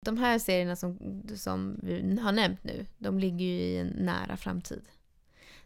De 0.04 0.18
här 0.18 0.38
serierna 0.38 0.76
som, 0.76 1.22
som 1.36 1.80
vi 1.82 2.18
har 2.20 2.32
nämnt 2.32 2.64
nu, 2.64 2.86
de 2.98 3.18
ligger 3.18 3.44
ju 3.46 3.52
i 3.52 3.76
en 3.76 3.86
nära 3.86 4.36
framtid. 4.36 4.82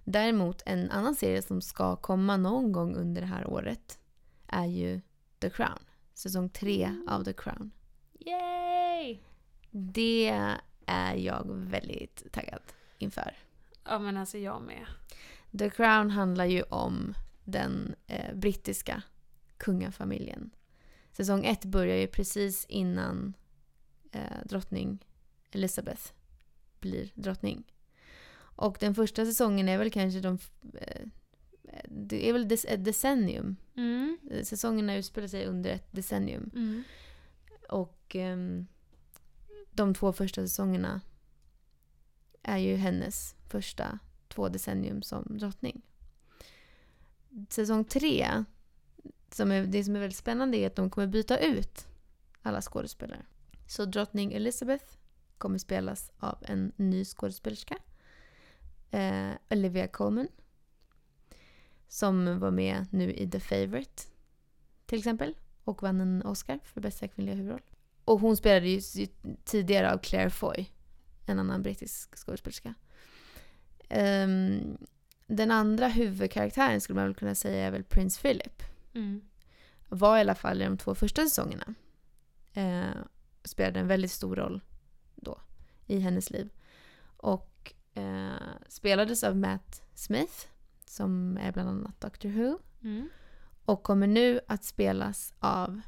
Däremot 0.04 0.62
en 0.66 0.90
annan 0.90 1.14
serie 1.14 1.42
som 1.42 1.61
ska 1.61 1.96
komma 1.96 2.37
någon 2.37 2.72
gång 2.72 2.94
under 2.94 3.20
det 3.20 3.26
här 3.26 3.46
året 3.46 3.98
är 4.46 4.66
ju 4.66 5.00
The 5.38 5.50
Crown. 5.50 5.78
Säsong 6.14 6.48
tre 6.48 6.94
av 7.09 7.24
The 7.24 7.33
Crown. 7.33 7.70
Yay! 8.20 9.18
Det 9.70 10.28
är 10.87 11.14
jag 11.14 11.42
väldigt 11.46 12.33
taggad 12.33 12.62
inför. 12.98 13.37
Ja 13.85 13.98
men 13.98 14.16
alltså 14.16 14.38
jag 14.38 14.62
med. 14.62 14.87
The 15.59 15.70
Crown 15.70 16.11
handlar 16.11 16.44
ju 16.44 16.62
om 16.62 17.14
den 17.44 17.94
eh, 18.07 18.35
brittiska 18.35 19.02
kungafamiljen. 19.57 20.50
Säsong 21.18 21.44
ett 21.44 21.64
börjar 21.64 21.96
ju 21.96 22.07
precis 22.07 22.64
innan 22.64 23.35
eh, 24.12 24.44
drottning 24.44 25.04
Elizabeth 25.50 26.02
blir 26.81 27.11
drottning. 27.14 27.72
Och 28.37 28.76
den 28.81 28.94
första 28.94 29.24
säsongen 29.24 29.68
är 29.68 29.78
väl 29.78 29.90
kanske 29.90 30.20
de... 30.20 30.38
eh, 30.74 31.07
Det 31.85 32.28
är 32.28 32.33
väl 32.33 32.52
ett 32.52 32.85
decennium. 32.85 33.57
Mm. 33.76 34.18
Säsongerna 34.42 34.96
utspelar 34.96 35.28
sig 35.28 35.46
under 35.46 35.70
ett 35.70 35.92
decennium. 35.92 36.50
Mm. 36.54 36.83
Och 37.68 38.16
ehm, 38.16 38.66
de 39.70 39.94
två 39.94 40.12
första 40.12 40.42
säsongerna 40.42 41.00
är 42.42 42.59
ju 42.59 42.76
hennes 42.76 43.35
första 43.48 43.98
två 44.28 44.48
decennium 44.48 45.02
som 45.02 45.38
drottning. 45.38 45.83
Säsong 47.48 47.85
tre, 47.85 48.44
som 49.31 49.53
är, 49.53 49.67
det 49.67 49.85
som 49.85 49.97
är 49.97 50.01
väldigt 50.01 50.19
spännande 50.19 50.57
är 50.57 50.67
att 50.67 50.77
de 50.77 50.91
kommer 50.91 51.07
byta 51.07 51.38
ut 51.38 51.87
alla 52.43 52.62
skådespelare. 52.62 53.23
Så 53.67 53.85
drottning 53.85 54.33
Elizabeth 54.33 54.85
kommer 55.38 55.59
spelas 55.59 56.11
av 56.19 56.38
en 56.43 56.73
ny 56.77 57.05
skådespelerska. 57.05 57.79
Eh, 58.91 59.31
Olivia 59.51 59.88
Colman. 59.88 60.29
Som 61.88 62.38
var 62.38 62.51
med 62.51 62.87
nu 62.91 63.12
i 63.12 63.31
The 63.31 63.41
Favourite 63.41 64.03
till 64.87 64.99
exempel. 64.99 65.35
Och 65.64 65.83
vann 65.83 66.01
en 66.01 66.23
Oscar 66.23 66.59
för 66.64 66.81
bästa 66.81 67.09
kvinnliga 67.09 67.37
huvudroll. 67.37 67.62
Och 68.05 68.21
hon 68.21 68.37
spelade 68.37 68.69
ju 68.69 69.07
tidigare 69.45 69.93
av 69.93 69.99
Claire 69.99 70.31
Foy. 70.31 70.71
En 71.27 71.38
annan 71.38 71.62
brittisk 71.62 72.17
skådespelerska. 72.17 72.75
Ehm, 73.88 74.79
den 75.27 75.51
andra 75.51 75.88
huvudkaraktären 75.88 76.81
skulle 76.81 76.95
man 76.95 77.05
väl 77.05 77.14
kunna 77.14 77.35
säga 77.35 77.67
är 77.67 77.71
väl 77.71 77.85
Prince 77.85 78.21
Philip. 78.23 78.62
Mm. 78.99 79.21
Var 79.89 80.17
i 80.17 80.21
alla 80.21 80.35
fall 80.35 80.63
i 80.63 80.65
de 80.65 80.79
två 80.79 80.95
första 80.95 81.23
säsongerna. 81.23 81.75
Eh, 82.53 83.03
spelade 83.45 83.81
en 83.81 83.87
väldigt 83.87 84.11
stor 84.11 84.37
roll 84.37 84.61
då 85.15 85.41
i 85.87 85.99
hennes 85.99 86.31
liv. 86.31 86.51
Och 87.17 87.75
eh, 87.95 88.57
spelades 88.69 89.25
av 89.25 89.37
Matt 89.37 89.83
Smith 89.95 90.47
som 90.85 91.39
är 91.41 91.53
bland 91.53 91.69
annat 91.69 92.01
Doctor 92.01 92.29
Who. 92.29 92.59
Mm. 92.83 93.09
Och 93.65 93.83
kommer 93.83 94.07
nu 94.07 94.41
att 94.49 94.65
spelas 94.65 95.35
av 95.39 95.81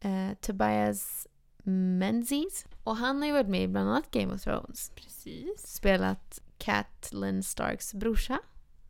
eh, 0.00 0.34
Tobias 0.40 1.26
Menzies. 1.64 2.66
Och 2.84 2.96
han 2.96 3.18
har 3.18 3.26
ju 3.26 3.32
varit 3.32 3.48
med 3.48 3.62
i 3.62 3.68
bland 3.68 3.88
annat 3.88 4.10
Game 4.10 4.34
of 4.34 4.42
Thrones. 4.42 4.92
Precis. 4.94 5.66
Spelat 5.66 6.42
Catelyn 6.58 7.42
Starks 7.42 7.94
brorsa, 7.94 8.40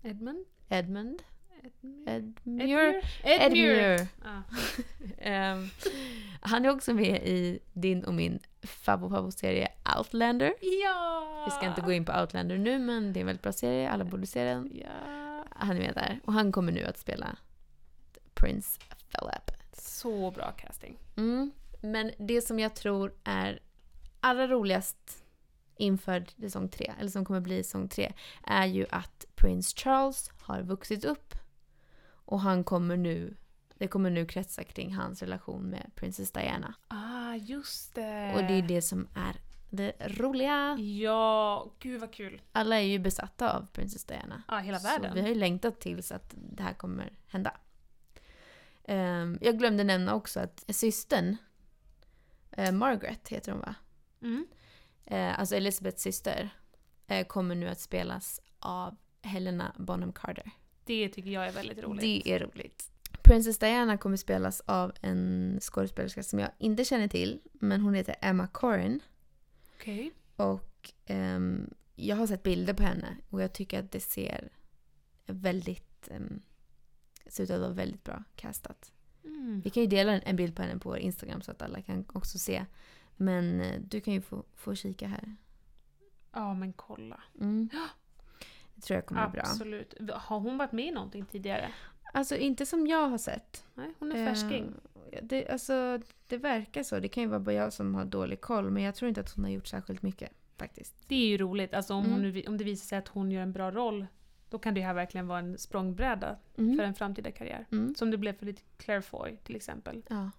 Edmund? 0.02 0.46
Edmund. 0.68 1.22
Edmure? 2.06 3.02
Edmure. 3.22 4.06
Ja. 4.24 4.42
Ehm, 5.18 5.68
han 6.40 6.64
är 6.64 6.70
också 6.70 6.94
med 6.94 7.28
i 7.28 7.58
din 7.72 8.04
och 8.04 8.14
min 8.14 8.40
favoritserie 8.62 9.68
Outlander. 9.98 10.54
ja! 10.60 11.44
Vi 11.46 11.50
ska 11.50 11.66
inte 11.66 11.80
gå 11.80 11.92
in 11.92 12.04
på 12.04 12.12
Outlander 12.20 12.58
nu 12.58 12.78
men 12.78 13.12
det 13.12 13.18
är 13.18 13.20
en 13.20 13.26
väldigt 13.26 13.42
bra 13.42 13.52
serie, 13.52 13.90
alla 13.90 14.04
borde 14.04 14.26
se 14.26 14.44
den. 14.44 14.70
Ja. 14.74 15.44
Han 15.50 15.76
är 15.76 15.80
med 15.80 15.94
där. 15.94 16.20
Och 16.24 16.32
han 16.32 16.52
kommer 16.52 16.72
nu 16.72 16.84
att 16.84 16.98
spela 16.98 17.36
Prince 18.34 18.80
Philip. 18.80 19.50
Så 19.72 20.30
bra 20.30 20.50
casting. 20.50 20.98
Mm. 21.16 21.50
Men 21.80 22.10
det 22.18 22.42
som 22.42 22.58
jag 22.58 22.74
tror 22.74 23.14
är 23.24 23.60
allra 24.20 24.46
roligast 24.46 25.24
inför 25.76 26.24
säsong 26.40 26.68
tre, 26.68 26.92
eller 27.00 27.10
som 27.10 27.24
kommer 27.24 27.40
bli 27.40 27.64
säsong 27.64 27.88
tre, 27.88 28.12
är 28.46 28.66
ju 28.66 28.86
att 28.90 29.26
Prince 29.34 29.76
Charles 29.76 30.30
har 30.40 30.62
vuxit 30.62 31.04
upp. 31.04 31.34
Och 32.32 32.40
han 32.40 32.64
kommer 32.64 32.96
nu, 32.96 33.36
det 33.78 33.88
kommer 33.88 34.10
nu 34.10 34.26
kretsa 34.26 34.64
kring 34.64 34.94
hans 34.94 35.22
relation 35.22 35.62
med 35.62 35.90
Princess 35.94 36.32
Diana. 36.32 36.74
Ah, 36.88 37.34
just 37.34 37.94
det. 37.94 38.32
Och 38.34 38.40
det 38.42 38.52
är 38.54 38.62
det 38.62 38.82
som 38.82 39.08
är 39.14 39.36
det 39.70 39.92
roliga. 40.00 40.76
Ja, 40.78 41.72
gud 41.78 42.00
vad 42.00 42.12
kul. 42.12 42.42
Alla 42.52 42.76
är 42.76 42.84
ju 42.84 42.98
besatta 42.98 43.56
av 43.56 43.66
Princess 43.66 44.04
Diana. 44.04 44.42
Ja, 44.48 44.58
hela 44.58 44.78
Så 44.78 44.88
världen. 44.88 45.14
vi 45.14 45.20
har 45.20 45.28
ju 45.28 45.34
längtat 45.34 45.80
tills 45.80 46.12
att 46.12 46.34
det 46.36 46.62
här 46.62 46.74
kommer 46.74 47.12
hända. 47.26 47.56
Ehm, 48.84 49.38
jag 49.40 49.58
glömde 49.58 49.84
nämna 49.84 50.14
också 50.14 50.40
att 50.40 50.64
systern, 50.68 51.36
eh, 52.50 52.72
Margaret 52.72 53.28
heter 53.28 53.52
hon 53.52 53.60
va? 53.60 53.74
Mm. 54.22 54.46
Eh, 55.06 55.38
alltså 55.40 55.56
Elizabeths 55.56 56.02
syster, 56.02 56.50
eh, 57.06 57.26
kommer 57.26 57.54
nu 57.54 57.68
att 57.68 57.80
spelas 57.80 58.40
av 58.58 58.96
Helena 59.22 59.74
Bonham 59.78 60.12
Carter. 60.12 60.50
Det 60.84 61.08
tycker 61.08 61.30
jag 61.30 61.46
är 61.46 61.52
väldigt 61.52 61.78
roligt. 61.78 62.24
Det 62.24 62.32
är 62.32 62.38
roligt. 62.38 62.90
Princess 63.22 63.58
Diana 63.58 63.98
kommer 63.98 64.16
spelas 64.16 64.60
av 64.60 64.92
en 65.00 65.58
skådespelerska 65.60 66.22
som 66.22 66.38
jag 66.38 66.50
inte 66.58 66.84
känner 66.84 67.08
till, 67.08 67.40
men 67.52 67.80
hon 67.80 67.94
heter 67.94 68.14
Emma 68.20 68.46
Corrin. 68.46 69.00
Okej. 69.76 70.12
Och 70.36 70.92
ehm, 71.06 71.74
jag 71.94 72.16
har 72.16 72.26
sett 72.26 72.42
bilder 72.42 72.74
på 72.74 72.82
henne 72.82 73.16
och 73.30 73.42
jag 73.42 73.52
tycker 73.52 73.80
att 73.80 73.92
det 73.92 74.00
ser 74.00 74.52
väldigt... 75.26 76.08
Um, 76.10 76.42
ser 77.26 77.44
ut 77.44 77.50
att 77.50 77.60
vara 77.60 77.70
väldigt 77.70 78.04
bra 78.04 78.24
castat. 78.36 78.92
Mm. 79.24 79.60
Vi 79.64 79.70
kan 79.70 79.82
ju 79.82 79.88
dela 79.88 80.12
en, 80.12 80.20
en 80.24 80.36
bild 80.36 80.56
på 80.56 80.62
henne 80.62 80.78
på 80.78 80.88
vår 80.88 80.98
Instagram 80.98 81.42
så 81.42 81.50
att 81.50 81.62
alla 81.62 81.82
kan 81.82 82.04
också 82.12 82.38
se. 82.38 82.64
Men 83.16 83.60
eh, 83.60 83.80
du 83.80 84.00
kan 84.00 84.14
ju 84.14 84.20
få, 84.20 84.44
få 84.54 84.74
kika 84.74 85.08
här. 85.08 85.36
Ja, 86.32 86.54
men 86.54 86.72
kolla. 86.72 87.22
Mm. 87.40 87.68
Tror 88.82 88.94
jag 88.96 89.06
kommer 89.06 89.28
bli 89.28 89.40
bra. 89.40 89.42
Absolut. 89.50 89.94
Har 90.12 90.40
hon 90.40 90.58
varit 90.58 90.72
med 90.72 90.86
i 90.86 90.90
någonting 90.90 91.24
tidigare? 91.26 91.68
Alltså 92.14 92.36
inte 92.36 92.66
som 92.66 92.86
jag 92.86 93.08
har 93.08 93.18
sett. 93.18 93.64
Nej, 93.74 93.90
hon 93.98 94.12
är 94.12 94.26
färsking. 94.34 94.74
Eh, 95.12 95.18
det, 95.22 95.48
alltså, 95.48 95.98
det 96.26 96.36
verkar 96.36 96.82
så. 96.82 96.98
Det 97.00 97.08
kan 97.08 97.22
ju 97.22 97.28
vara 97.28 97.40
bara 97.40 97.52
jag 97.54 97.72
som 97.72 97.94
har 97.94 98.04
dålig 98.04 98.40
koll. 98.40 98.70
Men 98.70 98.82
jag 98.82 98.94
tror 98.94 99.08
inte 99.08 99.20
att 99.20 99.30
hon 99.30 99.44
har 99.44 99.50
gjort 99.50 99.66
särskilt 99.66 100.02
mycket 100.02 100.30
faktiskt. 100.56 100.94
Det 101.06 101.14
är 101.14 101.26
ju 101.28 101.38
roligt. 101.38 101.74
Alltså 101.74 101.94
om, 101.94 102.04
Mm. 102.04 102.12
hon 102.34 102.42
om 102.48 102.58
det 102.58 102.64
visar 102.64 102.84
sig 102.86 102.98
att 102.98 103.08
hon 103.08 103.30
gör 103.30 103.42
en 103.42 103.52
bra 103.52 103.70
roll, 103.70 104.06
då 104.50 104.58
kan 104.58 104.74
det 104.74 104.80
här 104.80 104.94
verkligen 104.94 105.26
vara 105.26 105.38
en 105.38 105.58
språngbräda 105.58 106.36
Mm. 106.58 106.76
för 106.76 106.84
en 106.84 106.94
framtida 106.94 107.30
karriär. 107.30 107.66
Mm. 107.72 107.94
Som 107.94 108.10
det 108.10 108.18
blev 108.18 108.32
för 108.38 108.46
lite 108.46 108.62
Claire 108.76 109.02
Foy 109.02 109.36
till 109.44 109.56
exempel. 109.56 110.02
Ja. 110.08 110.30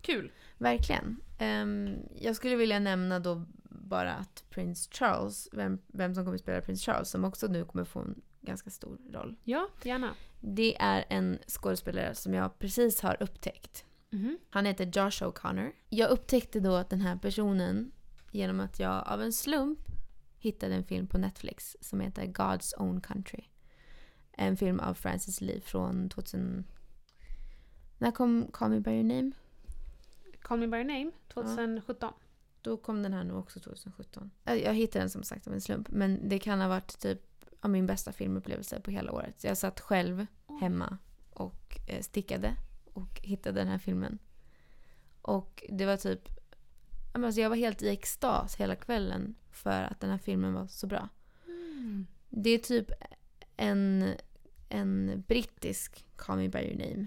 Kul! 0.00 0.32
Verkligen. 0.58 1.16
Ehm, 1.38 1.94
jag 2.20 2.36
skulle 2.36 2.56
vilja 2.56 2.78
nämna 2.78 3.18
då 3.20 3.44
bara 3.90 4.14
att 4.14 4.44
Prince 4.50 4.90
Charles, 4.92 5.48
vem, 5.52 5.78
vem 5.86 6.14
som 6.14 6.24
kommer 6.24 6.34
att 6.34 6.40
spela 6.40 6.60
Prince 6.60 6.92
Charles, 6.92 7.10
som 7.10 7.24
också 7.24 7.46
nu 7.46 7.64
kommer 7.64 7.84
få 7.84 8.00
en 8.00 8.22
ganska 8.40 8.70
stor 8.70 8.98
roll. 9.12 9.36
Ja, 9.44 9.68
gärna. 9.82 10.14
Det 10.40 10.76
är 10.80 11.04
en 11.08 11.38
skådespelare 11.46 12.14
som 12.14 12.34
jag 12.34 12.58
precis 12.58 13.00
har 13.00 13.22
upptäckt. 13.22 13.84
Mhm. 14.10 14.38
Han 14.50 14.66
heter 14.66 14.84
Josh 14.84 15.22
O'Connor. 15.22 15.72
Jag 15.88 16.10
upptäckte 16.10 16.60
då 16.60 16.74
att 16.74 16.90
den 16.90 17.00
här 17.00 17.16
personen 17.16 17.92
genom 18.32 18.60
att 18.60 18.80
jag 18.80 19.06
av 19.06 19.22
en 19.22 19.32
slump 19.32 19.78
hittade 20.38 20.74
en 20.74 20.84
film 20.84 21.06
på 21.06 21.18
Netflix 21.18 21.76
som 21.80 22.00
heter 22.00 22.22
God's 22.22 22.72
Own 22.78 23.00
Country. 23.00 23.44
En 24.32 24.56
film 24.56 24.80
av 24.80 24.94
Francis 24.94 25.40
Lee 25.40 25.60
från 25.60 26.08
2000... 26.08 26.64
När 27.98 28.10
kom 28.10 28.48
Call 28.52 28.70
Me 28.70 28.80
By 28.80 28.90
Your 28.90 29.04
Name? 29.04 29.32
Call 30.42 30.58
Me 30.58 30.66
By 30.66 30.76
Your 30.76 30.88
Name 30.88 31.10
2017. 31.28 32.12
Då 32.62 32.76
kom 32.76 33.02
den 33.02 33.12
här 33.12 33.24
nu 33.24 33.34
också 33.34 33.60
2017. 33.60 34.30
Jag 34.44 34.74
hittade 34.74 35.02
den 35.02 35.10
som 35.10 35.22
sagt 35.22 35.46
av 35.46 35.52
en 35.54 35.60
slump. 35.60 35.90
Men 35.90 36.28
det 36.28 36.38
kan 36.38 36.60
ha 36.60 36.68
varit 36.68 36.98
typ 36.98 37.20
av 37.60 37.70
min 37.70 37.86
bästa 37.86 38.12
filmupplevelse 38.12 38.80
på 38.80 38.90
hela 38.90 39.12
året. 39.12 39.44
Jag 39.44 39.56
satt 39.56 39.80
själv 39.80 40.26
hemma 40.60 40.98
och 41.30 41.78
eh, 41.88 42.00
stickade 42.00 42.56
och 42.92 43.20
hittade 43.22 43.60
den 43.60 43.68
här 43.68 43.78
filmen. 43.78 44.18
Och 45.22 45.64
det 45.68 45.86
var 45.86 45.96
typ... 45.96 46.28
Alltså 47.12 47.40
jag 47.40 47.48
var 47.48 47.56
helt 47.56 47.82
i 47.82 47.88
extas 47.88 48.56
hela 48.56 48.76
kvällen 48.76 49.34
för 49.50 49.82
att 49.82 50.00
den 50.00 50.10
här 50.10 50.18
filmen 50.18 50.54
var 50.54 50.66
så 50.66 50.86
bra. 50.86 51.08
Mm. 51.46 52.06
Det 52.28 52.50
är 52.50 52.58
typ 52.58 52.90
en, 53.56 54.14
en 54.68 55.24
brittisk 55.28 56.06
Call 56.16 56.38
Me 56.38 56.48
By 56.48 56.58
Your 56.58 56.78
Name. 56.78 57.06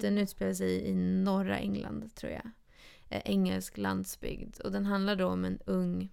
Den 0.00 0.18
utspelar 0.18 0.54
sig 0.54 0.84
i 0.86 0.94
norra 0.94 1.58
England, 1.58 2.14
tror 2.14 2.32
jag. 2.32 2.50
Eh, 3.10 3.22
engelsk 3.24 3.78
landsbygd. 3.78 4.60
Och 4.60 4.72
den 4.72 4.86
handlar 4.86 5.16
då 5.16 5.26
om 5.26 5.44
en 5.44 5.58
ung 5.64 6.08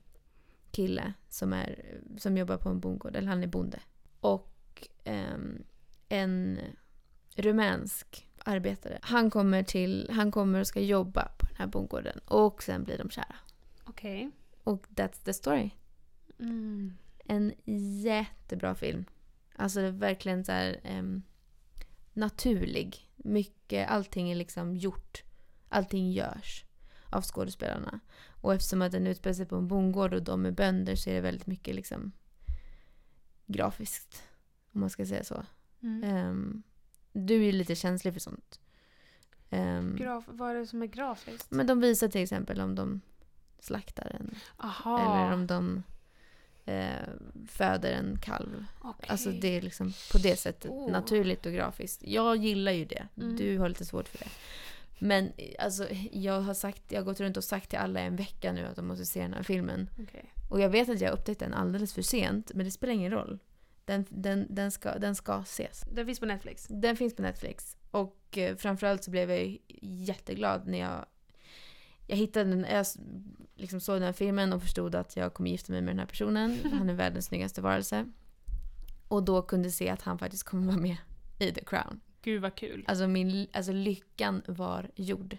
kille 0.71 1.13
som, 1.29 1.53
är, 1.53 1.99
som 2.17 2.37
jobbar 2.37 2.57
på 2.57 2.69
en 2.69 2.79
bondgård, 2.79 3.15
eller 3.15 3.27
han 3.27 3.43
är 3.43 3.47
bonde. 3.47 3.79
Och 4.19 4.87
ehm, 5.03 5.63
en 6.09 6.59
rumänsk 7.35 8.29
arbetare. 8.37 8.99
Han 9.01 9.29
kommer, 9.29 9.63
till, 9.63 10.09
han 10.11 10.31
kommer 10.31 10.59
och 10.59 10.67
ska 10.67 10.81
jobba 10.81 11.31
på 11.37 11.45
den 11.45 11.55
här 11.55 11.67
bondgården. 11.67 12.19
Och 12.25 12.63
sen 12.63 12.83
blir 12.83 12.97
de 12.97 13.09
kära. 13.09 13.35
Okej. 13.83 14.31
Och 14.63 14.87
that's 14.87 15.23
the 15.23 15.33
story. 15.33 15.69
Mm. 16.39 16.97
En 17.25 17.53
jättebra 18.03 18.75
film. 18.75 19.05
Alltså 19.55 19.79
det 19.79 19.87
är 19.87 19.91
verkligen 19.91 20.45
så 20.45 20.51
här 20.51 20.79
ehm, 20.83 21.21
naturlig. 22.13 23.09
Mycket, 23.15 23.89
allting 23.89 24.31
är 24.31 24.35
liksom 24.35 24.75
gjort. 24.75 25.23
Allting 25.69 26.11
görs 26.11 26.66
av 27.09 27.21
skådespelarna. 27.23 27.99
Och 28.41 28.53
eftersom 28.53 28.81
att 28.81 28.91
den 28.91 29.07
utspelar 29.07 29.33
sig 29.33 29.45
på 29.45 29.55
en 29.55 29.67
bondgård 29.67 30.13
och 30.13 30.23
de 30.23 30.45
är 30.45 30.51
bönder 30.51 30.95
så 30.95 31.09
är 31.09 31.13
det 31.13 31.21
väldigt 31.21 31.47
mycket 31.47 31.75
liksom 31.75 32.11
grafiskt. 33.45 34.23
Om 34.71 34.79
man 34.81 34.89
ska 34.89 35.05
säga 35.05 35.23
så. 35.23 35.43
Mm. 35.81 36.03
Ehm, 36.03 36.63
du 37.13 37.35
är 37.35 37.45
ju 37.45 37.51
lite 37.51 37.75
känslig 37.75 38.13
för 38.13 38.19
sånt. 38.19 38.59
Ehm, 39.49 39.95
Graf, 39.95 40.23
vad 40.27 40.49
är 40.49 40.55
det 40.55 40.67
som 40.67 40.81
är 40.81 40.85
grafiskt? 40.87 41.51
men 41.51 41.67
de 41.67 41.79
visar 41.79 42.07
till 42.07 42.21
exempel 42.23 42.61
om 42.61 42.75
de 42.75 43.01
slaktar 43.59 44.15
en 44.19 44.35
Aha. 44.57 44.99
eller 44.99 45.33
om 45.33 45.47
de 45.47 45.83
eh, 46.65 47.09
föder 47.47 47.91
en 47.91 48.17
kalv. 48.21 48.65
Okej. 48.81 49.09
Alltså 49.09 49.31
det 49.31 49.57
är 49.57 49.61
liksom 49.61 49.93
på 50.11 50.17
det 50.17 50.39
sättet 50.39 50.71
Oh. 50.71 50.91
naturligt 50.91 51.45
och 51.45 51.51
grafiskt. 51.53 52.03
Jag 52.03 52.37
gillar 52.37 52.71
ju 52.71 52.85
det. 52.85 53.07
Mm. 53.17 53.35
Du 53.35 53.57
har 53.57 53.69
lite 53.69 53.85
svårt 53.85 54.07
för 54.07 54.17
det. 54.17 54.29
Men 54.99 55.31
alltså, 55.59 55.87
jag 56.11 56.41
har, 56.41 56.53
sagt, 56.53 56.83
jag 56.87 56.99
har 56.99 57.05
gått 57.05 57.19
runt 57.19 57.37
och 57.37 57.43
sagt 57.43 57.69
till 57.69 57.79
alla 57.79 58.01
i 58.01 58.05
en 58.05 58.15
vecka 58.15 58.51
nu 58.51 58.65
att 58.65 58.75
de 58.75 58.87
måste 58.87 59.05
se 59.05 59.21
den 59.21 59.33
här 59.33 59.43
filmen. 59.43 59.89
Okej. 59.99 60.33
Och 60.49 60.61
jag 60.61 60.69
vet 60.69 60.89
att 60.89 61.01
jag 61.01 61.13
upptäckte 61.13 61.45
den 61.45 61.53
alldeles 61.53 61.93
för 61.93 62.01
sent, 62.01 62.51
men 62.53 62.65
det 62.65 62.71
spelar 62.71 62.93
ingen 62.93 63.11
roll. 63.11 63.39
Den, 63.85 64.05
den, 64.09 64.47
den, 64.49 64.71
ska, 64.71 64.97
den 64.97 65.15
ska 65.15 65.39
ses. 65.39 65.85
Den 65.91 66.05
finns 66.05 66.19
på 66.19 66.25
Netflix. 66.25 66.67
Den 66.69 66.95
finns 66.95 67.15
på 67.15 67.21
Netflix. 67.21 67.77
Och 67.91 68.37
eh, 68.37 68.55
framförallt 68.55 69.03
så 69.03 69.11
blev 69.11 69.31
jag 69.31 69.57
jätteglad 69.81 70.67
när 70.67 70.77
jag, 70.79 71.05
jag 72.07 72.17
hittade 72.17 72.49
den, 72.49 72.65
jag 72.71 72.85
liksom 73.55 73.79
såg 73.79 73.95
den 73.95 74.03
här 74.03 74.13
filmen 74.13 74.53
och 74.53 74.61
förstod 74.61 74.95
att 74.95 75.15
jag 75.15 75.33
kommer 75.33 75.49
gifta 75.49 75.71
mig 75.71 75.81
med 75.81 75.89
den 75.89 75.99
här 75.99 76.05
personen. 76.05 76.57
Han 76.73 76.89
är 76.89 76.93
världens 76.93 77.25
snyggaste 77.25 77.61
varelse. 77.61 78.05
Och 79.07 79.23
då 79.23 79.41
kunde 79.41 79.71
se 79.71 79.89
att 79.89 80.01
han 80.01 80.19
faktiskt 80.19 80.43
kommer 80.43 80.67
vara 80.67 80.77
med 80.77 80.97
i 81.39 81.51
The 81.51 81.63
Crown. 81.63 81.99
Gud 82.21 82.41
vad 82.41 82.55
kul. 82.55 82.85
Alltså, 82.87 83.07
min, 83.07 83.47
alltså 83.53 83.71
lyckan 83.71 84.41
var 84.47 84.91
gjord. 84.95 85.37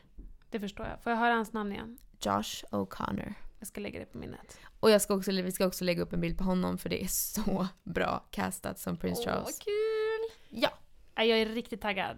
Det 0.51 0.61
förstår 0.61 0.87
jag. 0.87 1.03
Får 1.03 1.13
jag 1.13 1.19
höra 1.19 1.35
hans 1.35 1.53
namn 1.53 1.73
igen? 1.73 1.99
Josh 2.21 2.65
O'Connor. 2.71 3.35
Jag 3.59 3.69
ska 3.69 3.81
lägga 3.81 4.01
det 4.01 4.07
på 4.07 4.19
minnet. 4.19 4.61
Och 4.81 4.91
jag 4.91 5.03
ska 5.03 5.15
också, 5.15 5.33
vi 5.33 5.53
ska 5.53 5.67
också 5.67 5.85
lägga 5.85 6.03
upp 6.03 6.13
en 6.13 6.21
bild 6.21 6.39
på 6.39 6.45
honom 6.45 6.79
för 6.79 6.89
det 6.89 7.05
är 7.05 7.09
så 7.09 7.69
bra 7.85 8.25
castat 8.31 8.79
som 8.79 8.97
Prince 8.97 9.21
Åh, 9.21 9.25
Charles. 9.27 9.45
vad 9.45 9.61
kul! 9.61 10.61
Ja. 10.63 10.71
Jag 11.15 11.39
är 11.41 11.47
riktigt 11.47 11.81
taggad. 11.81 12.17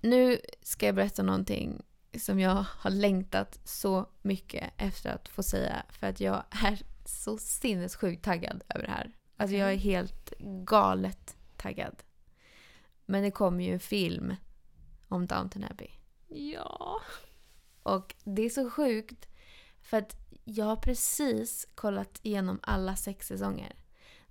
Nu 0.00 0.38
ska 0.62 0.86
jag 0.86 0.94
berätta 0.94 1.22
någonting 1.22 1.82
som 2.18 2.40
jag 2.40 2.64
har 2.78 2.90
längtat 2.90 3.60
så 3.64 4.06
mycket 4.22 4.70
efter 4.76 5.10
att 5.10 5.28
få 5.28 5.42
säga. 5.42 5.82
För 5.88 6.06
att 6.06 6.20
jag 6.20 6.44
är 6.64 6.82
så 7.04 7.38
sinnessjukt 7.38 8.24
taggad 8.24 8.64
över 8.68 8.86
det 8.86 8.92
här. 8.92 9.12
Alltså 9.36 9.56
jag 9.56 9.72
är 9.72 9.76
helt 9.76 10.32
galet 10.64 11.36
taggad. 11.56 12.02
Men 13.06 13.22
det 13.22 13.30
kommer 13.30 13.64
ju 13.64 13.72
en 13.72 13.80
film 13.80 14.34
om 15.08 15.26
Downton 15.26 15.64
Abbey. 15.64 15.90
Ja. 16.28 17.00
Och 17.82 18.14
det 18.24 18.42
är 18.42 18.50
så 18.50 18.70
sjukt 18.70 19.28
för 19.80 19.96
att 19.96 20.16
jag 20.44 20.64
har 20.64 20.76
precis 20.76 21.68
kollat 21.74 22.20
igenom 22.22 22.60
alla 22.62 22.96
sex 22.96 23.26
säsonger. 23.26 23.74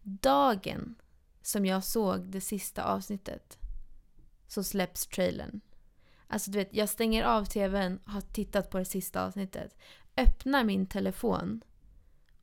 Dagen 0.01 0.95
som 1.41 1.65
jag 1.65 1.83
såg 1.83 2.21
det 2.21 2.41
sista 2.41 2.83
avsnittet 2.83 3.57
så 4.47 4.63
släpps 4.63 5.07
trailern. 5.07 5.61
Alltså 6.27 6.51
du 6.51 6.57
vet, 6.57 6.73
jag 6.73 6.89
stänger 6.89 7.23
av 7.23 7.45
tvn, 7.45 7.99
har 8.05 8.21
tittat 8.21 8.69
på 8.69 8.77
det 8.77 8.85
sista 8.85 9.25
avsnittet, 9.25 9.77
öppnar 10.17 10.63
min 10.63 10.85
telefon 10.85 11.61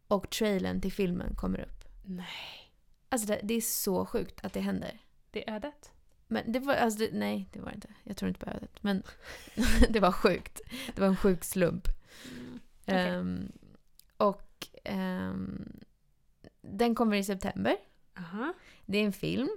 och 0.09 0.31
trailern 0.31 0.81
till 0.81 0.93
filmen 0.93 1.35
kommer 1.35 1.61
upp. 1.61 1.85
Nej. 2.05 2.73
Alltså 3.09 3.29
det, 3.29 3.41
det 3.43 3.55
är 3.55 3.61
så 3.61 4.07
sjukt 4.07 4.45
att 4.45 4.53
det 4.53 4.61
händer. 4.61 4.99
Det 5.31 5.49
är 5.51 5.55
ödet. 5.55 5.93
Men 6.29 6.53
det 6.53 6.59
var, 6.59 6.75
alltså 6.75 6.99
det, 6.99 7.11
nej 7.13 7.49
det 7.53 7.61
var 7.61 7.69
det 7.69 7.75
inte. 7.75 7.95
Jag 8.05 8.17
tror 8.17 8.29
inte 8.29 8.45
på 8.45 8.51
ödet. 8.51 8.83
Men 8.83 9.03
det 9.89 10.01
var 10.01 10.13
sjukt. 10.13 10.61
Det 10.95 11.01
var 11.01 11.09
en 11.09 11.17
sjuk 11.17 11.45
slump. 11.45 11.89
Mm. 12.29 12.61
Okej. 12.87 13.09
Ehm, 13.09 13.53
och 14.17 14.69
ehm, 14.85 15.81
den 16.63 16.95
kommer 16.95 17.17
i 17.17 17.25
september. 17.25 17.77
Aha. 18.19 18.53
Det 18.87 18.99
är 18.99 19.05
en 19.05 19.13
film. 19.13 19.49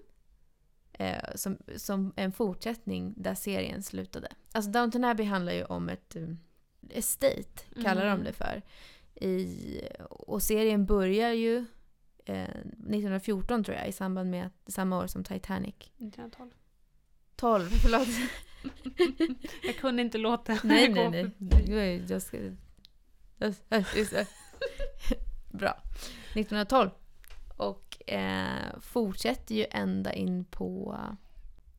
eh, 0.93 1.35
som, 1.35 1.57
som 1.77 2.13
en 2.15 2.31
fortsättning 2.31 3.13
där 3.17 3.35
serien 3.35 3.83
slutade. 3.83 4.27
Alltså 4.51 4.71
Downton 4.71 5.03
Abbey 5.03 5.25
handlar 5.25 5.53
ju 5.53 5.63
om 5.63 5.89
ett 5.89 6.15
um, 6.15 6.39
estate, 6.89 7.63
kallar 7.83 8.05
Mm. 8.05 8.17
de 8.17 8.23
det 8.25 8.33
för. 8.33 8.61
I, 9.21 9.81
och 10.09 10.43
serien 10.43 10.85
börjar 10.85 11.33
ju 11.33 11.65
eh, 12.25 12.43
1914 12.43 13.63
tror 13.63 13.77
jag, 13.77 13.87
i 13.87 13.91
samband 13.91 14.29
med 14.29 14.49
samma 14.67 14.97
år 14.99 15.07
som 15.07 15.23
Titanic. 15.23 15.75
1912. 15.97 16.49
12, 17.35 17.69
förlåt. 17.81 18.07
Jag 19.63 19.75
kunde 19.75 20.01
inte 20.01 20.17
låta 20.17 20.57
nej, 20.63 20.89
nej, 20.89 21.09
nej. 21.09 21.31
förbi. 21.39 22.03
Jag, 22.09 22.21
ska... 22.21 22.37
Bra. 25.51 25.81
1912. 26.33 26.89
Och 27.57 28.09
eh, 28.09 28.79
fortsätter 28.81 29.55
ju 29.55 29.65
ända 29.71 30.13
in 30.13 30.45
på... 30.45 30.99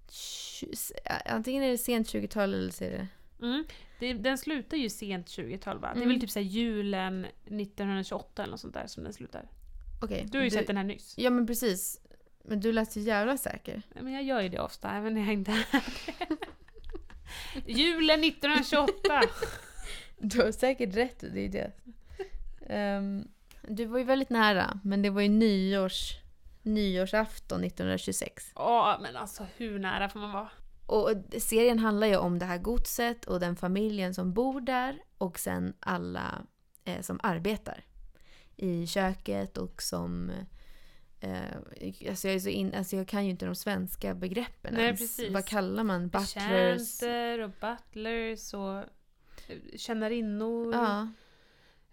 tju- 0.08 0.92
Antingen 1.26 1.64
är 1.64 1.68
det 1.70 1.78
sent 1.78 2.08
20-tal 2.08 2.54
eller 2.54 2.72
så 2.72 2.84
är 2.84 2.90
det... 2.90 3.06
Mm. 3.46 3.64
Det, 4.00 4.12
den 4.12 4.38
slutar 4.38 4.76
ju 4.76 4.88
sent 4.90 5.26
20-tal 5.26 5.78
va? 5.78 5.88
Det 5.88 5.98
är 5.98 6.02
Mm. 6.02 6.08
väl 6.08 6.20
typ 6.20 6.30
såhär 6.30 6.46
julen 6.46 7.26
1928 7.46 8.42
eller 8.42 8.50
något 8.50 8.60
sånt 8.60 8.74
där 8.74 8.86
som 8.86 9.04
den 9.04 9.12
slutar. 9.12 9.48
Okej. 10.02 10.26
Du 10.32 10.38
har 10.38 10.44
ju 10.44 10.50
sett 10.50 10.66
den 10.66 10.76
här 10.76 10.84
nyss. 10.84 11.14
Ja 11.18 11.30
men 11.30 11.46
precis. 11.46 12.00
Men 12.44 12.60
du 12.60 12.72
lät 12.72 12.92
så 12.92 13.00
jävla 13.00 13.36
säker. 13.36 13.82
Nej, 13.94 14.04
Men 14.04 14.12
jag 14.12 14.22
gör 14.22 14.40
ju 14.40 14.48
det 14.48 14.60
ofta, 14.60 14.90
även 14.90 15.14
när 15.14 15.20
jag 15.20 15.32
inte 15.32 15.50
är 15.52 15.64
Julen 17.66 18.24
1928! 18.24 18.92
Du 20.22 20.42
har 20.42 20.52
säkert 20.52 20.96
rätt, 20.96 21.20
det 21.34 21.40
är 21.40 21.48
det. 21.48 21.72
Ehm, 22.68 23.28
du 23.68 23.84
var 23.84 23.98
ju 23.98 24.04
väldigt 24.04 24.30
nära, 24.30 24.80
men 24.84 25.02
det 25.02 25.10
var 25.10 25.22
ju 25.22 25.28
nyårs, 25.28 26.12
nyårsafton 26.62 27.64
1926. 27.64 28.52
Ja, 28.54 28.98
men 29.02 29.16
alltså 29.16 29.46
hur 29.56 29.78
nära 29.78 30.08
får 30.08 30.20
man 30.20 30.32
vara? 30.32 30.48
Och 30.90 31.10
serien 31.38 31.78
handlar 31.78 32.06
ju 32.06 32.16
om 32.16 32.38
det 32.38 32.44
här 32.44 32.58
godset 32.58 33.24
och 33.24 33.40
den 33.40 33.56
familjen 33.56 34.14
som 34.14 34.32
bor 34.32 34.60
där 34.60 35.02
och 35.18 35.38
sen 35.38 35.74
alla 35.80 36.42
eh, 36.84 37.00
som 37.00 37.20
arbetar 37.22 37.84
i 38.56 38.86
köket 38.86 39.58
och 39.58 39.82
som... 39.82 40.30
Eh, 41.20 41.56
alltså, 42.08 42.28
jag 42.28 42.34
är 42.34 42.38
så 42.38 42.48
in, 42.48 42.74
alltså 42.74 42.96
jag 42.96 43.08
kan 43.08 43.24
ju 43.24 43.30
inte 43.30 43.46
de 43.46 43.54
svenska 43.54 44.14
begreppen 44.14 44.74
Nej, 44.74 44.84
ens. 44.84 45.00
precis. 45.00 45.32
Vad 45.32 45.44
kallar 45.46 45.84
man? 45.84 46.08
Butlers? 46.08 46.34
Betjänter 46.34 47.38
och 47.38 47.50
butlers 47.60 48.54
och 48.54 48.78
eh, 48.78 49.58
tjänarinnor, 49.76 50.74
Ja, 50.74 51.08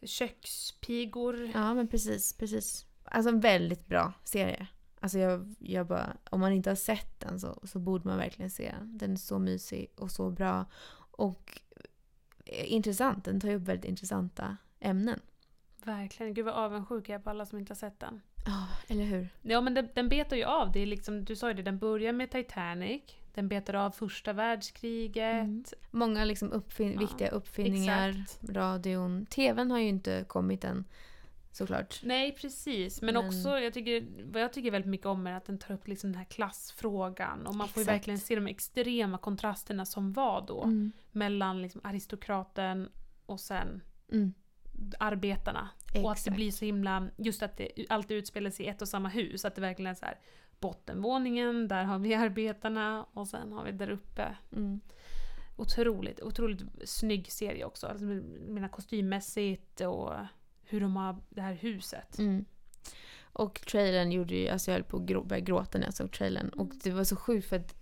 kökspigor. 0.02 1.52
ja, 1.54 1.74
men 1.74 1.88
precis, 1.88 2.34
precis. 2.38 2.86
Alltså 3.04 3.30
en 3.30 3.39
väldigt 3.39 3.88
bra 3.88 4.14
serie. 4.24 4.68
Alltså 5.08 5.20
jag, 5.20 5.55
jag 5.60 5.88
bara, 5.88 6.18
om 6.30 6.39
man 6.39 6.51
inte 6.53 6.70
har 6.70 6.76
sett 6.76 7.20
den 7.20 7.39
så, 7.39 7.60
så 7.64 7.80
borde 7.80 8.08
man 8.08 8.18
verkligen 8.18 8.51
se 8.51 8.72
den. 8.80 8.97
Den 8.97 9.12
är 9.12 9.16
så 9.16 9.39
mysig 9.39 9.88
och 9.97 10.12
så 10.12 10.30
bra. 10.32 10.66
Och 11.12 11.62
eh, 12.45 12.72
intressant. 12.74 13.26
Den 13.26 13.39
tar 13.39 13.47
ju 13.49 13.55
upp 13.55 13.62
väldigt 13.68 13.86
intressanta 13.89 14.58
ämnen. 14.80 15.20
Verkligen, 15.84 16.34
gud 16.34 16.45
vad 16.45 16.53
avundsjuk 16.53 17.10
jag 17.10 17.16
är 17.16 17.20
på 17.24 17.30
alla 17.30 17.45
som 17.45 17.60
inte 17.60 17.72
har 17.72 17.76
sett 17.76 17.99
den. 17.99 18.22
Ja, 18.45 18.68
eller 18.88 19.03
hur? 19.03 19.28
Ja 19.41 19.62
men 19.62 19.74
den, 19.74 19.89
den 19.95 20.10
betar 20.10 20.36
ju 20.38 20.43
av, 20.43 20.72
det 20.72 20.80
är 20.80 20.86
liksom, 20.86 21.26
du 21.26 21.36
sa 21.36 21.47
ju 21.47 21.53
det, 21.53 21.62
den 21.64 21.78
börjar 21.78 22.14
med 22.14 22.32
Titanic, 22.32 23.01
den 23.34 23.47
betar 23.47 23.74
av 23.74 23.91
första 23.91 24.34
världskriget. 24.34 25.34
Mm. 25.43 25.64
Många 25.91 26.26
liksom 26.26 26.51
uppfin- 26.53 26.93
Ja, 26.93 26.99
viktiga 26.99 27.30
uppfinningar. 27.30 28.10
exakt. 28.10 28.49
Radion. 28.49 29.26
TVn 29.26 29.72
har 29.72 29.80
ju 29.80 29.88
inte 29.88 30.26
kommit 30.28 30.64
än 30.64 30.86
såklart. 31.58 31.99
Nej 32.03 32.32
precis, 32.36 33.01
men, 33.01 33.14
Men- 33.16 33.26
också 33.28 33.60
jag 33.60 33.74
tycker, 33.74 34.08
vad 34.32 34.41
jag 34.41 34.53
tycker 34.53 34.72
väldigt 34.72 34.89
mycket 34.91 35.08
om 35.08 35.28
är 35.28 35.34
att 35.34 35.45
den 35.45 35.58
tar 35.58 35.74
upp 35.74 35.88
liksom 35.88 36.12
den 36.12 36.18
här 36.18 36.26
klassfrågan 36.26 37.47
och 37.47 37.55
man 37.55 37.68
får 37.68 37.80
ju 37.80 37.84
Exakt. 37.84 37.93
verkligen 37.97 38.20
se 38.20 38.36
de 38.36 38.47
extrema 38.47 39.18
kontrasterna 39.18 39.86
som 39.86 40.14
var 40.14 40.41
då 40.47 40.64
Mm. 40.64 40.91
mellan 41.12 41.62
liksom 41.62 41.82
aristokraten 41.84 42.89
och 43.26 43.39
sen 43.39 43.82
Mm. 44.12 44.34
arbetarna. 44.99 45.70
Och 46.03 46.12
att 46.12 46.18
det 46.18 46.22
Exakt. 46.22 46.36
blir 46.36 46.51
så 46.51 46.66
himla, 46.66 47.08
just 47.18 47.43
att 47.43 47.58
det 47.58 47.72
alltid 47.89 48.18
utspelar 48.18 48.49
sig 48.49 48.66
i 48.66 48.70
ett 48.70 48.82
och 48.82 48.88
samma 48.89 49.10
hus, 49.10 49.45
att 49.45 49.55
det 49.55 49.62
verkligen 49.62 49.91
är 49.91 49.95
så 49.95 50.05
här 50.05 50.20
bottenvåningen, 50.60 51.68
där 51.68 51.84
har 51.84 51.99
vi 51.99 52.14
arbetarna 52.26 53.05
och 53.14 53.28
sen 53.28 53.51
har 53.51 53.64
vi 53.64 53.72
där 53.72 53.89
uppe 53.89 54.36
Mm. 54.55 54.82
Otroligt, 55.60 56.22
otroligt 56.22 56.62
snygg 56.89 57.32
serie 57.32 57.66
också. 57.66 57.88
Alltså, 57.88 58.05
menar 58.47 58.68
kostymmässigt 58.68 59.82
och 59.82 60.14
hur 60.70 60.82
de 60.82 60.95
har 60.95 61.15
det 61.30 61.41
här 61.41 61.53
huset. 61.53 62.18
Mm. 62.18 62.45
Och 63.34 63.61
trailern 63.61 64.11
gjorde 64.11 64.36
ju, 64.36 64.47
alltså 64.49 64.72
jag 64.72 64.76
höll 64.76 64.84
på 64.84 64.97
att 64.97 65.28
börja 65.28 65.39
gråta 65.39 65.78
när 65.78 65.86
jag 65.86 65.93
såg 65.93 66.11
trailern. 66.11 66.49
Och 66.49 66.72
det 66.84 66.91
var 66.91 67.03
så 67.03 67.15
sjukt 67.15 67.49
för 67.49 67.55
att 67.55 67.76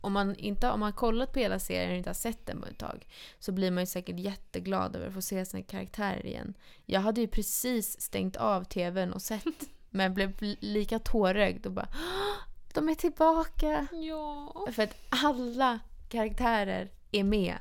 om 0.00 0.12
man 0.12 0.36
inte 0.36 0.70
om 0.70 0.80
man 0.80 0.92
kollat 0.92 1.32
på 1.32 1.38
hela 1.38 1.58
serien 1.58 1.90
och 1.90 1.96
inte 1.96 2.08
har 2.10 2.14
sett 2.14 2.46
den 2.46 2.60
på 2.60 2.66
ett 2.66 2.78
tag 2.78 3.06
så 3.38 3.52
blir 3.52 3.70
man 3.70 3.82
ju 3.82 3.86
säkert 3.86 4.18
jätteglad 4.18 4.96
över 4.96 5.06
att 5.06 5.14
få 5.14 5.22
se 5.22 5.44
sina 5.44 5.62
karaktärer 5.62 6.26
igen. 6.26 6.54
Jag 6.86 7.00
hade 7.00 7.20
ju 7.20 7.28
precis 7.28 8.00
stängt 8.00 8.36
av 8.36 8.64
tvn 8.64 9.12
och 9.12 9.22
sett 9.22 9.44
men 9.90 10.14
blev 10.14 10.32
lika 10.60 10.98
tårögd 10.98 11.66
och 11.66 11.72
bara 11.72 11.88
"Åh, 11.92 12.54
de 12.74 12.88
är 12.88 12.94
tillbaka! 12.94 13.86
Ja. 13.92 14.66
För 14.72 14.82
att 14.82 14.96
alla 15.08 15.80
karaktärer 16.08 16.90
är 17.12 17.24
med. 17.24 17.56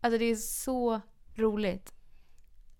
Alltså 0.00 0.18
det 0.18 0.24
är 0.24 0.36
så 0.36 1.00
roligt. 1.34 1.92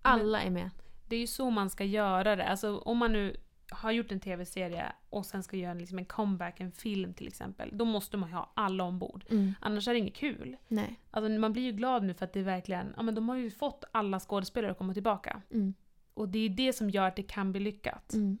Alla 0.01 0.41
är 0.41 0.49
med. 0.49 0.69
Det 1.11 1.15
är 1.15 1.19
ju 1.19 1.27
så 1.27 1.49
man 1.49 1.69
ska 1.69 1.83
göra 1.83 2.35
det. 2.35 2.47
Alltså 2.47 2.77
om 2.77 2.97
man 2.97 3.11
nu 3.13 3.37
har 3.71 3.91
gjort 3.91 4.11
en 4.11 4.19
tv-serie 4.19 4.85
och 5.09 5.25
sen 5.25 5.43
ska 5.43 5.57
göra 5.57 5.73
liksom 5.73 5.97
en 5.99 6.05
comeback, 6.05 6.59
en 6.59 6.71
film 6.71 7.13
till 7.13 7.27
exempel, 7.27 7.69
då 7.73 7.85
måste 7.85 8.17
man 8.17 8.29
ju 8.29 8.35
ha 8.35 8.51
alla 8.55 8.83
ombord. 8.83 9.25
Mm. 9.29 9.53
Annars 9.61 9.87
är 9.87 9.93
det 9.93 9.99
inget 9.99 10.15
kul. 10.15 10.57
Nej. 10.67 10.99
Alltså 11.11 11.29
man 11.31 11.53
blir 11.53 11.63
ju 11.63 11.71
glad 11.71 12.03
nu 12.03 12.13
för 12.13 12.25
att 12.25 12.33
det 12.33 12.43
verkligen, 12.43 12.93
ja 12.97 13.03
men 13.03 13.15
de 13.15 13.29
har 13.29 13.35
ju 13.35 13.51
fått 13.51 13.83
alla 13.91 14.19
skådespelare 14.19 14.71
att 14.71 14.77
komma 14.77 14.93
tillbaka. 14.93 15.41
Mm. 15.51 15.73
Och 16.13 16.29
det 16.29 16.39
är 16.39 16.49
det 16.49 16.73
som 16.73 16.89
gör 16.89 17.07
att 17.07 17.15
det 17.15 17.23
kan 17.23 17.51
bli 17.51 17.61
lyckat. 17.61 18.13
Mm. 18.13 18.37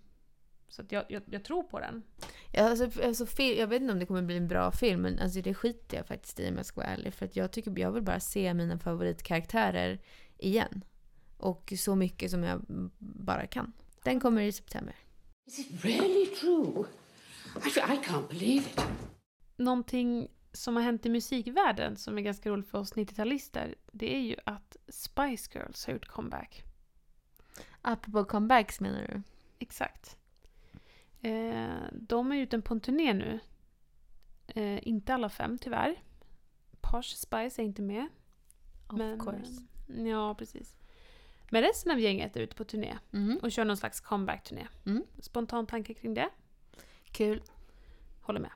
Så 0.67 0.83
jag, 0.89 1.03
jag, 1.09 1.23
jag 1.25 1.43
tror 1.43 1.63
på 1.63 1.79
den. 1.79 2.03
Ja, 2.51 2.69
alltså, 2.69 3.03
alltså, 3.03 3.25
fil- 3.25 3.57
jag 3.59 3.67
vet 3.67 3.81
inte 3.81 3.93
om 3.93 3.99
det 3.99 4.05
kommer 4.05 4.21
bli 4.21 4.37
en 4.37 4.47
bra 4.47 4.71
film, 4.71 5.01
men 5.01 5.19
alltså, 5.19 5.41
det 5.41 5.53
skiter 5.53 5.97
jag 5.97 6.07
faktiskt 6.07 6.39
i 6.39 6.49
om 6.49 6.57
jag 6.57 6.65
ska 6.65 6.81
vara 6.81 6.89
ärlig. 6.91 7.13
För 7.13 7.25
att 7.25 7.35
jag, 7.35 7.51
tycker, 7.51 7.79
jag 7.79 7.91
vill 7.91 8.03
bara 8.03 8.19
se 8.19 8.53
mina 8.53 8.79
favoritkaraktärer 8.79 9.99
igen. 10.37 10.83
Och 11.41 11.73
så 11.77 11.95
mycket 11.95 12.31
som 12.31 12.43
jag 12.43 12.61
bara 12.99 13.47
kan. 13.47 13.73
Den 14.03 14.19
kommer 14.19 14.41
i 14.41 14.51
september. 14.51 14.95
Is 15.47 15.59
it 15.59 15.85
really 15.85 16.25
true? 16.25 16.85
I, 17.65 17.69
I 17.93 17.97
can't 17.97 18.27
believe 18.29 18.65
it. 18.69 18.81
Någonting 19.57 20.27
som 20.53 20.75
har 20.75 20.83
hänt 20.83 21.05
i 21.05 21.09
musikvärlden 21.09 21.97
som 21.97 22.17
är 22.17 22.21
ganska 22.21 22.49
roligt 22.49 22.67
för 22.67 22.77
oss 22.77 22.93
90-talister, 22.93 23.75
det 23.91 24.15
är 24.15 24.19
ju 24.19 24.35
att 24.45 24.77
Spice 24.87 25.49
Girls 25.59 25.85
har 25.85 25.93
gjort 25.93 26.07
comeback. 26.07 26.63
Apropå 27.81 28.25
comebacks 28.25 28.79
menar 28.79 29.01
du? 29.07 29.21
Exakt. 29.59 30.17
Eh, 31.21 31.83
de 31.93 32.31
är 32.31 32.35
ute 32.35 32.61
på 32.61 32.73
en 32.73 32.79
turné 32.81 33.13
nu. 33.13 33.39
Eh, 34.47 34.87
inte 34.87 35.13
alla 35.13 35.29
fem 35.29 35.57
tyvärr. 35.57 35.95
Posh 36.81 37.15
Spice 37.15 37.61
är 37.61 37.65
inte 37.65 37.81
med. 37.81 38.07
Of 38.87 38.97
men, 38.97 39.19
course. 39.19 39.61
eh, 39.89 40.07
Ja, 40.07 40.35
precis. 40.35 40.75
Men 41.53 41.61
resten 41.61 41.91
av 41.91 41.99
gänget 41.99 42.37
ute 42.37 42.55
på 42.55 42.63
turné 42.63 42.97
Mhm. 43.11 43.39
och 43.41 43.51
kör 43.51 43.65
någon 43.65 43.77
slags 43.77 43.99
comeback-turné. 44.01 44.67
Mm. 44.85 45.03
Spontan 45.19 45.67
tanke 45.67 45.93
kring 45.93 46.13
det? 46.13 46.29
Kul. 47.11 47.41
Håller 48.21 48.39
med. 48.39 48.51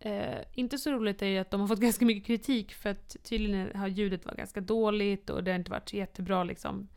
Eh, 0.00 0.44
inte 0.54 0.78
så 0.78 0.92
roligt 0.92 1.22
är 1.22 1.26
ju 1.26 1.38
att 1.38 1.50
de 1.50 1.60
har 1.60 1.68
fått 1.68 1.80
ganska 1.88 2.04
mycket 2.04 2.26
kritik 2.26 2.72
för 2.74 2.90
att 2.90 3.16
tydligen 3.22 3.76
har 3.76 3.88
ljudet 3.88 4.24
varit 4.26 4.36
ganska 4.36 4.60
dåligt 4.60 5.30
och 5.30 5.44
det 5.44 5.50
har 5.50 5.58
inte 5.58 5.70
varit 5.70 5.92
jättebra 5.92 6.44
liksom, 6.44 6.88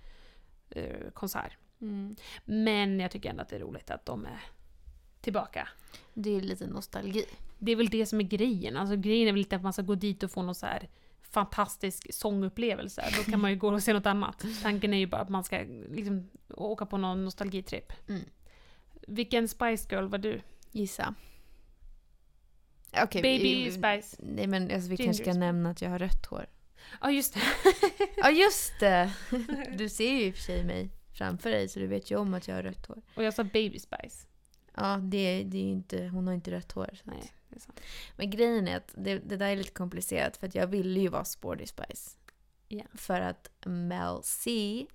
eh, 0.69 1.09
konsert. 1.13 1.57
Mm. 1.81 2.15
Men 2.45 2.99
jag 2.99 3.11
tycker 3.11 3.29
ändå 3.29 3.41
att 3.41 3.49
det 3.49 3.55
är 3.55 3.59
roligt 3.59 3.89
att 3.91 4.05
de 4.05 4.25
är 4.25 4.39
tillbaka. 5.21 5.67
Det 6.13 6.29
är 6.29 6.41
lite 6.41 6.67
nostalgi. 6.67 7.25
Det 7.59 7.71
är 7.71 7.75
väl 7.75 7.89
det 7.89 8.05
som 8.05 8.19
är 8.19 8.23
grejen. 8.23 8.77
Alltså 8.77 8.95
grejen 8.95 9.27
är 9.27 9.31
väl 9.31 9.39
lite 9.39 9.55
att 9.55 9.63
man 9.63 9.73
ska 9.73 9.81
gå 9.81 9.95
dit 9.95 10.23
och 10.23 10.31
få 10.31 10.41
någon 10.41 10.55
så 10.55 10.65
här 10.65 10.89
fantastisk 11.33 12.13
sångupplevelse. 12.13 13.05
Då 13.17 13.31
kan 13.31 13.39
man 13.39 13.51
ju 13.51 13.57
gå 13.57 13.67
och 13.73 13.83
se 13.83 13.93
något 13.93 14.05
annat. 14.05 14.45
Tanken 14.61 14.93
är 14.93 14.97
ju 14.97 15.07
bara 15.07 15.21
att 15.21 15.29
man 15.29 15.43
ska 15.43 15.59
liksom 15.89 16.29
åka 16.49 16.85
på 16.85 16.97
någon 16.97 17.25
nostalgitripp. 17.25 17.93
Mm. 18.09 18.21
Vilken 19.07 19.47
Spice 19.47 19.87
Girl 19.95 20.07
var 20.07 20.17
du? 20.17 20.41
Gissa. 20.71 21.15
Okej, 23.03 23.21
Baby 23.21 23.65
vi- 23.65 23.71
Spice. 23.71 24.17
Nej 24.19 24.47
men 24.47 24.63
alltså, 24.63 24.89
vi 24.89 24.95
Ginger 24.95 25.05
kanske 25.05 25.23
ska 25.23 25.33
nämna 25.33 25.69
att 25.69 25.81
jag 25.81 25.89
har 25.89 25.99
rött 25.99 26.25
hår. 26.25 26.45
Ja, 27.01 27.11
just 27.11 27.33
det. 27.33 27.41
Ja 28.17 28.29
just 28.29 28.79
det! 28.79 29.13
Du 29.77 29.89
ser 29.89 30.11
ju 30.11 30.25
i 30.25 30.31
och 30.31 30.35
för 30.35 30.41
sig 30.41 30.63
mig 30.63 30.89
framför 31.13 31.51
dig 31.51 31.67
så 31.69 31.79
du 31.79 31.87
vet 31.87 32.11
ju 32.11 32.15
om 32.15 32.33
att 32.33 32.47
jag 32.47 32.55
har 32.55 32.63
rött 32.63 32.85
hår. 32.85 33.01
Och 33.15 33.23
jag 33.23 33.33
sa 33.33 33.43
Baby 33.43 33.79
Spice. 33.79 34.27
Ja, 34.75 34.97
det, 34.97 35.43
det 35.43 35.57
är 35.57 35.63
ju 35.63 35.69
inte, 35.71 36.07
hon 36.07 36.27
har 36.27 36.33
inte 36.33 36.51
rött 36.51 36.71
hår. 36.71 36.89
Så. 36.93 37.11
Nej. 37.11 37.23
Men 38.15 38.29
grejen 38.29 38.67
är 38.67 38.77
att 38.77 38.93
det, 38.97 39.19
det 39.19 39.37
där 39.37 39.47
är 39.47 39.55
lite 39.55 39.71
komplicerat 39.71 40.37
för 40.37 40.47
att 40.47 40.55
jag 40.55 40.67
ville 40.67 40.99
ju 40.99 41.07
vara 41.07 41.25
Sporty 41.25 41.65
Spice. 41.65 42.17
Ja. 42.67 42.83
För 42.93 43.21
att 43.21 43.49
Mel 43.65 44.19
C 44.23 44.85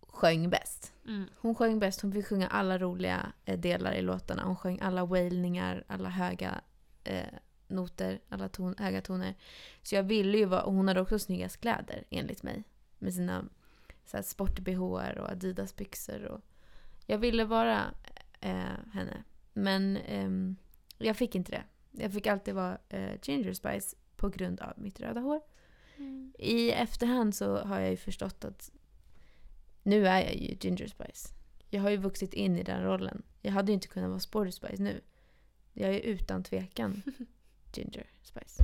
sjöng 0.00 0.50
bäst. 0.50 0.92
Mm. 1.06 1.24
Hon 1.36 1.54
sjöng 1.54 1.78
bäst, 1.78 2.00
hon 2.00 2.12
fick 2.12 2.26
sjunga 2.26 2.48
alla 2.48 2.78
roliga 2.78 3.32
eh, 3.44 3.58
delar 3.58 3.92
i 3.92 4.02
låtarna. 4.02 4.44
Hon 4.44 4.56
sjöng 4.56 4.78
alla 4.80 5.04
wailningar, 5.04 5.84
alla 5.86 6.08
höga 6.08 6.60
eh, 7.04 7.34
noter, 7.68 8.20
alla 8.28 8.48
ton, 8.48 8.74
höga 8.78 9.00
toner. 9.00 9.34
Så 9.82 9.94
jag 9.94 10.02
ville 10.02 10.38
ju 10.38 10.44
vara, 10.44 10.62
och 10.62 10.72
hon 10.72 10.88
hade 10.88 11.00
också 11.00 11.18
snyggast 11.18 11.60
kläder 11.60 12.04
enligt 12.10 12.42
mig. 12.42 12.64
Med 12.98 13.14
sina 13.14 13.44
sport-bh 14.22 14.82
och 14.82 15.30
Adidas-byxor. 15.30 16.24
Och 16.24 16.40
jag 17.06 17.18
ville 17.18 17.44
vara 17.44 17.84
eh, 18.40 18.92
henne. 18.92 19.24
Men 19.52 19.96
ehm, 19.96 20.56
jag 20.98 21.16
fick 21.16 21.34
inte 21.34 21.52
det. 21.52 21.62
Jag 21.98 22.12
fick 22.12 22.26
alltid 22.26 22.54
vara 22.54 22.78
eh, 22.88 23.12
Ginger 23.22 23.52
Spice 23.52 23.96
på 24.16 24.28
grund 24.28 24.60
av 24.60 24.72
mitt 24.76 25.00
röda 25.00 25.20
hår. 25.20 25.40
Mm. 25.96 26.32
I 26.38 26.70
efterhand 26.70 27.34
så 27.34 27.56
har 27.56 27.80
jag 27.80 27.90
ju 27.90 27.96
förstått 27.96 28.44
att 28.44 28.72
nu 29.82 30.06
är 30.06 30.20
jag 30.20 30.34
ju 30.34 30.56
Ginger 30.60 30.86
Spice. 30.86 31.28
Jag 31.70 31.82
har 31.82 31.90
ju 31.90 31.96
vuxit 31.96 32.34
in 32.34 32.56
i 32.56 32.62
den 32.62 32.82
rollen. 32.82 33.22
Jag 33.42 33.52
hade 33.52 33.72
ju 33.72 33.74
inte 33.74 33.88
kunnat 33.88 34.10
vara 34.10 34.20
Sporty 34.20 34.52
Spice 34.52 34.82
nu. 34.82 35.00
Jag 35.72 35.94
är 35.94 36.00
utan 36.00 36.42
tvekan 36.42 37.02
Ginger 37.74 38.06
Spice. 38.22 38.62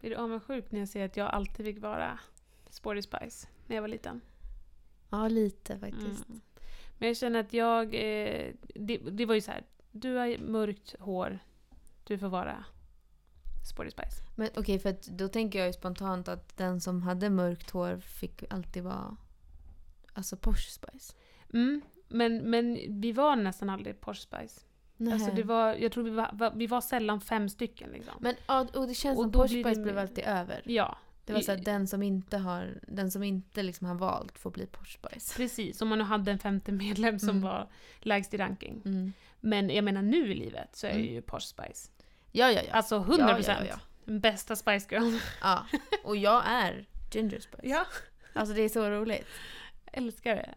Blir 0.00 0.10
du 0.10 0.16
avundsjuk 0.16 0.70
när 0.70 0.78
jag 0.78 0.88
säger 0.88 1.06
att 1.06 1.16
jag 1.16 1.30
alltid 1.30 1.66
fick 1.66 1.78
vara 1.82 2.18
Sporty 2.70 3.02
Spice 3.02 3.48
när 3.66 3.76
jag 3.76 3.82
var 3.82 3.88
liten? 3.88 4.20
Ja, 5.10 5.28
lite 5.28 5.78
faktiskt. 5.78 6.28
Mm. 6.28 6.40
Men 6.98 7.08
jag 7.08 7.16
känner 7.16 7.40
att 7.40 7.52
jag... 7.52 7.94
Eh, 7.94 8.52
det, 8.74 8.96
det 8.98 9.26
var 9.26 9.34
ju 9.34 9.40
så 9.40 9.50
här. 9.50 9.64
Du 9.90 10.14
har 10.14 10.38
mörkt 10.38 10.94
hår. 11.00 11.38
Du 12.10 12.18
får 12.18 12.28
vara 12.28 12.64
Sporty 13.70 13.90
Spice. 13.90 14.22
Men 14.36 14.48
okej, 14.56 14.78
för 14.78 14.90
att 14.90 15.02
då 15.02 15.28
tänker 15.28 15.58
jag 15.58 15.66
ju 15.68 15.72
spontant 15.72 16.28
att 16.28 16.56
den 16.56 16.80
som 16.80 17.02
hade 17.02 17.30
mörkt 17.30 17.70
hår 17.70 17.96
fick 17.98 18.44
alltid 18.52 18.82
vara 18.82 19.16
alltså 20.12 20.36
Porsche 20.36 20.70
Spice. 20.70 21.14
Mm. 21.52 21.80
Men, 22.08 22.50
men 22.50 22.78
vi 23.00 23.12
var 23.12 23.36
nästan 23.36 23.70
aldrig 23.70 24.00
Porsche 24.00 24.20
Spice. 24.22 24.60
Nej. 24.96 25.12
Alltså 25.12 25.30
det 25.30 25.42
var, 25.42 25.74
jag 25.74 25.92
tror 25.92 26.04
vi 26.04 26.10
var, 26.10 26.52
vi 26.56 26.66
var 26.66 26.80
sällan 26.80 27.20
fem 27.20 27.48
stycken 27.48 27.90
liksom. 27.90 28.14
Men 28.20 28.34
och 28.74 28.86
det 28.88 28.94
känns 28.94 29.18
Och 29.18 29.22
som 29.24 29.32
Porsche 29.32 29.62
Spice 29.64 29.80
blev 29.82 29.98
alltid 29.98 30.24
över. 30.24 30.62
Ja, 30.64 30.98
Det 31.24 31.32
var 31.32 31.40
så 31.40 31.52
att 31.52 31.64
den 31.64 31.86
som 31.88 32.02
inte 32.02 32.38
har, 32.38 32.80
den 32.88 33.10
som 33.10 33.22
inte 33.22 33.62
liksom 33.62 33.86
har 33.86 33.94
valt 33.94 34.38
får 34.38 34.50
bli 34.50 34.66
Porsche 34.66 34.98
Spice. 35.08 35.36
precis. 35.36 35.82
Om 35.82 35.88
man 35.88 35.98
nu 35.98 36.04
hade 36.04 36.30
en 36.32 36.38
femte 36.38 36.72
medlem 36.72 37.18
som 37.18 37.28
Mm. 37.28 37.42
var 37.42 37.68
lägst 38.00 38.34
i 38.34 38.36
ranking. 38.36 38.82
Mm. 38.84 39.12
Men 39.40 39.70
jag 39.70 39.84
menar 39.84 40.02
nu 40.02 40.32
i 40.32 40.34
livet 40.34 40.76
så 40.76 40.86
är 40.86 40.90
jag 40.90 41.00
Mm. 41.00 41.12
ju 41.14 41.22
Porsche 41.22 41.46
Spice. 41.46 41.90
Ja, 42.32 42.50
ja, 42.52 42.60
ja. 42.68 42.72
Alltså 42.72 42.98
100%. 42.98 43.18
Ja, 43.28 43.38
ja, 43.46 43.64
ja. 43.68 43.80
Den 44.04 44.20
bästa 44.20 44.56
Spice 44.56 44.86
Girl. 44.94 45.18
ja. 45.40 45.66
Och 46.04 46.16
jag 46.16 46.42
är 46.46 46.86
Ginger 47.12 47.40
Spice. 47.40 47.60
ja. 47.62 47.86
Alltså 48.32 48.54
det 48.54 48.62
är 48.62 48.68
så 48.68 48.90
roligt. 48.90 49.26
älskar 49.92 50.36
det. 50.36 50.54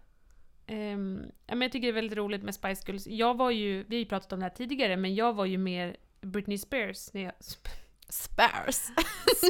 Men 1.47 1.61
jag 1.61 1.71
tycker 1.71 1.87
det 1.87 1.91
är 1.91 1.93
väldigt 2.01 2.17
roligt 2.17 2.43
med 2.43 2.55
Spice 2.55 2.83
Girls. 2.87 3.07
Jag 3.07 3.37
var 3.37 3.51
ju, 3.51 3.83
vi 3.83 3.95
har 3.95 3.99
ju 3.99 4.05
pratat 4.05 4.33
om 4.33 4.39
det 4.39 4.45
här 4.45 4.49
tidigare, 4.55 4.97
men 4.97 5.15
jag 5.15 5.33
var 5.33 5.45
ju 5.45 5.57
mer 5.57 5.97
Britney 6.21 6.57
Spears 6.57 7.13
när 7.13 7.21
jag... 7.23 7.33
Sp- 7.39 7.67
Spars. 8.09 8.75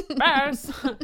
Spears! 0.04 0.84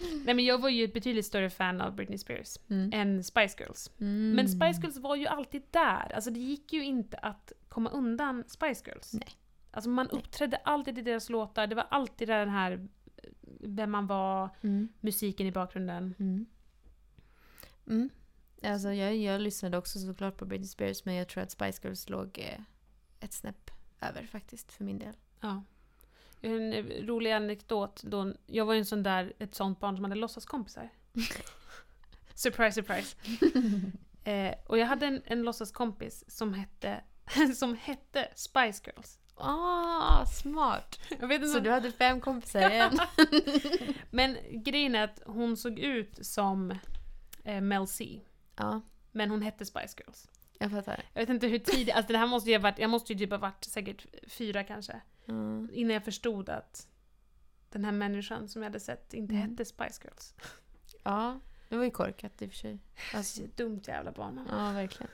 Nej 0.24 0.34
men 0.34 0.44
jag 0.44 0.58
var 0.60 0.68
ju 0.68 0.84
ett 0.84 0.94
betydligt 0.94 1.26
större 1.26 1.50
fan 1.50 1.80
av 1.80 1.94
Britney 1.94 2.18
Spears 2.18 2.56
Mm. 2.70 2.90
än 2.94 3.24
Spice 3.24 3.56
Girls. 3.58 3.90
Mm. 4.00 4.30
Men 4.30 4.48
Spice 4.48 4.80
Girls 4.82 4.96
var 4.98 5.16
ju 5.16 5.26
alltid 5.26 5.62
där. 5.70 6.12
Alltså 6.14 6.30
det 6.30 6.40
gick 6.40 6.72
ju 6.72 6.84
inte 6.84 7.16
att 7.16 7.52
komma 7.68 7.90
undan 7.90 8.44
Spice 8.48 8.82
Girls. 8.86 9.12
Nej. 9.12 9.28
Alltså 9.74 9.90
man 9.90 10.08
uppträdde 10.10 10.56
alltid 10.56 10.98
i 10.98 11.02
deras 11.02 11.28
låtar. 11.30 11.66
Det 11.66 11.74
var 11.74 11.86
alltid 11.90 12.28
den 12.28 12.48
här 12.48 12.72
eh, 12.72 13.30
vem 13.60 13.90
man 13.90 14.06
var, 14.06 14.50
Mm. 14.62 14.88
musiken 15.00 15.46
i 15.46 15.52
bakgrunden. 15.52 16.14
Mm. 16.18 16.46
Mm. 17.86 18.10
Alltså 18.62 18.92
jag, 18.92 19.16
jag 19.16 19.40
lyssnade 19.40 19.78
också 19.78 19.98
såklart 19.98 20.36
på 20.36 20.44
Britney 20.44 20.68
Spears 20.68 21.04
men 21.04 21.14
jag 21.14 21.28
tror 21.28 21.42
att 21.42 21.50
Spice 21.50 21.80
Girls 21.82 22.08
låg 22.08 22.38
eh, 22.38 22.60
ett 23.20 23.32
snäpp 23.32 23.70
över 24.00 24.22
faktiskt 24.22 24.72
för 24.72 24.84
min 24.84 24.98
del. 24.98 25.14
Ja. 25.40 25.62
En 26.40 26.72
eh, 26.72 26.84
rolig 26.84 27.32
anekdot. 27.32 28.02
Då, 28.02 28.34
jag 28.46 28.64
var 28.64 28.72
ju 28.74 28.78
en 28.78 28.86
sån 28.86 29.02
där, 29.02 29.32
ett 29.38 29.54
sånt 29.54 29.80
barn 29.80 29.96
som 29.96 30.04
hade 30.04 30.16
låtsaskompisar. 30.16 30.90
surprise, 32.34 32.72
surprise. 32.82 33.16
eh, 34.30 34.54
och 34.66 34.78
jag 34.78 34.86
hade 34.86 35.06
en, 35.06 35.22
en 35.24 35.42
låtsaskompis 35.42 36.24
som 36.28 36.54
hette, 36.54 37.04
som 37.56 37.74
hette 37.74 38.28
Spice 38.34 38.82
Girls. 38.86 39.18
Ah, 39.36 40.26
smart! 40.26 41.00
Jag 41.20 41.28
vet 41.28 41.36
inte 41.36 41.48
Så 41.48 41.58
om- 41.58 41.64
du 41.64 41.70
hade 41.70 41.92
fem 41.92 42.20
kompisar 42.20 42.70
igen? 42.70 42.98
Men 44.10 44.36
grejen 44.50 44.94
är 44.94 45.04
att 45.04 45.20
hon 45.26 45.56
såg 45.56 45.78
ut 45.78 46.26
som 46.26 46.78
eh, 47.44 47.60
Mel 47.60 47.86
C. 47.86 48.20
ja, 48.56 48.80
Men 49.12 49.30
hon 49.30 49.42
hette 49.42 49.66
Spice 49.66 49.94
Girls. 49.98 50.28
jag 50.58 50.70
fattar. 50.70 51.02
Jag 51.12 51.20
vet 51.22 51.28
inte 51.28 51.46
hur 51.46 51.58
tidigt, 51.58 51.94
alltså 51.94 52.12
det 52.12 52.18
här 52.18 52.26
måste 52.26 52.50
ju 52.50 52.56
ha 52.56 52.62
varit, 52.62 52.78
jag 52.78 52.90
måste 52.90 53.12
ju 53.12 53.18
typ 53.18 53.30
ha 53.30 53.38
varit 53.38 53.64
säkert 53.64 54.06
fyra 54.28 54.64
kanske. 54.64 55.00
Mm. 55.28 55.70
Innan 55.72 55.94
jag 55.94 56.04
förstod 56.04 56.48
att 56.48 56.86
den 57.70 57.84
här 57.84 57.92
människan 57.92 58.48
som 58.48 58.62
jag 58.62 58.70
hade 58.70 58.80
sett 58.80 59.14
inte 59.14 59.34
Mm. 59.34 59.50
hette 59.50 59.64
Spice 59.64 60.00
Girls. 60.04 60.34
Ja, 61.02 61.40
det 61.68 61.76
var 61.76 61.84
ju 61.84 61.90
korkat 61.90 62.42
i 62.42 62.46
och 62.46 62.50
för 62.50 62.58
sig. 62.58 62.78
Alltså, 63.14 63.42
dumt 63.56 63.80
jävla 63.86 64.12
barn. 64.12 64.48
Ja, 64.50 64.70
verkligen. 64.72 65.10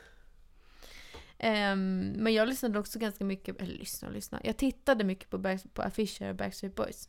Ehm, 1.43 2.13
men 2.17 2.35
jag 2.35 2.49
lyssnade 2.49 2.79
också 2.79 2.99
ganska 2.99 3.25
mycket, 3.25 3.63
eller 3.63 3.75
lyssna 3.75 4.09
och 4.09 4.15
lyssna. 4.15 4.41
Jag 4.45 4.57
tittade 4.57 5.05
mycket 5.05 5.31
på, 5.31 5.39
Back, 5.39 5.61
på 5.75 5.83
affischer 5.83 6.29
och 6.29 6.37
Backstreet 6.37 6.75
Boys. 6.75 7.09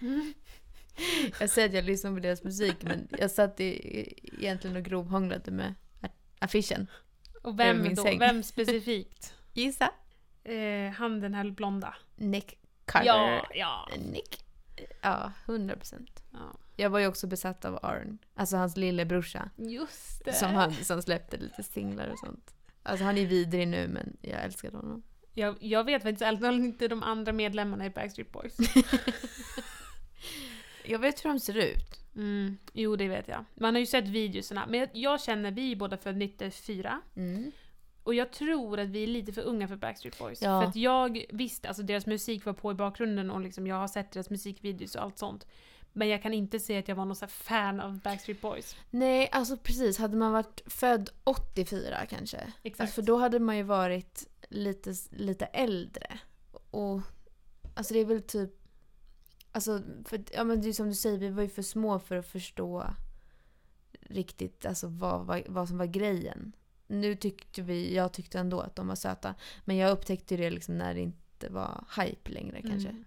Mm. 0.00 0.34
Jag 1.40 1.50
säger 1.50 1.68
att 1.68 1.74
jag 1.74 1.84
lyssnar 1.84 2.12
på 2.12 2.18
deras 2.18 2.42
musik 2.44 2.76
men 2.80 3.08
jag 3.18 3.30
satt 3.30 3.60
i, 3.60 4.14
egentligen 4.38 4.76
och 4.76 4.82
grovhånglade 4.82 5.50
med 5.50 5.74
affischen. 6.38 6.86
Och 7.42 7.60
vem 7.60 7.82
min 7.82 7.94
då? 7.94 8.02
säng. 8.02 8.18
Vem 8.18 8.42
specifikt? 8.42 9.34
Gissa. 9.52 9.90
Eh, 10.44 10.90
han 10.90 11.20
den 11.20 11.34
här 11.34 11.50
blonda. 11.50 11.94
Nick 12.16 12.58
Carter. 12.84 13.06
Ja, 13.06 13.46
ja. 13.54 13.88
Nick. 14.12 14.44
Ja, 15.00 15.32
100 15.46 15.76
procent. 15.76 16.22
ja. 16.32 16.56
Jag 16.76 16.90
var 16.90 16.98
ju 16.98 17.06
också 17.06 17.26
besatt 17.26 17.64
av 17.64 17.78
Arn. 17.82 18.18
Alltså 18.34 18.56
hans 18.56 18.76
lillebrorsa. 18.76 19.50
Just 19.56 20.24
det. 20.24 20.32
Som, 20.32 20.50
han, 20.54 20.72
som 20.74 21.02
släppte 21.02 21.36
lite 21.36 21.62
singlar 21.62 22.08
och 22.08 22.18
sånt. 22.18 22.54
Alltså 22.82 23.04
han 23.04 23.18
är 23.18 23.26
vidrig 23.26 23.68
nu 23.68 23.88
men 23.88 24.16
jag 24.20 24.44
älskar 24.44 24.72
honom. 24.72 25.02
Jag, 25.34 25.56
jag 25.60 25.84
vet 25.84 26.02
faktiskt 26.02 26.22
ärligt 26.22 26.64
inte 26.64 26.88
de 26.88 27.02
andra 27.02 27.32
medlemmarna 27.32 27.86
i 27.86 27.90
Backstreet 27.90 28.32
Boys. 28.32 28.56
Jag 30.84 30.98
vet 30.98 31.24
hur 31.24 31.30
de 31.30 31.40
ser 31.40 31.56
ut. 31.56 32.00
Mm, 32.16 32.58
jo, 32.72 32.96
det 32.96 33.08
vet 33.08 33.28
jag. 33.28 33.44
Man 33.54 33.74
har 33.74 33.80
ju 33.80 33.86
sett 33.86 34.08
videorna. 34.08 34.66
Men 34.68 34.80
jag, 34.80 34.88
jag 34.92 35.20
känner, 35.20 35.50
vi 35.50 35.72
är 35.72 35.76
båda 35.76 35.96
född 35.96 36.16
94. 36.16 37.00
Mm. 37.16 37.52
Och 38.02 38.14
jag 38.14 38.32
tror 38.32 38.80
att 38.80 38.88
vi 38.88 39.02
är 39.02 39.06
lite 39.06 39.32
för 39.32 39.42
unga 39.42 39.68
för 39.68 39.76
Backstreet 39.76 40.18
Boys. 40.18 40.42
Ja. 40.42 40.60
För 40.60 40.68
att 40.68 40.76
jag 40.76 41.24
visste, 41.30 41.68
alltså 41.68 41.82
deras 41.82 42.06
musik 42.06 42.44
var 42.44 42.52
på 42.52 42.70
i 42.70 42.74
bakgrunden 42.74 43.30
och 43.30 43.40
liksom 43.40 43.66
jag 43.66 43.76
har 43.76 43.88
sett 43.88 44.12
deras 44.12 44.30
musikvideos 44.30 44.94
och 44.94 45.02
allt 45.02 45.18
sånt. 45.18 45.46
Men 45.92 46.08
jag 46.08 46.22
kan 46.22 46.34
inte 46.34 46.60
säga 46.60 46.78
att 46.78 46.88
jag 46.88 46.96
var 46.96 47.04
någon 47.04 47.28
fan 47.28 47.80
av 47.80 48.00
Backstreet 48.00 48.40
Boys. 48.40 48.76
Nej, 48.90 49.28
alltså 49.32 49.56
precis. 49.56 49.98
Hade 49.98 50.16
man 50.16 50.32
varit 50.32 50.62
född 50.66 51.10
84 51.24 52.06
kanske. 52.06 52.52
Exakt. 52.62 52.80
Alltså, 52.80 52.94
för 52.94 53.02
då 53.02 53.16
hade 53.16 53.38
man 53.38 53.56
ju 53.56 53.62
varit 53.62 54.28
lite, 54.48 54.94
lite 55.10 55.44
äldre. 55.44 56.18
Och 56.70 57.00
alltså 57.74 57.94
det 57.94 58.00
är 58.00 58.04
väl 58.04 58.22
typ... 58.22 58.50
Alltså, 59.52 59.82
för, 60.04 60.24
ja, 60.32 60.44
men 60.44 60.60
det 60.60 60.68
är 60.68 60.72
som 60.72 60.88
du 60.88 60.94
säger, 60.94 61.18
vi 61.18 61.30
var 61.30 61.42
ju 61.42 61.48
för 61.48 61.62
små 61.62 61.98
för 61.98 62.16
att 62.16 62.26
förstå 62.26 62.94
riktigt 64.00 64.66
alltså, 64.66 64.88
vad, 64.88 65.26
vad, 65.26 65.42
vad 65.46 65.68
som 65.68 65.78
var 65.78 65.86
grejen. 65.86 66.52
Nu 66.86 67.14
tyckte 67.14 67.62
vi, 67.62 67.94
jag 67.94 68.12
tyckte 68.12 68.38
ändå 68.38 68.60
att 68.60 68.76
de 68.76 68.88
var 68.88 68.94
söta. 68.94 69.34
Men 69.64 69.76
jag 69.76 69.90
upptäckte 69.90 70.36
det 70.36 70.50
liksom 70.50 70.78
när 70.78 70.94
det 70.94 71.00
inte 71.00 71.48
var 71.48 71.84
hype 71.96 72.30
längre 72.30 72.62
kanske. 72.62 72.88
Mm. 72.88 73.04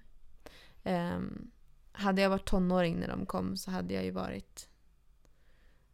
Ehm, 0.83 1.51
hade 1.93 2.21
jag 2.21 2.29
varit 2.29 2.45
tonåring 2.45 2.99
när 2.99 3.07
de 3.07 3.25
kom 3.25 3.57
så 3.57 3.71
hade 3.71 3.93
jag 3.93 4.03
ju 4.03 4.11
varit... 4.11 4.69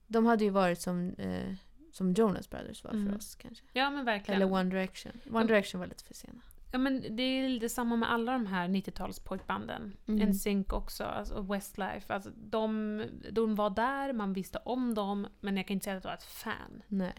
De 0.08 0.26
hade 0.26 0.44
ju 0.44 0.50
varit 0.50 0.82
som, 0.82 1.14
eh, 1.18 1.54
som 1.92 2.14
Jonas 2.14 2.50
Brothers 2.50 2.84
var 2.84 2.92
för 2.92 2.98
Mm. 2.98 3.16
oss 3.16 3.36
kanske. 3.36 3.66
Ja 3.74 3.90
men 3.90 4.06
verkligen. 4.06 4.42
Eller 4.42 4.54
One 4.54 4.70
Direction. 4.70 5.12
One. 5.32 5.46
Direction 5.46 5.80
var 5.80 5.88
lite 5.88 6.04
för 6.04 6.14
sena. 6.14 6.42
Ja 6.72 6.78
men 6.78 7.16
det 7.16 7.24
är 7.24 7.50
lite 7.50 7.70
samma 7.70 7.96
med 7.96 8.12
alla 8.12 8.32
de 8.32 8.46
här 8.46 8.68
90-talspojkbanden. 8.68 9.92
Mm. 10.08 10.30
NSYNC 10.30 10.74
också, 10.74 11.04
alltså 11.04 11.34
och 11.34 11.54
Westlife. 11.54 12.14
Alltså, 12.14 12.30
de, 12.36 13.04
de 13.32 13.56
var 13.56 13.70
där, 13.70 14.14
man 14.14 14.34
visste 14.34 14.58
om 14.66 14.94
dem, 14.94 15.28
men 15.40 15.58
jag 15.58 15.68
kan 15.68 15.74
inte 15.74 15.84
säga 15.84 15.98
att 15.98 16.04
jag 16.04 16.12
var 16.12 16.18
ett 16.18 16.24
fan. 16.24 16.82
Nej. 16.88 17.14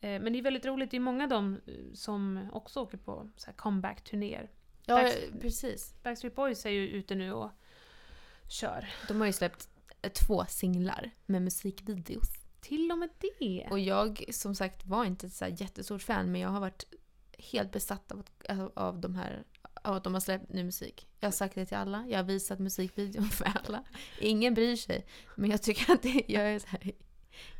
Eh, 0.00 0.20
Men 0.20 0.32
det 0.32 0.38
är 0.38 0.42
väldigt 0.42 0.66
roligt, 0.66 0.90
det 0.90 0.96
är 0.96 1.00
många 1.00 1.24
av 1.24 1.30
dem 1.30 1.60
eh, 1.66 1.72
som 1.94 2.48
också 2.52 2.80
åker 2.80 2.98
på 2.98 3.28
comeback-turnéer. 3.56 4.50
Ja, 4.86 4.96
Backst- 5.02 5.40
precis. 5.40 5.94
Backstreet 6.02 6.34
Boys 6.36 6.66
är 6.66 6.70
ju 6.70 6.88
ute 6.88 7.14
nu 7.14 7.32
och 7.32 7.50
kör. 8.48 8.88
De 9.08 9.20
har 9.20 9.26
ju 9.26 9.32
släppt 9.32 9.68
eh, 10.02 10.12
två 10.12 10.44
singlar 10.48 11.10
med 11.26 11.42
musikvideos. 11.42 12.28
Till 12.60 12.92
och 12.92 12.98
med 12.98 13.08
det! 13.40 13.68
Och 13.70 13.78
jag 13.80 14.24
som 14.32 14.54
sagt 14.54 14.86
var 14.86 15.04
inte 15.04 15.26
ett 15.26 15.32
så 15.32 15.46
jättestort 15.46 16.02
fan 16.02 16.32
men 16.32 16.40
jag 16.40 16.48
har 16.48 16.60
varit 16.60 16.84
helt 17.38 17.72
besatt 17.72 18.12
av, 18.12 18.18
att- 18.20 18.70
av, 18.76 19.00
de 19.00 19.14
här 19.14 19.44
av 19.82 19.94
att 19.94 20.04
de 20.04 20.14
har 20.14 20.20
släppt 20.20 20.52
ny 20.52 20.64
musik. 20.64 21.08
Jag 21.20 21.26
har 21.26 21.32
sagt 21.32 21.54
det 21.54 21.66
till 21.66 21.76
alla, 21.76 22.04
jag 22.08 22.18
har 22.18 22.24
visat 22.24 22.58
musikvideon 22.58 23.28
för 23.28 23.44
alla. 23.64 23.84
Ingen 24.20 24.54
bryr 24.54 24.76
sig. 24.76 25.06
Men 25.36 25.50
jag 25.50 25.62
tycker 25.62 25.92
att 25.92 26.02
det, 26.02 26.22
jag 26.28 26.42
är 26.54 26.58
så 26.58 26.66
här 26.66 26.92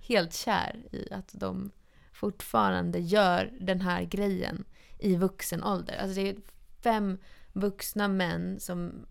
helt 0.09 0.35
kär 0.35 0.83
i 0.93 1.13
att 1.13 1.31
de 1.35 1.71
fortfarande 2.13 2.99
gör 2.99 3.53
den 3.61 3.81
här 3.81 4.03
grejen 4.05 4.65
i 4.99 5.17
vuxen 5.17 5.65
ålder. 5.65 5.97
Alltså 5.97 6.21
det 6.21 6.29
är 6.29 6.37
fem 6.83 7.19
vuxna 7.53 8.09
män 8.09 8.61
som, 8.61 9.07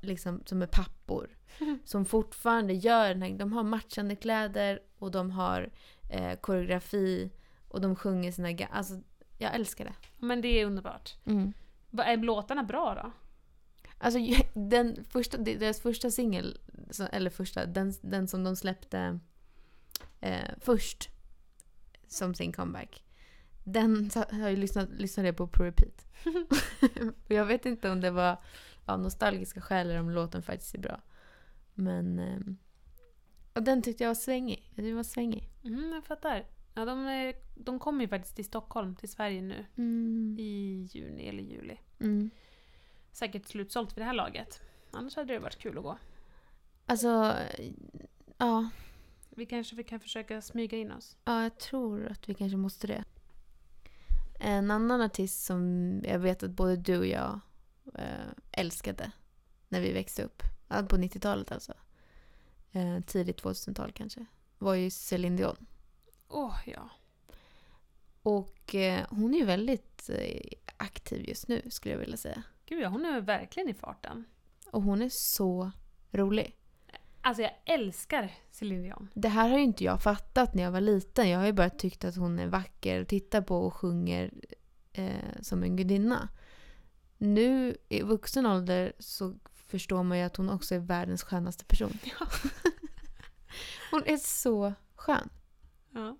liksom, 0.00 0.42
som 0.46 0.62
är 0.62 0.66
pappor. 0.66 1.30
Som 1.84 2.04
fortfarande 2.04 2.72
gör 2.72 3.08
den 3.08 3.22
här, 3.22 3.30
de 3.30 3.52
har 3.52 3.62
matchande 3.62 4.16
kläder 4.16 4.80
och 4.98 5.10
de 5.10 5.30
har 5.30 5.70
eh, 6.10 6.34
koreografi 6.40 7.30
och 7.68 7.80
de 7.80 7.96
sjunger 7.96 8.32
sina 8.32 8.66
Alltså, 8.70 9.00
jag 9.38 9.54
älskar 9.54 9.84
det. 9.84 9.94
Men 10.18 10.40
det 10.40 10.48
är 10.48 10.66
underbart. 10.66 11.16
Vad 11.90 12.06
Är 12.06 12.16
låtarna 12.16 12.62
bra 12.62 12.94
då? 12.94 13.12
Alltså 13.98 14.18
den 14.54 15.04
första, 15.04 15.38
deras 15.38 15.80
första 15.80 16.10
singel, 16.10 16.60
eller 17.12 17.30
första, 17.30 17.66
den, 17.66 17.94
den 18.00 18.28
som 18.28 18.44
de 18.44 18.56
släppte 18.56 19.18
eh, 20.20 20.50
först 20.60 21.08
som 22.06 22.34
sin 22.34 22.52
comeback. 22.52 23.04
Den 23.64 24.10
har 24.14 24.48
jag 24.48 24.58
lyssnat, 24.58 24.88
lyssnade 24.90 25.32
på 25.32 25.46
på 25.46 25.64
repeat. 25.64 26.06
Jag 27.28 27.44
vet 27.44 27.66
inte 27.66 27.90
om 27.90 28.00
det 28.00 28.10
var 28.10 28.36
av 28.86 29.00
nostalgiska 29.00 29.60
skäl 29.60 29.90
eller 29.90 30.00
om 30.00 30.10
låten 30.10 30.42
faktiskt 30.42 30.74
är 30.74 30.78
bra. 30.78 31.00
Men... 31.74 32.18
Eh, 32.18 32.38
och 33.54 33.62
den 33.62 33.82
tyckte 33.82 34.04
jag 34.04 34.08
var 34.10 34.14
svängig. 34.14 34.72
Den 34.76 34.96
var 34.96 35.02
svängig. 35.02 35.48
Mm, 35.64 35.92
jag 35.92 36.04
fattar. 36.04 36.46
Ja, 36.74 36.84
de, 36.84 37.06
är- 37.06 37.34
de 37.54 37.78
kommer 37.78 38.00
ju 38.04 38.08
faktiskt 38.08 38.36
till 38.36 38.44
Stockholm, 38.44 38.96
till 38.96 39.08
Sverige 39.08 39.42
nu. 39.42 39.66
Mm. 39.76 40.36
I 40.40 40.88
juni 40.92 41.28
eller 41.28 41.42
juli. 41.42 41.78
Mm. 42.00 42.30
Säkert 43.12 43.46
slutsålt 43.46 43.90
vid 43.96 44.00
det 44.02 44.04
här 44.06 44.12
laget. 44.12 44.60
Annars 44.90 45.16
hade 45.16 45.32
det 45.32 45.38
varit 45.38 45.58
kul 45.58 45.78
att 45.78 45.84
gå. 45.84 45.98
Alltså, 46.86 47.34
ja. 48.38 48.70
Vi 49.30 49.46
kanske 49.46 49.82
kan 49.82 50.00
försöka 50.00 50.42
smyga 50.42 50.78
in 50.78 50.92
oss. 50.92 51.16
Ja, 51.24 51.42
jag 51.42 51.58
tror 51.58 52.06
att 52.06 52.28
vi 52.28 52.34
kanske 52.34 52.56
måste 52.56 52.86
det. 52.86 53.04
En 54.40 54.70
annan 54.70 55.00
artist 55.00 55.44
som 55.44 56.00
jag 56.04 56.18
vet 56.18 56.42
att 56.42 56.50
både 56.50 56.76
du 56.76 56.98
och 56.98 57.06
jag 57.06 57.30
eh, 57.32 57.38
älskade 58.50 59.12
när 59.68 59.80
vi 59.80 59.92
växte 59.92 60.22
upp, 60.22 60.42
på 60.68 60.96
90-talet 60.96 61.52
alltså, 61.52 61.72
eh, 62.72 63.00
tidigt 63.00 63.42
2000-tal 63.42 63.92
kanske, 63.92 64.26
var 64.58 64.74
ju 64.74 64.90
Celine 64.90 65.36
Dion. 65.36 65.66
Åh, 66.28 66.56
ja. 66.66 66.90
Och 68.22 68.74
eh, 68.74 69.06
hon 69.10 69.34
är 69.34 69.38
ju 69.38 69.44
väldigt 69.44 70.10
eh, 70.10 70.58
aktiv 70.76 71.28
just 71.28 71.48
nu 71.48 71.62
skulle 71.70 71.94
jag 71.94 72.00
vilja 72.00 72.16
säga. 72.16 72.42
Gud 72.66 72.82
ja, 72.82 72.88
hon 72.88 73.04
är 73.04 73.20
verkligen 73.20 73.68
i 73.68 73.74
farten. 73.74 74.24
Och 74.70 74.82
hon 74.82 75.02
är 75.02 75.08
så 75.08 75.70
rolig. 76.10 76.56
Alltså 77.20 77.42
jag 77.42 77.52
älskar 77.64 78.32
Celine 78.50 78.82
Dion. 78.82 79.08
Det 79.14 79.28
här 79.28 79.48
har 79.48 79.58
ju 79.58 79.64
inte 79.64 79.84
jag 79.84 80.02
fattat 80.02 80.54
när 80.54 80.62
jag 80.62 80.70
var 80.70 80.80
liten. 80.80 81.28
Jag 81.28 81.38
har 81.38 81.46
ju 81.46 81.52
bara 81.52 81.70
tyckt 81.70 82.04
att 82.04 82.16
hon 82.16 82.38
är 82.38 82.46
vacker 82.46 83.02
att 83.02 83.08
titta 83.08 83.42
på 83.42 83.56
och 83.56 83.74
sjunger 83.74 84.32
eh, 84.92 85.40
som 85.40 85.62
en 85.62 85.76
gudinna. 85.76 86.28
Nu 87.22 87.76
i 87.88 88.02
vuxen 88.02 88.46
ålder 88.46 88.92
så 88.98 89.34
förstår 89.54 90.02
man 90.02 90.18
ju 90.18 90.24
att 90.24 90.36
hon 90.36 90.50
också 90.50 90.74
är 90.74 90.78
världens 90.78 91.22
skönaste 91.22 91.64
person. 91.64 91.98
Ja. 92.04 92.26
hon 93.90 94.02
är 94.06 94.16
så 94.16 94.74
skön. 94.94 95.28
Ja. 95.90 96.16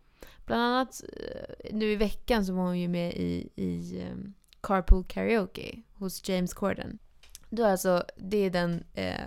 Bland 0.46 0.62
annat 0.62 1.03
eh, 1.18 1.74
nu 1.74 1.92
i 1.92 1.96
veckan 1.96 2.46
så 2.46 2.55
var 2.55 2.62
hon 2.62 2.80
ju 2.80 2.88
med 2.88 3.14
i, 3.14 3.48
i 3.57 4.00
eh, 4.00 4.16
Carpool 4.61 5.05
Karaoke 5.05 5.82
hos 5.92 6.28
James 6.28 6.55
Corden. 6.55 6.98
Då 7.50 7.66
alltså, 7.66 8.05
det 8.16 8.36
är 8.36 8.50
den 8.50 8.84
eh, 8.92 9.26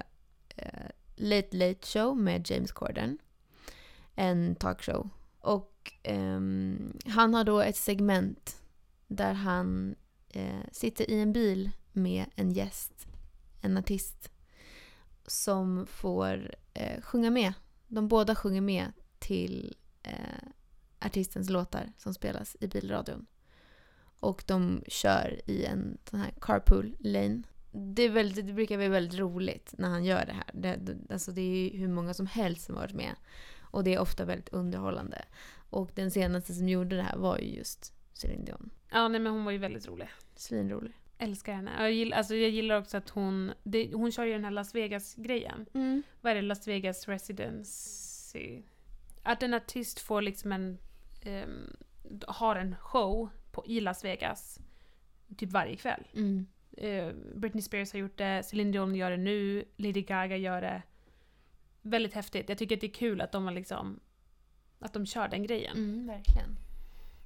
eh, 0.56 0.90
Late 1.16 1.58
Late 1.58 1.88
Show 1.88 2.18
med 2.18 2.52
James 2.52 2.72
Corden. 2.72 3.18
En 4.16 4.56
talkshow. 4.56 5.10
Och 5.40 5.94
ehm, 6.04 6.98
han 7.06 7.34
har 7.34 7.44
då 7.44 7.62
ett 7.62 7.78
segment 7.78 8.62
där 9.08 9.34
han 9.34 9.96
eh, 10.36 10.60
sitter 10.72 11.10
i 11.12 11.20
en 11.20 11.34
bil 11.34 11.72
med 11.92 12.26
en 12.36 12.52
gäst, 12.52 13.08
en 13.62 13.78
artist, 13.78 14.32
som 15.28 15.86
får 15.88 16.56
eh, 16.74 17.02
sjunga 17.02 17.32
med. 17.32 17.54
De 17.88 18.08
båda 18.08 18.36
sjunger 18.36 18.62
med 18.62 18.92
till 19.20 19.76
eh, 20.04 20.50
artistens 21.00 21.50
låtar 21.50 21.94
som 21.98 22.14
spelas 22.14 22.58
i 22.60 22.68
bilradion. 22.68 23.26
Och 24.20 24.44
de 24.48 24.84
kör 24.88 25.42
i 25.46 25.66
en 25.66 25.98
sån 26.10 26.20
här 26.20 26.34
carpool 26.42 26.96
lane. 27.00 27.44
Det, 27.72 28.04
är 28.04 28.10
väldigt, 28.10 28.48
det 28.48 28.54
brukar 28.54 28.78
vara 28.78 28.90
väldigt 28.90 29.20
roligt 29.20 29.74
när 29.78 29.90
han 29.90 30.06
gör 30.06 30.26
det 30.26 30.34
här. 30.34 30.50
Det, 30.54 30.76
det, 30.76 31.14
alltså 31.14 31.32
det 31.32 31.42
är 31.42 31.72
ju 31.72 31.80
hur 31.80 31.88
många 31.88 32.14
som 32.14 32.28
helst 32.28 32.66
som 32.66 32.76
varit 32.76 32.94
med. 32.94 33.16
Och 33.60 33.84
det 33.84 33.94
är 33.94 34.00
ofta 34.00 34.26
väldigt 34.26 34.50
underhållande. 34.50 35.26
Och 35.70 35.92
den 35.96 36.12
senaste 36.12 36.54
som 36.54 36.70
gjorde 36.70 36.96
det 36.96 37.02
här 37.02 37.18
var 37.18 37.38
ju 37.38 37.46
just 37.46 37.95
Celine 38.16 38.46
Dion. 38.46 38.70
Ja, 38.92 39.08
nej 39.08 39.20
men 39.20 39.34
hon 39.34 39.46
var 39.46 39.52
ju 39.52 39.58
väldigt 39.58 39.88
rolig. 39.88 40.10
Svinrolig. 40.36 40.94
Älskar 41.18 41.54
henne. 41.54 41.72
Jag 41.78 41.92
gillar, 41.92 42.18
alltså 42.18 42.36
jag 42.36 42.50
gillar 42.50 42.80
också 42.80 42.98
att 42.98 43.10
hon, 43.10 43.52
det, 43.64 43.94
hon 43.94 44.12
kör 44.12 44.26
ju 44.26 44.34
den 44.34 44.44
här 44.44 44.52
Las 44.52 44.76
Vegas-grejen. 44.76 45.66
Vad 46.22 46.32
är 46.32 46.36
det? 46.36 46.42
Las 46.42 46.68
Vegas 46.68 47.08
Residency? 47.08 48.62
Att 49.24 49.44
en 49.44 49.54
artist 49.54 50.00
får 50.00 50.22
liksom 50.22 50.52
en, 50.52 50.78
ehm, 51.22 51.76
har 52.28 52.56
en 52.56 52.76
show 52.76 53.30
på, 53.52 53.66
i 53.66 53.80
Las 53.80 54.06
Vegas 54.06 54.60
typ 55.38 55.52
varje 55.52 55.76
kväll. 55.76 56.08
Mm. 56.14 56.46
Eh, 56.78 57.14
Britney 57.36 57.62
Spears 57.62 57.94
har 57.94 58.00
gjort 58.00 58.18
det, 58.18 58.44
Celine 58.44 58.72
Dion 58.72 58.96
gör 58.96 59.12
det 59.12 59.18
nu, 59.18 59.66
Lady 59.78 60.02
Gaga 60.02 60.38
gör 60.38 60.62
det. 60.62 60.82
Väldigt 61.82 62.14
häftigt. 62.14 62.50
Jag 62.50 62.58
tycker 62.58 62.76
att 62.76 62.82
det 62.82 62.88
är 62.88 62.94
kul 62.94 63.22
att 63.22 63.32
de 63.32 63.46
har 63.46 63.52
liksom 63.52 64.00
att 64.80 64.94
de 64.94 65.06
kör 65.06 65.28
den 65.28 65.44
grejen. 65.44 65.78
Mm, 65.78 66.08
verkligen. 66.08 66.58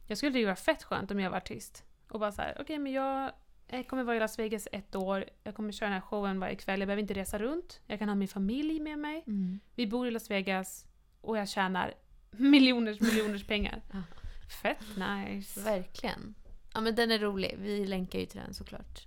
Jag 0.09 0.17
skulle 0.17 0.31
tycka 0.31 0.39
det 0.39 0.45
var 0.45 0.55
fett 0.55 0.83
skönt 0.83 1.11
om 1.11 1.19
jag 1.19 1.29
var 1.29 1.37
artist. 1.37 1.83
Och 2.09 2.19
bara 2.19 2.31
så 2.31 2.41
här, 2.41 2.57
okej 2.59 2.79
men 2.79 2.91
jag, 2.91 3.31
jag 3.67 3.87
kommer 3.87 4.03
vara 4.03 4.15
i 4.15 4.19
Las 4.19 4.39
Vegas 4.39 4.67
ett 4.71 4.95
år, 4.95 5.25
jag 5.43 5.55
kommer 5.55 5.71
köra 5.71 5.89
den 5.89 5.93
här 5.93 6.01
showen 6.01 6.39
varje 6.39 6.55
kväll, 6.55 6.79
jag 6.79 6.87
behöver 6.87 7.01
inte 7.01 7.13
resa 7.13 7.39
runt, 7.39 7.79
jag 7.85 7.99
kan 7.99 8.09
ha 8.09 8.15
min 8.15 8.27
familj 8.27 8.79
med 8.79 8.99
mig. 8.99 9.23
Mm. 9.27 9.59
Vi 9.75 9.87
bor 9.87 10.07
i 10.07 10.11
Las 10.11 10.31
Vegas 10.31 10.85
och 11.21 11.37
jag 11.37 11.49
tjänar 11.49 11.93
miljoners 12.31 12.99
miljoners 12.99 13.47
pengar. 13.47 13.81
Ja. 13.91 14.01
Fett 14.61 14.97
nice. 14.97 15.61
Verkligen. 15.61 16.35
Ja 16.73 16.81
men 16.81 16.95
den 16.95 17.11
är 17.11 17.19
rolig. 17.19 17.55
Vi 17.59 17.85
länkar 17.85 18.19
ju 18.19 18.25
till 18.25 18.39
den 18.39 18.53
såklart. 18.53 19.05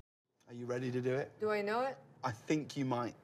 Are 0.50 0.56
you 0.56 0.70
ready 0.70 0.92
to 0.92 1.00
do 1.00 1.20
it? 1.20 1.40
Do 1.40 1.54
I 1.54 1.62
know 1.62 1.84
it? 1.84 1.96
I 2.26 2.46
think 2.46 2.76
you 2.76 2.86
might. 2.86 3.14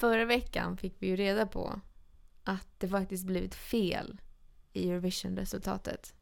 Förra 0.00 0.24
veckan 0.24 0.76
fick 0.76 0.94
vi 0.98 1.06
ju 1.06 1.16
reda 1.16 1.46
på 1.46 1.80
att 2.44 2.68
det 2.78 2.88
faktiskt 2.88 3.26
blivit 3.26 3.54
fel 3.54 4.20
i 4.72 4.90
Eurovision-resultatet. 4.90 6.14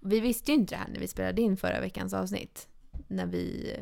Vi 0.00 0.20
visste 0.20 0.50
ju 0.50 0.58
inte 0.58 0.74
det 0.74 0.78
här 0.78 0.88
när 0.88 1.00
vi 1.00 1.08
spelade 1.08 1.42
in 1.42 1.56
förra 1.56 1.80
veckans 1.80 2.14
avsnitt. 2.14 2.68
När 3.08 3.26
vi 3.26 3.76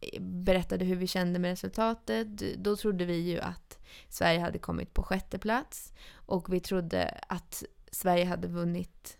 eh, 0.00 0.20
berättade 0.20 0.84
hur 0.84 0.96
vi 0.96 1.06
kände 1.06 1.38
med 1.38 1.48
resultatet. 1.48 2.26
Då 2.56 2.76
trodde 2.76 3.04
vi 3.04 3.16
ju 3.16 3.40
att 3.40 3.78
Sverige 4.08 4.40
hade 4.40 4.58
kommit 4.58 4.94
på 4.94 5.02
sjätte 5.02 5.38
plats 5.38 5.92
och 6.12 6.54
vi 6.54 6.60
trodde 6.60 7.20
att 7.28 7.64
Sverige 7.90 8.24
hade 8.24 8.48
vunnit, 8.48 9.18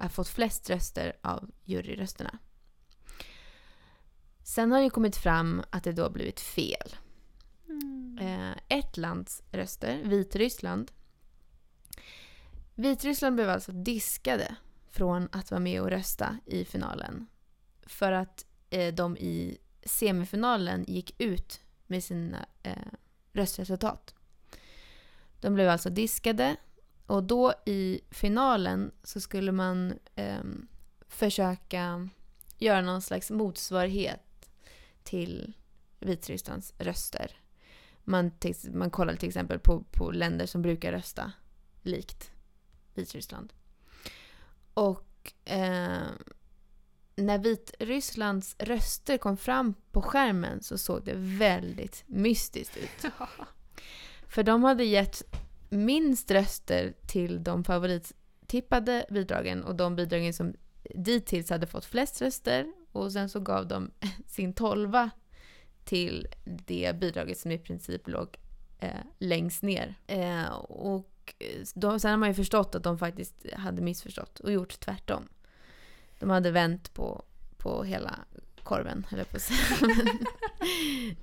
eh, 0.00 0.08
fått 0.08 0.28
flest 0.28 0.70
röster 0.70 1.16
av 1.22 1.50
juryrösterna. 1.64 2.38
Sen 4.42 4.72
har 4.72 4.78
det 4.78 4.84
ju 4.84 4.90
kommit 4.90 5.16
fram 5.16 5.62
att 5.70 5.84
det 5.84 5.92
då 5.92 6.10
blivit 6.10 6.40
fel. 6.40 6.96
Eh, 8.20 8.78
ett 8.78 8.96
lands 8.96 9.42
röster, 9.52 10.02
Vitryssland. 10.04 10.92
Vitryssland 12.74 13.34
blev 13.34 13.50
alltså 13.50 13.72
diskade 13.72 14.56
från 14.90 15.28
att 15.32 15.50
vara 15.50 15.60
med 15.60 15.82
och 15.82 15.90
rösta 15.90 16.38
i 16.46 16.64
finalen. 16.64 17.26
För 17.86 18.12
att 18.12 18.46
eh, 18.70 18.94
de 18.94 19.16
i 19.16 19.58
semifinalen 19.82 20.84
gick 20.88 21.20
ut 21.20 21.60
med 21.86 22.04
sina 22.04 22.46
eh, 22.62 22.92
röstresultat. 23.32 24.14
De 25.40 25.54
blev 25.54 25.68
alltså 25.68 25.90
diskade 25.90 26.56
och 27.06 27.22
då 27.22 27.52
i 27.66 28.00
finalen 28.10 28.92
så 29.02 29.20
skulle 29.20 29.52
man 29.52 29.98
eh, 30.14 30.42
försöka 31.08 32.08
göra 32.58 32.80
någon 32.80 33.02
slags 33.02 33.30
motsvarighet 33.30 34.50
till 35.02 35.52
Vitrysslands 35.98 36.74
röster. 36.78 37.43
Man, 38.04 38.30
man 38.72 38.90
kollar 38.90 39.16
till 39.16 39.28
exempel 39.28 39.58
på, 39.58 39.84
på 39.90 40.10
länder 40.10 40.46
som 40.46 40.62
brukar 40.62 40.92
rösta 40.92 41.32
likt 41.82 42.30
Vitryssland. 42.94 43.52
Och 44.74 45.32
eh, 45.44 46.08
när 47.16 47.38
Vitrysslands 47.38 48.56
röster 48.58 49.18
kom 49.18 49.36
fram 49.36 49.74
på 49.92 50.02
skärmen 50.02 50.62
så 50.62 50.78
såg 50.78 51.04
det 51.04 51.14
väldigt 51.16 52.04
mystiskt 52.06 52.76
ut. 52.76 53.12
För 54.28 54.42
de 54.42 54.64
hade 54.64 54.84
gett 54.84 55.22
minst 55.68 56.30
röster 56.30 56.94
till 57.06 57.44
de 57.44 57.64
favorittippade 57.64 59.06
bidragen 59.10 59.64
och 59.64 59.74
de 59.74 59.96
bidragen 59.96 60.34
som 60.34 60.54
dittills 60.94 61.50
hade 61.50 61.66
fått 61.66 61.84
flest 61.84 62.22
röster. 62.22 62.72
Och 62.92 63.12
sen 63.12 63.28
så 63.28 63.40
gav 63.40 63.68
de 63.68 63.90
sin 64.26 64.52
tolva 64.52 65.10
till 65.84 66.26
det 66.44 66.96
bidraget 67.00 67.38
som 67.38 67.50
i 67.50 67.58
princip 67.58 68.08
låg 68.08 68.36
eh, 68.78 69.00
längst 69.18 69.62
ner. 69.62 69.94
Eh, 70.06 70.54
och 70.58 71.34
eh, 71.38 71.62
då, 71.74 71.98
sen 71.98 72.10
har 72.10 72.18
man 72.18 72.28
ju 72.28 72.34
förstått 72.34 72.74
att 72.74 72.82
de 72.82 72.98
faktiskt 72.98 73.46
hade 73.52 73.82
missförstått 73.82 74.40
och 74.40 74.52
gjort 74.52 74.80
tvärtom. 74.80 75.28
De 76.18 76.30
hade 76.30 76.50
vänt 76.50 76.94
på, 76.94 77.24
på 77.56 77.84
hela 77.84 78.18
korven, 78.62 79.06
höll 79.10 79.18
jag 79.18 79.30
på 79.30 79.36
att 79.36 79.42
säga. 79.42 79.92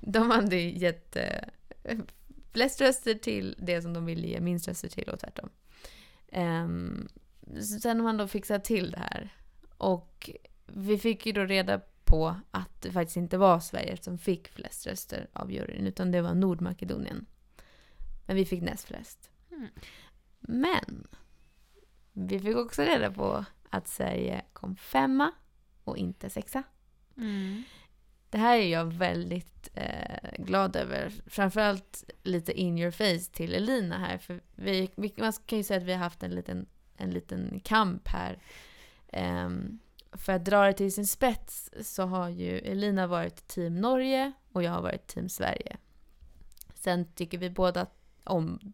De 0.00 0.30
hade 0.30 0.56
gett 0.56 1.16
eh, 1.16 1.98
flest 2.52 2.80
röster 2.80 3.14
till 3.14 3.56
det 3.58 3.82
som 3.82 3.92
de 3.92 4.06
ville 4.06 4.26
ge 4.26 4.40
minst 4.40 4.68
röster 4.68 4.88
till 4.88 5.08
och 5.08 5.20
tvärtom. 5.20 5.48
Um, 6.32 7.08
sen 7.82 7.96
har 7.96 8.04
man 8.04 8.16
då 8.16 8.28
fixat 8.28 8.64
till 8.64 8.90
det 8.90 8.98
här. 8.98 9.36
Och 9.78 10.30
vi 10.66 10.98
fick 10.98 11.26
ju 11.26 11.32
då 11.32 11.44
reda 11.44 11.80
på 12.12 12.36
att 12.50 12.82
det 12.82 12.92
faktiskt 12.92 13.16
inte 13.16 13.38
var 13.38 13.60
Sverige 13.60 13.96
som 13.96 14.18
fick 14.18 14.48
flest 14.48 14.86
röster 14.86 15.28
av 15.32 15.52
juryn, 15.52 15.86
utan 15.86 16.10
det 16.10 16.22
var 16.22 16.34
Nordmakedonien. 16.34 17.26
Men 18.26 18.36
vi 18.36 18.44
fick 18.44 18.62
näst 18.62 18.84
flest. 18.84 19.30
Mm. 19.50 19.68
Men 20.40 21.06
vi 22.12 22.40
fick 22.40 22.56
också 22.56 22.82
reda 22.82 23.10
på 23.10 23.44
att 23.70 23.88
Sverige 23.88 24.42
kom 24.52 24.76
femma 24.76 25.32
och 25.84 25.96
inte 25.96 26.30
sexa. 26.30 26.62
Mm. 27.16 27.62
Det 28.30 28.38
här 28.38 28.58
är 28.58 28.68
jag 28.68 28.84
väldigt 28.84 29.68
eh, 29.74 30.44
glad 30.44 30.76
över. 30.76 31.12
Framförallt 31.26 32.04
lite 32.22 32.52
in 32.52 32.78
your 32.78 32.90
face 32.90 33.32
till 33.32 33.54
Elina 33.54 33.98
här. 33.98 34.18
För 34.18 34.40
vi, 34.54 34.90
man 34.96 35.32
kan 35.46 35.58
ju 35.58 35.64
säga 35.64 35.80
att 35.80 35.86
vi 35.86 35.92
har 35.92 36.00
haft 36.00 36.22
en 36.22 36.34
liten, 36.34 36.66
en 36.96 37.10
liten 37.10 37.60
kamp 37.64 38.08
här. 38.08 38.42
Ehm, 39.08 39.78
för 40.12 40.32
att 40.32 40.44
dra 40.44 40.66
det 40.66 40.72
till 40.72 40.92
sin 40.92 41.06
spets 41.06 41.70
så 41.82 42.02
har 42.02 42.28
ju 42.28 42.58
Elina 42.58 43.06
varit 43.06 43.48
team 43.48 43.80
Norge 43.80 44.32
och 44.52 44.62
jag 44.62 44.70
har 44.70 44.82
varit 44.82 45.06
team 45.06 45.28
Sverige. 45.28 45.76
Sen 46.74 47.12
tycker 47.14 47.38
vi 47.38 47.50
båda 47.50 47.86
om 48.24 48.72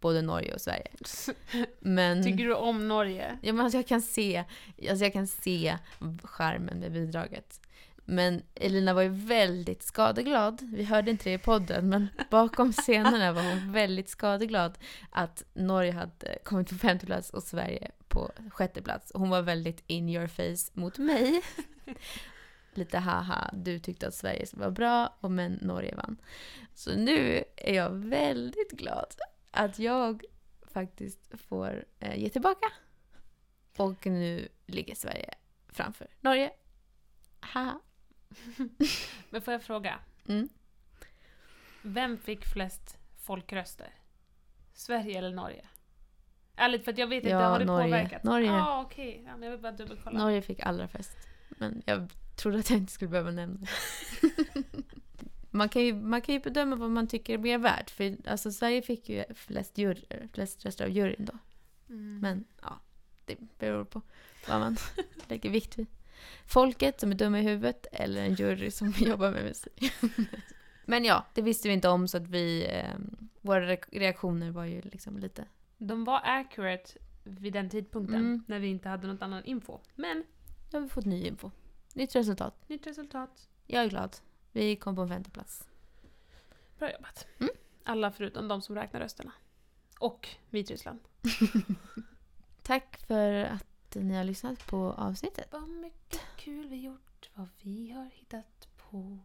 både 0.00 0.22
Norge 0.22 0.54
och 0.54 0.60
Sverige. 0.60 0.88
Men... 1.80 2.24
Tycker 2.24 2.44
du 2.44 2.54
om 2.54 2.88
Norge? 2.88 3.38
Ja, 3.42 3.52
men 3.52 3.64
alltså 3.64 3.78
jag 3.78 3.86
kan 3.86 4.02
se, 4.02 4.44
alltså 4.90 5.04
jag 5.04 5.12
kan 5.12 5.26
se 5.26 5.78
skärmen 6.22 6.78
med 6.78 6.92
bidraget. 6.92 7.60
Men 8.08 8.42
Elina 8.54 8.94
var 8.94 9.02
ju 9.02 9.08
väldigt 9.08 9.82
skadeglad. 9.82 10.62
Vi 10.62 10.84
hörde 10.84 11.10
inte 11.10 11.24
det 11.24 11.32
i 11.32 11.38
podden, 11.38 11.88
men 11.88 12.08
bakom 12.30 12.72
scenerna 12.72 13.32
var 13.32 13.42
hon 13.42 13.72
väldigt 13.72 14.08
skadeglad 14.08 14.78
att 15.10 15.44
Norge 15.54 15.92
hade 15.92 16.38
kommit 16.44 16.68
på 16.68 16.74
femte 16.74 17.06
plats 17.06 17.30
och 17.30 17.42
Sverige 17.42 17.90
på 18.08 18.30
sjätte 18.50 18.82
plats. 18.82 19.12
Hon 19.14 19.30
var 19.30 19.42
väldigt 19.42 19.84
in 19.86 20.08
your 20.08 20.26
face 20.26 20.70
mot 20.72 20.98
mig. 20.98 21.42
Lite 22.74 22.98
haha, 22.98 23.50
du 23.54 23.78
tyckte 23.78 24.08
att 24.08 24.14
Sverige 24.14 24.46
var 24.52 24.70
bra 24.70 25.16
och 25.20 25.30
men 25.30 25.52
Norge 25.52 25.94
vann. 25.94 26.16
Så 26.74 26.96
nu 26.96 27.44
är 27.56 27.74
jag 27.74 27.90
väldigt 27.90 28.70
glad 28.70 29.14
att 29.50 29.78
jag 29.78 30.24
faktiskt 30.72 31.40
får 31.48 31.84
eh, 32.00 32.18
ge 32.18 32.28
tillbaka. 32.28 32.66
Och 33.76 34.06
nu 34.06 34.48
ligger 34.66 34.94
Sverige 34.94 35.34
framför 35.68 36.06
Norge. 36.20 36.50
Haha. 37.40 37.80
Men 39.30 39.42
får 39.42 39.52
jag 39.52 39.62
fråga? 39.62 39.98
Mm. 40.28 40.48
Vem 41.82 42.18
fick 42.18 42.44
flest 42.46 42.98
folkröster? 43.20 43.94
Sverige 44.74 45.18
eller 45.18 45.32
Norge? 45.32 45.66
Ärligt, 46.56 46.84
för 46.84 46.94
jag 46.98 47.06
vet 47.06 47.16
inte, 47.16 47.28
Ja, 47.28 47.48
har 47.48 47.58
det 47.58 47.64
Norge. 47.64 47.84
påverkat? 47.84 48.24
Norge. 48.24 48.52
Ah, 48.52 48.82
okej. 48.82 49.22
Ja, 49.26 49.44
jag 49.44 49.50
vill 49.50 49.60
bara 49.60 49.72
dubbelkolla. 49.72 50.18
Norge 50.18 50.42
fick 50.42 50.60
allra 50.60 50.88
flest. 50.88 51.16
Men 51.48 51.82
jag 51.86 52.08
trodde 52.36 52.58
att 52.58 52.70
jag 52.70 52.78
inte 52.78 52.92
skulle 52.92 53.08
behöva 53.08 53.30
nämna 53.30 53.60
det. 53.60 53.68
man, 55.50 55.68
kan 55.68 55.82
ju, 55.82 55.94
man 55.94 56.20
kan 56.20 56.34
ju 56.34 56.40
bedöma 56.40 56.76
vad 56.76 56.90
man 56.90 57.08
tycker 57.08 57.34
är 57.34 57.38
mer 57.38 57.58
värt. 57.58 57.90
För 57.90 58.16
alltså, 58.26 58.52
Sverige 58.52 58.82
fick 58.82 59.08
ju 59.08 59.24
flest, 59.34 59.78
jur, 59.78 60.04
flest 60.32 60.64
röster 60.64 60.84
av 60.84 60.90
juryn 60.90 61.24
då. 61.24 61.38
Mm. 61.88 62.18
Men 62.20 62.44
ja, 62.62 62.80
det 63.24 63.36
beror 63.58 63.84
på 63.84 64.02
vad 64.48 64.60
man 64.60 64.76
lägger 65.28 65.50
vikt 65.50 65.78
vid. 65.78 65.86
Folket 66.46 67.00
som 67.00 67.10
är 67.10 67.14
dumma 67.14 67.40
i 67.40 67.42
huvudet 67.42 67.86
eller 67.92 68.22
en 68.24 68.34
jury 68.34 68.70
som 68.70 68.88
jobbar 68.98 69.30
med 69.30 69.44
musik. 69.44 69.92
Men 70.84 71.04
ja, 71.04 71.26
det 71.34 71.42
visste 71.42 71.68
vi 71.68 71.74
inte 71.74 71.88
om 71.88 72.08
så 72.08 72.16
att 72.16 72.26
vi... 72.28 72.66
Eh, 72.70 72.94
våra 73.40 73.60
re- 73.76 73.88
reaktioner 73.98 74.50
var 74.50 74.64
ju 74.64 74.80
liksom 74.82 75.18
lite... 75.18 75.44
De 75.78 76.04
var 76.04 76.20
accurate 76.24 76.90
vid 77.24 77.52
den 77.52 77.70
tidpunkten, 77.70 78.14
Mm. 78.16 78.44
när 78.48 78.58
vi 78.58 78.68
inte 78.68 78.88
hade 78.88 79.06
något 79.06 79.22
annan 79.22 79.44
info. 79.44 79.78
Men, 79.94 80.16
Nu 80.72 80.78
har 80.78 80.80
vi 80.80 80.88
fått 80.88 81.04
ny 81.04 81.26
info. 81.26 81.50
Nytt 81.94 82.16
resultat. 82.16 82.68
nytt 82.68 82.86
resultat. 82.86 83.48
Jag 83.66 83.84
är 83.84 83.88
glad. 83.88 84.16
Vi 84.52 84.76
kom 84.76 84.96
på 84.96 85.02
en 85.02 85.08
femte 85.08 85.30
plats. 85.30 85.68
Bra 86.78 86.92
jobbat. 86.92 87.26
Mm. 87.38 87.50
Alla 87.84 88.10
förutom 88.10 88.48
de 88.48 88.62
som 88.62 88.74
räknar 88.74 89.00
rösterna. 89.00 89.32
Och 89.98 90.28
Vitryssland. 90.50 91.00
Tack 92.62 92.96
för 93.06 93.44
att 93.44 93.66
ni 93.94 94.14
har 94.14 94.24
lyssnat 94.24 94.66
på 94.66 94.92
avsnittet. 94.92 95.48
Vad 95.52 95.68
mycket 95.68 96.20
kul 96.36 96.68
vi 96.68 96.76
gjort, 96.80 97.30
vad 97.34 97.48
vi 97.62 97.90
har 97.90 98.04
hittat 98.04 98.68
på. 98.76 99.18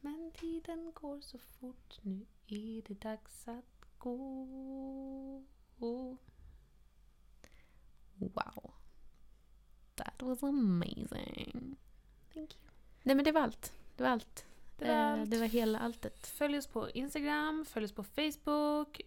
Men 0.00 0.32
tiden 0.34 0.92
går 0.94 1.20
så 1.20 1.38
fort, 1.38 1.98
nu 2.02 2.26
är 2.46 2.82
det 2.88 2.94
dags 3.00 3.48
att 3.48 3.84
gå. 3.98 4.44
Wow. 8.18 8.70
That 9.94 10.22
was 10.22 10.42
amazing. 10.42 11.76
Thank 12.34 12.54
you. 12.54 12.70
Nej 13.02 13.14
men 13.16 13.24
det 13.24 13.32
var 13.32 13.40
allt. 13.40 13.72
Det 13.96 14.02
var 14.02 14.10
allt 14.10 14.44
Det 14.76 14.84
var 14.84 14.94
Eh, 14.94 15.12
allt. 15.20 15.30
det 15.30 15.38
var 15.38 15.46
hela 15.46 15.78
alltet. 15.78 16.26
Följ 16.26 16.58
oss 16.58 16.66
på 16.66 16.90
Instagram, 16.90 17.64
följ 17.64 17.84
oss 17.84 17.92
på 17.92 18.04
Facebook, 18.04 19.00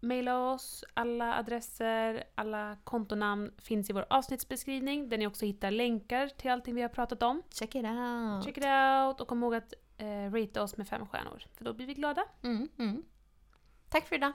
maila 0.00 0.52
oss. 0.52 0.84
Alla 0.94 1.38
adresser, 1.38 2.24
alla 2.34 2.76
kontonamn 2.84 3.52
finns 3.58 3.90
i 3.90 3.92
vår 3.92 4.06
avsnittsbeskrivning 4.10 5.08
där 5.08 5.18
ni 5.18 5.26
också 5.26 5.46
hittar 5.46 5.70
länkar 5.70 6.28
till 6.28 6.50
allting 6.50 6.74
vi 6.74 6.82
har 6.82 6.88
pratat 6.88 7.22
om. 7.22 7.42
Check 7.50 7.74
it 7.74 7.84
out. 7.84 8.44
Check 8.44 8.58
it 8.58 8.64
out 8.64 9.20
och 9.20 9.28
kom 9.28 9.42
ihåg 9.42 9.54
att 9.54 9.74
eh, 9.98 10.32
ratea 10.32 10.62
oss 10.62 10.76
med 10.76 10.88
fem 10.88 11.06
stjärnor 11.06 11.42
för 11.54 11.64
då 11.64 11.72
blir 11.72 11.86
vi 11.86 11.94
glada. 11.94 12.24
Mm, 12.42 12.68
mm. 12.78 13.02
Tack 13.88 14.08
för 14.08 14.16
idag. 14.16 14.32